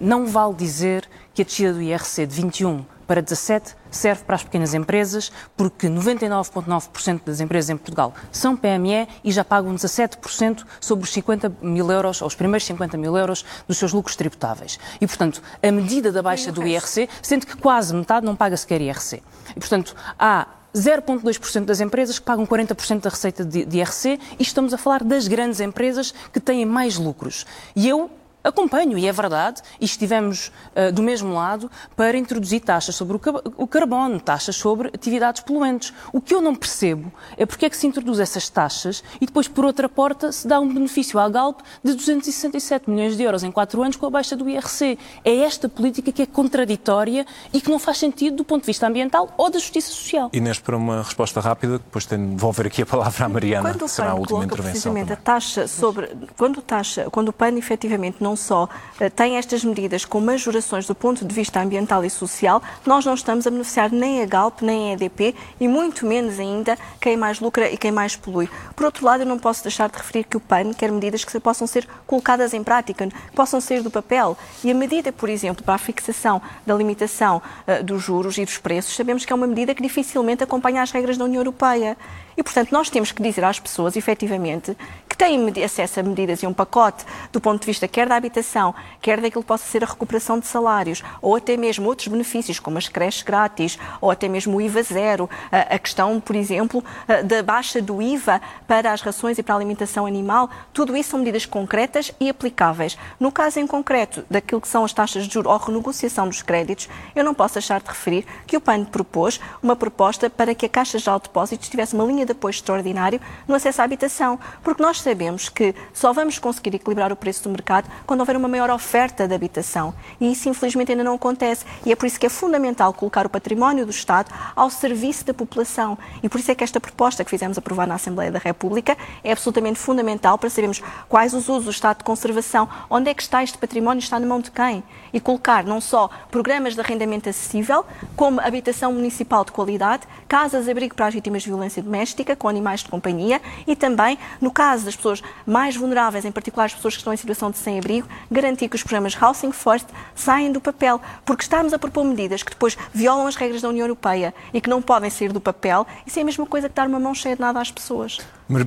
não 0.00 0.26
vale 0.26 0.54
dizer 0.54 1.08
que 1.34 1.42
a 1.42 1.44
descida 1.44 1.72
do 1.72 1.82
IRC 1.82 2.26
de 2.26 2.34
21 2.34 2.84
para 3.06 3.20
17 3.20 3.74
serve 3.90 4.24
para 4.24 4.36
as 4.36 4.42
pequenas 4.42 4.74
empresas, 4.74 5.30
porque 5.56 5.88
99,9% 5.88 7.20
das 7.24 7.40
empresas 7.40 7.70
em 7.70 7.76
Portugal 7.76 8.14
são 8.32 8.56
PME 8.56 9.06
e 9.22 9.30
já 9.30 9.44
pagam 9.44 9.74
17% 9.74 10.64
sobre 10.80 11.04
os 11.04 11.12
50 11.12 11.52
mil 11.60 11.90
euros, 11.90 12.22
ou 12.22 12.28
os 12.28 12.34
primeiros 12.34 12.64
50 12.66 12.96
mil 12.96 13.16
euros 13.16 13.44
dos 13.68 13.76
seus 13.76 13.92
lucros 13.92 14.16
tributáveis. 14.16 14.78
E, 15.00 15.06
portanto, 15.06 15.42
a 15.62 15.70
medida 15.70 16.10
da 16.10 16.22
baixa 16.22 16.50
do 16.50 16.66
IRC, 16.66 17.08
sendo 17.22 17.46
que 17.46 17.56
quase 17.56 17.94
metade 17.94 18.24
não 18.24 18.34
paga 18.34 18.56
sequer 18.56 18.80
IRC. 18.80 19.22
E, 19.54 19.60
portanto, 19.60 19.94
há 20.18 20.46
0,2% 20.74 21.64
das 21.64 21.80
empresas 21.80 22.18
que 22.18 22.24
pagam 22.24 22.46
40% 22.46 23.00
da 23.02 23.10
receita 23.10 23.44
de, 23.44 23.78
IRC 23.78 24.18
e 24.38 24.42
estamos 24.42 24.74
a 24.74 24.78
falar 24.78 25.04
das 25.04 25.28
grandes 25.28 25.60
empresas 25.60 26.12
que 26.32 26.40
têm 26.40 26.66
mais 26.66 26.96
lucros. 26.96 27.46
E 27.76 27.88
eu 27.88 28.10
acompanho, 28.44 28.98
e 28.98 29.06
é 29.06 29.12
verdade, 29.12 29.62
e 29.80 29.84
estivemos 29.84 30.52
uh, 30.76 30.92
do 30.92 31.02
mesmo 31.02 31.34
lado 31.34 31.70
para 31.96 32.16
introduzir 32.16 32.60
taxas 32.60 32.94
sobre 32.94 33.16
o, 33.16 33.20
o, 33.56 33.66
carbono, 33.66 34.20
taxas 34.20 34.54
sobre 34.56 34.88
atividades 34.88 35.42
poluentes. 35.42 35.92
O 36.12 36.20
que 36.20 36.34
eu 36.34 36.42
não 36.42 36.54
percebo 36.54 37.10
é 37.36 37.46
porque 37.46 37.66
é 37.66 37.70
que 37.70 37.76
se 37.76 37.86
introduz 37.86 38.20
essas 38.20 38.48
taxas 38.48 39.02
e 39.20 39.26
depois, 39.26 39.48
por 39.48 39.64
outra 39.64 39.88
porta, 39.88 40.30
se 40.30 40.46
dá 40.46 40.60
um 40.60 40.72
benefício 40.72 41.18
à 41.18 41.28
Galp 41.28 41.60
de 41.82 41.94
267 41.94 42.88
milhões 42.90 43.16
de 43.16 43.22
euros 43.22 43.42
em 43.42 43.50
quatro 43.50 43.82
anos 43.82 43.96
com 43.96 44.06
a 44.06 44.10
baixa 44.10 44.36
do 44.36 44.48
IRC. 44.48 44.98
É 45.24 45.36
esta 45.38 45.68
política 45.68 46.12
que 46.12 46.22
é 46.22 46.26
contraditória 46.26 47.26
e 47.52 47.60
que 47.60 47.70
não 47.70 47.78
faz 47.78 47.98
sentido 47.98 48.36
do 48.36 48.44
ponto 48.44 48.62
de 48.62 48.66
vista 48.66 48.86
ambiental 48.86 49.32
ou 49.38 49.50
da 49.50 49.58
justiça 49.58 49.90
social. 49.90 50.30
Inês, 50.32 50.58
para 50.58 50.76
uma 50.76 51.02
resposta 51.02 51.40
rápida, 51.40 51.78
depois 51.78 52.04
tenho 52.04 52.28
de 52.28 52.34
devolver 52.34 52.66
aqui 52.66 52.82
a 52.82 52.86
palavra 52.86 53.24
à 53.24 53.28
Mariana, 53.28 53.70
quando 53.70 53.84
que 53.84 53.90
será 53.90 54.10
a 54.10 54.14
última 54.14 54.44
intervenção. 54.44 54.70
Precisamente 54.72 55.08
também. 55.08 55.18
a 55.18 55.24
taxa 55.24 55.66
sobre. 55.66 56.10
Quando, 56.36 56.60
taxa, 56.60 57.08
quando 57.10 57.28
o 57.28 57.32
PAN 57.32 57.56
efetivamente 57.56 58.16
não 58.20 58.33
não 58.34 58.36
só 58.36 58.64
uh, 58.64 59.10
tem 59.14 59.36
estas 59.36 59.64
medidas 59.64 60.04
com 60.04 60.20
majorações 60.20 60.86
do 60.86 60.94
ponto 60.94 61.24
de 61.24 61.32
vista 61.32 61.60
ambiental 61.60 62.04
e 62.04 62.10
social, 62.10 62.60
nós 62.84 63.04
não 63.04 63.14
estamos 63.14 63.46
a 63.46 63.50
beneficiar 63.50 63.92
nem 63.92 64.22
a 64.22 64.26
Galp, 64.26 64.60
nem 64.60 64.90
a 64.90 64.92
EDP 64.94 65.36
e 65.60 65.68
muito 65.68 66.04
menos 66.04 66.40
ainda 66.40 66.76
quem 67.00 67.16
mais 67.16 67.38
lucra 67.38 67.70
e 67.70 67.76
quem 67.76 67.92
mais 67.92 68.16
polui. 68.16 68.50
Por 68.74 68.86
outro 68.86 69.06
lado, 69.06 69.22
eu 69.22 69.26
não 69.26 69.38
posso 69.38 69.62
deixar 69.62 69.88
de 69.88 69.96
referir 69.96 70.24
que 70.24 70.36
o 70.36 70.40
PAN 70.40 70.72
quer 70.72 70.90
medidas 70.90 71.24
que 71.24 71.38
possam 71.38 71.66
ser 71.66 71.86
colocadas 72.06 72.52
em 72.52 72.64
prática, 72.64 73.06
que 73.06 73.36
possam 73.36 73.60
sair 73.60 73.82
do 73.82 73.90
papel. 73.90 74.36
E 74.64 74.70
a 74.70 74.74
medida, 74.74 75.12
por 75.12 75.28
exemplo, 75.28 75.62
para 75.62 75.74
a 75.74 75.78
fixação 75.78 76.42
da 76.66 76.74
limitação 76.74 77.40
uh, 77.68 77.84
dos 77.84 78.02
juros 78.02 78.36
e 78.36 78.44
dos 78.44 78.58
preços, 78.58 78.96
sabemos 78.96 79.24
que 79.24 79.32
é 79.32 79.36
uma 79.36 79.46
medida 79.46 79.74
que 79.74 79.82
dificilmente 79.82 80.42
acompanha 80.42 80.82
as 80.82 80.90
regras 80.90 81.16
da 81.16 81.24
União 81.24 81.40
Europeia. 81.40 81.96
E, 82.36 82.42
portanto, 82.42 82.72
nós 82.72 82.90
temos 82.90 83.12
que 83.12 83.22
dizer 83.22 83.44
às 83.44 83.60
pessoas, 83.60 83.96
efetivamente, 83.96 84.76
que 85.14 85.18
têm 85.18 85.64
acesso 85.64 86.00
a 86.00 86.02
medidas 86.02 86.42
e 86.42 86.46
um 86.46 86.52
pacote 86.52 87.04
do 87.32 87.40
ponto 87.40 87.60
de 87.60 87.66
vista 87.66 87.86
quer 87.86 88.08
da 88.08 88.16
habitação, 88.16 88.74
quer 89.00 89.20
daquilo 89.20 89.42
que 89.42 89.48
possa 89.48 89.64
ser 89.64 89.84
a 89.84 89.86
recuperação 89.86 90.40
de 90.40 90.46
salários, 90.46 91.04
ou 91.22 91.36
até 91.36 91.56
mesmo 91.56 91.86
outros 91.86 92.08
benefícios, 92.08 92.58
como 92.58 92.78
as 92.78 92.88
creches 92.88 93.22
grátis, 93.22 93.78
ou 94.00 94.10
até 94.10 94.28
mesmo 94.28 94.56
o 94.56 94.60
IVA 94.60 94.82
zero, 94.82 95.30
a 95.52 95.78
questão, 95.78 96.20
por 96.20 96.34
exemplo, 96.34 96.82
da 97.24 97.42
baixa 97.42 97.80
do 97.80 98.02
IVA 98.02 98.40
para 98.66 98.92
as 98.92 99.02
rações 99.02 99.38
e 99.38 99.42
para 99.42 99.54
a 99.54 99.58
alimentação 99.58 100.04
animal, 100.04 100.50
tudo 100.72 100.96
isso 100.96 101.10
são 101.10 101.20
medidas 101.20 101.46
concretas 101.46 102.10
e 102.18 102.28
aplicáveis. 102.28 102.98
No 103.20 103.30
caso 103.30 103.60
em 103.60 103.66
concreto 103.66 104.24
daquilo 104.28 104.60
que 104.60 104.68
são 104.68 104.84
as 104.84 104.92
taxas 104.92 105.28
de 105.28 105.32
juros 105.32 105.50
ou 105.52 105.58
renegociação 105.58 106.26
dos 106.28 106.42
créditos, 106.42 106.88
eu 107.14 107.22
não 107.22 107.34
posso 107.34 107.54
deixar 107.54 107.80
de 107.80 107.88
referir 107.88 108.26
que 108.46 108.56
o 108.56 108.60
PAN 108.60 108.84
propôs 108.84 109.40
uma 109.62 109.76
proposta 109.76 110.28
para 110.28 110.54
que 110.54 110.66
a 110.66 110.68
Caixa 110.68 110.98
de 110.98 111.04
Depósitos 111.04 111.68
tivesse 111.68 111.94
uma 111.94 112.04
linha 112.04 112.26
de 112.26 112.32
apoio 112.32 112.50
extraordinário 112.50 113.20
no 113.46 113.54
acesso 113.54 113.80
à 113.80 113.84
habitação, 113.84 114.38
porque 114.62 114.82
nós 114.82 115.03
sabemos 115.04 115.48
que 115.48 115.74
só 115.92 116.12
vamos 116.12 116.38
conseguir 116.38 116.74
equilibrar 116.74 117.12
o 117.12 117.16
preço 117.16 117.44
do 117.44 117.50
mercado 117.50 117.88
quando 118.06 118.20
houver 118.20 118.36
uma 118.36 118.48
maior 118.48 118.70
oferta 118.70 119.28
de 119.28 119.34
habitação. 119.34 119.94
E 120.20 120.32
isso, 120.32 120.48
infelizmente, 120.48 120.90
ainda 120.90 121.04
não 121.04 121.14
acontece. 121.14 121.64
E 121.84 121.92
é 121.92 121.96
por 121.96 122.06
isso 122.06 122.18
que 122.18 122.26
é 122.26 122.28
fundamental 122.28 122.92
colocar 122.92 123.26
o 123.26 123.28
património 123.28 123.84
do 123.84 123.90
Estado 123.90 124.32
ao 124.56 124.70
serviço 124.70 125.24
da 125.24 125.34
população. 125.34 125.96
E 126.22 126.28
por 126.28 126.40
isso 126.40 126.50
é 126.50 126.54
que 126.54 126.64
esta 126.64 126.80
proposta 126.80 127.22
que 127.22 127.30
fizemos 127.30 127.58
aprovar 127.58 127.86
na 127.86 127.94
Assembleia 127.94 128.32
da 128.32 128.38
República 128.38 128.96
é 129.22 129.30
absolutamente 129.30 129.78
fundamental 129.78 130.38
para 130.38 130.50
sabermos 130.50 130.82
quais 131.08 131.34
os 131.34 131.48
usos 131.48 131.64
do 131.64 131.70
Estado 131.70 131.98
de 131.98 132.04
conservação, 132.04 132.68
onde 132.88 133.10
é 133.10 133.14
que 133.14 133.22
está 133.22 133.42
este 133.42 133.58
património, 133.58 134.00
está 134.00 134.18
na 134.18 134.26
mão 134.26 134.40
de 134.40 134.50
quem? 134.50 134.82
E 135.12 135.20
colocar 135.20 135.64
não 135.64 135.80
só 135.80 136.08
programas 136.30 136.74
de 136.74 136.80
arrendamento 136.80 137.28
acessível, 137.28 137.84
como 138.16 138.40
habitação 138.40 138.92
municipal 138.92 139.44
de 139.44 139.52
qualidade, 139.52 140.06
casas 140.26 140.64
de 140.64 140.70
abrigo 140.70 140.94
para 140.94 141.06
as 141.06 141.14
vítimas 141.14 141.42
de 141.42 141.48
violência 141.48 141.82
doméstica, 141.82 142.34
com 142.34 142.48
animais 142.48 142.80
de 142.80 142.88
companhia 142.88 143.40
e 143.66 143.76
também, 143.76 144.18
no 144.40 144.50
caso 144.50 144.84
das 144.84 144.93
pessoas 144.96 145.22
mais 145.46 145.76
vulneráveis, 145.76 146.24
em 146.24 146.32
particular 146.32 146.66
as 146.66 146.74
pessoas 146.74 146.94
que 146.94 147.00
estão 147.00 147.12
em 147.12 147.16
situação 147.16 147.50
de 147.50 147.58
sem-abrigo, 147.58 148.08
garantir 148.30 148.68
que 148.68 148.76
os 148.76 148.82
programas 148.82 149.20
Housing 149.20 149.52
First 149.52 149.86
saem 150.14 150.52
do 150.52 150.60
papel, 150.60 151.00
porque 151.24 151.42
estarmos 151.42 151.72
a 151.72 151.78
propor 151.78 152.04
medidas 152.04 152.42
que 152.42 152.50
depois 152.50 152.76
violam 152.92 153.26
as 153.26 153.36
regras 153.36 153.62
da 153.62 153.68
União 153.68 153.84
Europeia 153.84 154.34
e 154.52 154.60
que 154.60 154.70
não 154.70 154.80
podem 154.80 155.10
sair 155.10 155.32
do 155.32 155.40
papel, 155.40 155.86
isso 156.06 156.18
é 156.18 156.22
a 156.22 156.24
mesma 156.24 156.46
coisa 156.46 156.68
que 156.68 156.74
dar 156.74 156.88
uma 156.88 156.98
mão 156.98 157.14
cheia 157.14 157.34
de 157.34 157.40
nada 157.40 157.60
às 157.60 157.70
pessoas. 157.70 158.18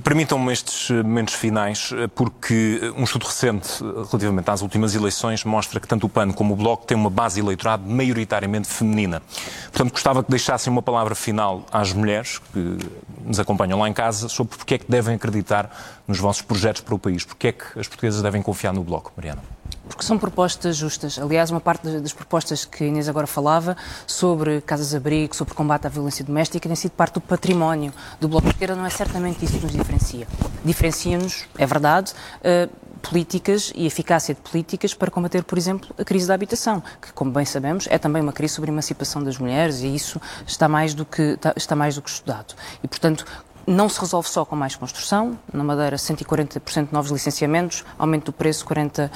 Permitam-me 0.04 0.52
estes 0.52 0.90
momentos 0.90 1.36
finais, 1.36 1.92
porque 2.16 2.82
um 2.98 3.04
estudo 3.04 3.28
recente 3.28 3.80
relativamente 4.10 4.50
às 4.50 4.64
últimas 4.64 4.96
eleições 4.96 5.44
mostra 5.44 5.80
que 5.80 5.88
tanto 5.88 6.08
o 6.08 6.10
PAN 6.10 6.32
como 6.32 6.56
o 6.56 6.58
Bloco 6.58 6.88
têm 6.88 6.98
uma 6.98 7.12
base 7.12 7.40
eleitoral 7.40 7.78
maioritariamente 7.78 8.68
feminina. 8.68 9.22
Portanto, 9.72 9.92
gostava 9.92 10.24
que 10.24 10.32
deixassem 10.32 10.74
uma 10.74 10.82
palavra 10.82 11.14
final 11.14 11.64
às 11.72 11.94
mulheres 11.94 12.42
que 12.52 12.78
nos 13.24 13.40
acompanham 13.40 13.78
lá 13.80 13.88
em 13.88 13.94
casa 13.94 14.28
sobre 14.28 14.58
porque 14.58 14.74
é 14.74 14.78
que 14.80 14.90
devem 14.90 15.14
acreditar 15.14 15.70
nos 16.08 16.18
vossos 16.18 16.42
projetos 16.42 16.82
para 16.82 16.96
o 16.96 17.00
país, 17.00 17.24
porque 17.24 17.50
é 17.50 17.52
que 17.52 17.80
as 17.80 17.88
portuguesas 17.88 18.24
devem 18.24 18.42
confiar 18.42 18.74
no 18.74 18.84
Bloco, 18.84 19.14
Mariana. 19.16 19.44
Porque 19.88 20.04
são 20.04 20.18
propostas 20.18 20.76
justas. 20.76 21.18
Aliás, 21.18 21.50
uma 21.52 21.62
parte 21.62 21.88
das 22.00 22.14
propostas 22.14 22.66
que 22.66 22.84
a 22.84 22.88
Inês 22.88 23.08
agora 23.08 23.28
falava 23.28 23.76
sobre 24.06 24.62
casas-abrigo, 24.62 25.36
sobre 25.36 25.54
combate 25.54 25.88
à 25.88 25.90
violência 25.90 26.24
doméstica, 26.24 26.68
tem 26.68 26.76
sido 26.76 26.92
parte 26.92 27.16
do 27.16 27.22
património 27.22 27.94
do 28.20 28.28
Bloco 28.28 28.48
de 28.48 28.54
Esquerda. 28.54 28.76
Não 28.76 28.86
é 28.86 28.90
certamente 28.90 29.44
isso 29.46 29.58
que 29.58 29.64
nos 29.64 29.72
diferencia. 29.72 30.28
Diferencia-nos, 30.64 31.46
é 31.58 31.66
verdade, 31.66 32.14
uh, 32.40 32.70
políticas 32.98 33.72
e 33.76 33.86
eficácia 33.86 34.34
de 34.34 34.42
políticas 34.42 34.94
para 34.94 35.10
combater, 35.10 35.44
por 35.44 35.58
exemplo, 35.58 35.94
a 35.98 36.04
crise 36.04 36.28
da 36.28 36.34
habitação, 36.34 36.82
que, 37.02 37.14
como 37.14 37.32
bem 37.32 37.46
sabemos, 37.46 37.88
é 37.90 37.98
também 37.98 38.22
uma 38.22 38.34
crise 38.34 38.56
sobre 38.56 38.70
a 38.70 38.74
emancipação 38.74 39.24
das 39.24 39.38
mulheres 39.38 39.82
e 39.82 39.94
isso 39.94 40.22
está 40.46 40.68
mais 40.68 40.94
do 40.94 41.06
que, 41.06 41.38
está 41.56 41.76
mais 41.76 41.96
do 41.96 42.02
que 42.02 42.10
estudado. 42.10 42.56
E, 42.84 42.88
portanto, 42.88 43.26
não 43.68 43.90
se 43.90 44.00
resolve 44.00 44.30
só 44.30 44.46
com 44.46 44.56
mais 44.56 44.78
construção. 44.78 45.38
Na 45.52 45.62
Madeira, 45.62 45.98
140% 45.98 46.88
de 46.88 46.94
novos 46.94 47.12
licenciamentos, 47.12 47.84
aumento 48.00 48.28
do 48.28 48.34
preço 48.34 48.66
43%. 48.66 49.10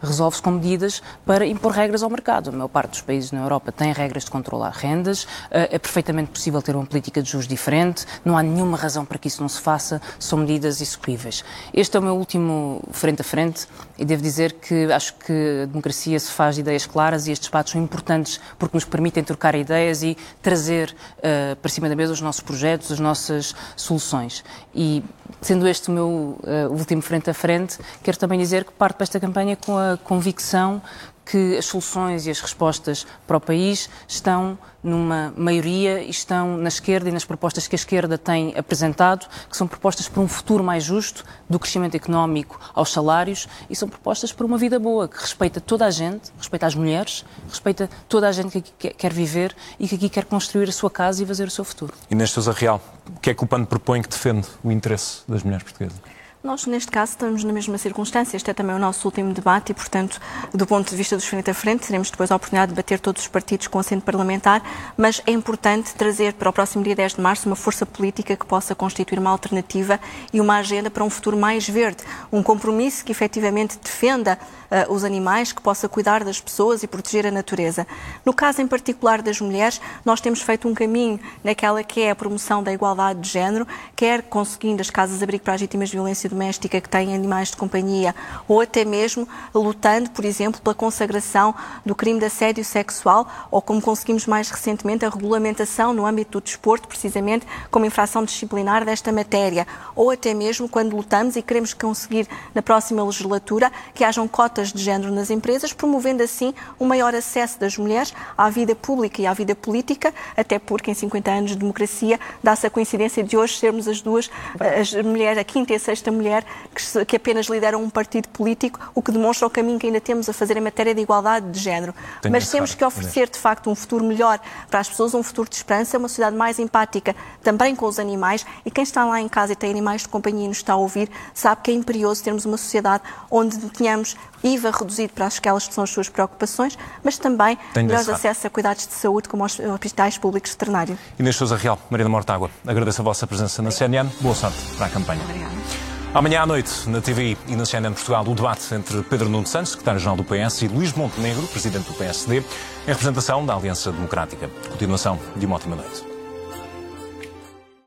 Resolve-se 0.00 0.40
com 0.40 0.52
medidas 0.52 1.02
para 1.26 1.44
impor 1.44 1.72
regras 1.72 2.04
ao 2.04 2.10
mercado. 2.10 2.50
A 2.50 2.52
maior 2.52 2.68
parte 2.68 2.90
dos 2.90 3.00
países 3.00 3.32
na 3.32 3.40
Europa 3.40 3.72
tem 3.72 3.92
regras 3.92 4.24
de 4.24 4.30
controlar 4.30 4.70
rendas. 4.70 5.26
Eh, 5.50 5.70
é 5.72 5.78
perfeitamente 5.78 6.30
possível 6.30 6.62
ter 6.62 6.76
uma 6.76 6.86
política 6.86 7.20
de 7.20 7.28
juros 7.28 7.48
diferente. 7.48 8.06
Não 8.24 8.38
há 8.38 8.42
nenhuma 8.44 8.76
razão 8.76 9.04
para 9.04 9.18
que 9.18 9.26
isso 9.26 9.42
não 9.42 9.48
se 9.48 9.60
faça. 9.60 10.00
São 10.20 10.38
medidas 10.38 10.80
execuíveis. 10.80 11.44
Este 11.72 11.96
é 11.96 12.00
o 12.00 12.02
meu 12.02 12.16
último 12.16 12.80
frente 12.92 13.22
a 13.22 13.24
frente 13.24 13.66
e 13.98 14.04
devo 14.04 14.22
dizer 14.22 14.52
que 14.52 14.92
acho 14.92 15.14
que 15.14 15.62
a 15.64 15.66
democracia 15.66 16.18
se 16.20 16.30
faz 16.30 16.54
de 16.54 16.60
ideias 16.60 16.86
claras 16.86 17.26
e 17.26 17.32
estes 17.32 17.48
debates 17.48 17.72
são 17.72 17.82
importantes 17.82 18.40
porque 18.56 18.76
nos 18.76 18.84
permitem 18.84 19.24
trocar 19.24 19.56
ideias 19.56 20.04
e 20.04 20.16
trazer 20.40 20.94
uh, 21.18 21.56
para 21.56 21.70
cima 21.70 21.88
da 21.88 21.96
mesa 21.96 22.12
os 22.12 22.20
nossos 22.20 22.40
projetos 22.40 22.83
projetos, 22.84 22.92
as 22.92 23.00
nossas 23.00 23.54
soluções. 23.76 24.44
E, 24.74 25.02
sendo 25.40 25.66
este 25.66 25.88
o 25.88 25.92
meu 25.92 26.08
uh, 26.08 26.70
último 26.70 27.02
frente 27.02 27.30
a 27.30 27.34
frente, 27.34 27.78
quero 28.02 28.18
também 28.18 28.38
dizer 28.38 28.64
que 28.64 28.72
parto 28.72 28.96
para 28.96 29.04
esta 29.04 29.18
campanha 29.18 29.56
com 29.56 29.76
a 29.76 29.96
convicção 29.96 30.82
que 31.24 31.56
as 31.56 31.64
soluções 31.66 32.26
e 32.26 32.30
as 32.30 32.40
respostas 32.40 33.06
para 33.26 33.36
o 33.36 33.40
país 33.40 33.88
estão 34.06 34.58
numa 34.84 35.32
maioria 35.34 36.02
estão 36.02 36.58
na 36.58 36.68
esquerda 36.68 37.08
e 37.08 37.12
nas 37.12 37.24
propostas 37.24 37.66
que 37.66 37.74
a 37.74 37.78
esquerda 37.78 38.18
tem 38.18 38.54
apresentado, 38.56 39.26
que 39.50 39.56
são 39.56 39.66
propostas 39.66 40.06
para 40.06 40.20
um 40.20 40.28
futuro 40.28 40.62
mais 40.62 40.84
justo, 40.84 41.24
do 41.48 41.58
crescimento 41.58 41.94
económico 41.94 42.60
aos 42.74 42.92
salários, 42.92 43.48
e 43.70 43.74
são 43.74 43.88
propostas 43.88 44.30
para 44.30 44.44
uma 44.44 44.58
vida 44.58 44.78
boa, 44.78 45.08
que 45.08 45.18
respeita 45.18 45.60
toda 45.60 45.86
a 45.86 45.90
gente, 45.90 46.30
respeita 46.36 46.66
as 46.66 46.74
mulheres, 46.74 47.24
respeita 47.48 47.88
toda 48.08 48.28
a 48.28 48.32
gente 48.32 48.50
que 48.50 48.58
aqui 48.58 48.94
quer 48.94 49.12
viver 49.12 49.56
e 49.80 49.88
que 49.88 49.94
aqui 49.94 50.08
quer 50.10 50.26
construir 50.26 50.68
a 50.68 50.72
sua 50.72 50.90
casa 50.90 51.22
e 51.22 51.26
fazer 51.26 51.48
o 51.48 51.50
seu 51.50 51.64
futuro. 51.64 51.94
Neste 52.10 52.34
Sousa 52.34 52.52
Real, 52.52 52.80
o 53.08 53.20
que 53.20 53.30
é 53.30 53.34
que 53.34 53.42
o 53.42 53.46
PAN 53.46 53.64
propõe 53.64 54.02
que 54.02 54.08
defende 54.08 54.46
o 54.62 54.70
interesse 54.70 55.22
das 55.26 55.42
mulheres 55.42 55.64
portuguesas? 55.64 56.13
Nós, 56.44 56.66
neste 56.66 56.92
caso, 56.92 57.12
estamos 57.12 57.42
na 57.42 57.54
mesma 57.54 57.78
circunstância. 57.78 58.36
Este 58.36 58.50
é 58.50 58.52
também 58.52 58.76
o 58.76 58.78
nosso 58.78 59.08
último 59.08 59.32
debate 59.32 59.72
e, 59.72 59.74
portanto, 59.74 60.20
do 60.52 60.66
ponto 60.66 60.90
de 60.90 60.94
vista 60.94 61.16
dos 61.16 61.24
frente 61.24 61.50
a 61.50 61.54
frente, 61.54 61.86
teremos 61.86 62.10
depois 62.10 62.30
a 62.30 62.36
oportunidade 62.36 62.68
de 62.68 62.74
debater 62.74 63.00
todos 63.00 63.22
os 63.22 63.28
partidos 63.28 63.66
com 63.66 63.78
assento 63.78 64.02
parlamentar, 64.02 64.62
mas 64.94 65.22
é 65.26 65.30
importante 65.30 65.94
trazer 65.94 66.34
para 66.34 66.50
o 66.50 66.52
próximo 66.52 66.84
dia 66.84 66.94
10 66.94 67.14
de 67.14 67.22
março 67.22 67.48
uma 67.48 67.56
força 67.56 67.86
política 67.86 68.36
que 68.36 68.44
possa 68.44 68.74
constituir 68.74 69.18
uma 69.18 69.30
alternativa 69.30 69.98
e 70.34 70.38
uma 70.38 70.58
agenda 70.58 70.90
para 70.90 71.02
um 71.02 71.08
futuro 71.08 71.34
mais 71.34 71.66
verde, 71.66 72.04
um 72.30 72.42
compromisso 72.42 73.06
que 73.06 73.10
efetivamente 73.10 73.78
defenda 73.82 74.38
uh, 74.70 74.92
os 74.92 75.02
animais, 75.02 75.50
que 75.50 75.62
possa 75.62 75.88
cuidar 75.88 76.24
das 76.24 76.42
pessoas 76.42 76.82
e 76.82 76.86
proteger 76.86 77.26
a 77.26 77.30
natureza. 77.30 77.86
No 78.22 78.34
caso 78.34 78.60
em 78.60 78.66
particular 78.66 79.22
das 79.22 79.40
mulheres, 79.40 79.80
nós 80.04 80.20
temos 80.20 80.42
feito 80.42 80.68
um 80.68 80.74
caminho 80.74 81.18
naquela 81.42 81.82
que 81.82 82.02
é 82.02 82.10
a 82.10 82.14
promoção 82.14 82.62
da 82.62 82.70
igualdade 82.70 83.20
de 83.20 83.30
género, 83.30 83.66
quer 83.96 84.22
conseguindo 84.24 84.82
as 84.82 84.90
casas 84.90 85.16
de 85.16 85.24
abrigo 85.24 85.42
para 85.42 85.54
as 85.54 85.60
vítimas 85.62 85.88
de 85.88 85.96
violência 85.96 86.28
doméstica 86.34 86.80
que 86.80 86.88
têm 86.88 87.14
animais 87.14 87.50
de 87.50 87.56
companhia, 87.56 88.14
ou 88.48 88.60
até 88.60 88.84
mesmo 88.84 89.26
lutando, 89.54 90.10
por 90.10 90.24
exemplo, 90.24 90.60
pela 90.60 90.74
consagração 90.74 91.54
do 91.86 91.94
crime 91.94 92.18
de 92.18 92.26
assédio 92.26 92.64
sexual, 92.64 93.26
ou 93.50 93.62
como 93.62 93.80
conseguimos 93.80 94.26
mais 94.26 94.50
recentemente 94.50 95.04
a 95.04 95.08
regulamentação 95.08 95.94
no 95.94 96.04
âmbito 96.04 96.40
do 96.40 96.44
desporto, 96.44 96.88
precisamente 96.88 97.46
como 97.70 97.86
infração 97.86 98.24
disciplinar 98.24 98.84
desta 98.84 99.12
matéria, 99.12 99.66
ou 99.94 100.10
até 100.10 100.34
mesmo 100.34 100.68
quando 100.68 100.96
lutamos 100.96 101.36
e 101.36 101.42
queremos 101.42 101.72
conseguir 101.72 102.26
na 102.52 102.60
próxima 102.60 103.04
legislatura 103.04 103.70
que 103.94 104.02
hajam 104.02 104.26
cotas 104.26 104.72
de 104.72 104.82
género 104.82 105.12
nas 105.12 105.30
empresas, 105.30 105.72
promovendo 105.72 106.22
assim 106.22 106.52
um 106.80 106.86
maior 106.86 107.14
acesso 107.14 107.60
das 107.60 107.78
mulheres 107.78 108.12
à 108.36 108.50
vida 108.50 108.74
pública 108.74 109.22
e 109.22 109.26
à 109.26 109.32
vida 109.32 109.54
política, 109.54 110.12
até 110.36 110.58
porque 110.58 110.90
em 110.90 110.94
50 110.94 111.30
anos 111.30 111.50
de 111.52 111.56
democracia 111.56 112.18
dá-se 112.42 112.66
a 112.66 112.70
coincidência 112.70 113.22
de 113.22 113.36
hoje 113.36 113.56
sermos 113.56 113.86
as 113.86 114.00
duas, 114.00 114.28
as 114.58 114.92
mulheres, 114.92 115.38
a 115.38 115.44
quinta 115.44 115.72
e 115.72 115.76
a 115.76 115.78
sexta 115.78 116.10
mulher 116.10 116.23
mulher 116.24 116.44
que, 116.74 117.04
que, 117.04 117.16
apenas 117.16 117.46
lideram 117.46 117.82
um 117.82 117.90
partido 117.90 118.28
político, 118.28 118.80
o 118.94 119.02
que 119.02 119.12
demonstra 119.12 119.46
o 119.46 119.50
caminho 119.50 119.78
que 119.78 119.86
ainda 119.86 120.00
temos 120.00 120.28
a 120.28 120.32
fazer 120.32 120.56
em 120.56 120.60
matéria 120.60 120.94
de 120.94 121.02
igualdade 121.02 121.50
de 121.50 121.60
género. 121.60 121.94
Tenho 122.22 122.32
Mas 122.32 122.50
temos 122.50 122.74
que 122.74 122.84
oferecer, 122.84 123.28
de 123.28 123.38
facto, 123.38 123.70
um 123.70 123.74
futuro 123.74 124.04
melhor 124.04 124.40
para 124.70 124.80
as 124.80 124.88
pessoas, 124.88 125.14
um 125.14 125.22
futuro 125.22 125.48
de 125.48 125.56
esperança, 125.56 125.98
uma 125.98 126.08
sociedade 126.08 126.36
mais 126.36 126.58
empática 126.58 127.14
também 127.42 127.76
com 127.76 127.86
os 127.86 127.98
animais. 127.98 128.46
E 128.64 128.70
quem 128.70 128.82
está 128.82 129.04
lá 129.04 129.20
em 129.20 129.28
casa 129.28 129.52
e 129.52 129.56
tem 129.56 129.70
animais 129.70 130.02
de 130.02 130.08
companhia 130.08 130.46
e 130.46 130.48
nos 130.48 130.58
está 130.58 130.72
a 130.72 130.76
ouvir, 130.76 131.10
sabe 131.34 131.60
que 131.62 131.70
é 131.70 131.74
imperioso 131.74 132.24
termos 132.24 132.44
uma 132.44 132.56
sociedade 132.56 133.02
onde 133.30 133.58
tenhamos 133.70 134.16
IVA 134.42 134.70
reduzido 134.70 135.12
para 135.12 135.26
aquelas 135.26 135.66
que 135.66 135.74
são 135.74 135.84
as 135.84 135.90
suas 135.90 136.08
preocupações, 136.08 136.76
mas 137.02 137.18
também 137.18 137.58
melhores 137.74 138.08
acessos 138.08 138.44
a 138.44 138.50
cuidados 138.50 138.86
de 138.86 138.92
saúde, 138.92 139.28
como 139.28 139.44
os 139.44 139.58
hospitais 139.58 140.18
públicos 140.18 140.50
veterinários. 140.50 140.98
Inês 141.18 141.36
Sousa 141.36 141.56
Real, 141.56 141.78
Maria 141.90 142.04
da 142.04 142.10
Mortágua, 142.10 142.50
agradeço 142.66 143.00
a 143.00 143.04
vossa 143.04 143.26
presença 143.26 143.62
na 143.62 143.70
CNN. 143.70 144.08
Boa 144.20 144.34
sorte 144.34 144.58
para 144.76 144.86
a 144.86 144.90
campanha. 144.90 145.22
Obrigada. 145.24 145.93
Amanhã 146.14 146.42
à 146.42 146.46
noite, 146.46 146.88
na 146.88 147.00
TV 147.00 147.36
e 147.48 147.56
na 147.56 147.66
CNN 147.66 147.92
Portugal, 147.92 148.24
o 148.24 148.34
debate 148.36 148.72
entre 148.72 149.02
Pedro 149.02 149.28
Nuno 149.28 149.48
Santos, 149.48 149.72
secretário-geral 149.72 150.16
do 150.16 150.22
PS, 150.22 150.62
e 150.62 150.68
Luís 150.68 150.92
Montenegro, 150.92 151.44
presidente 151.48 151.88
do 151.88 151.94
PSD, 151.94 152.38
em 152.38 152.86
representação 152.86 153.44
da 153.44 153.56
Aliança 153.56 153.90
Democrática. 153.90 154.48
Continuação 154.70 155.18
de 155.34 155.44
uma 155.44 155.56
ótima 155.56 155.74
noite. 155.74 156.13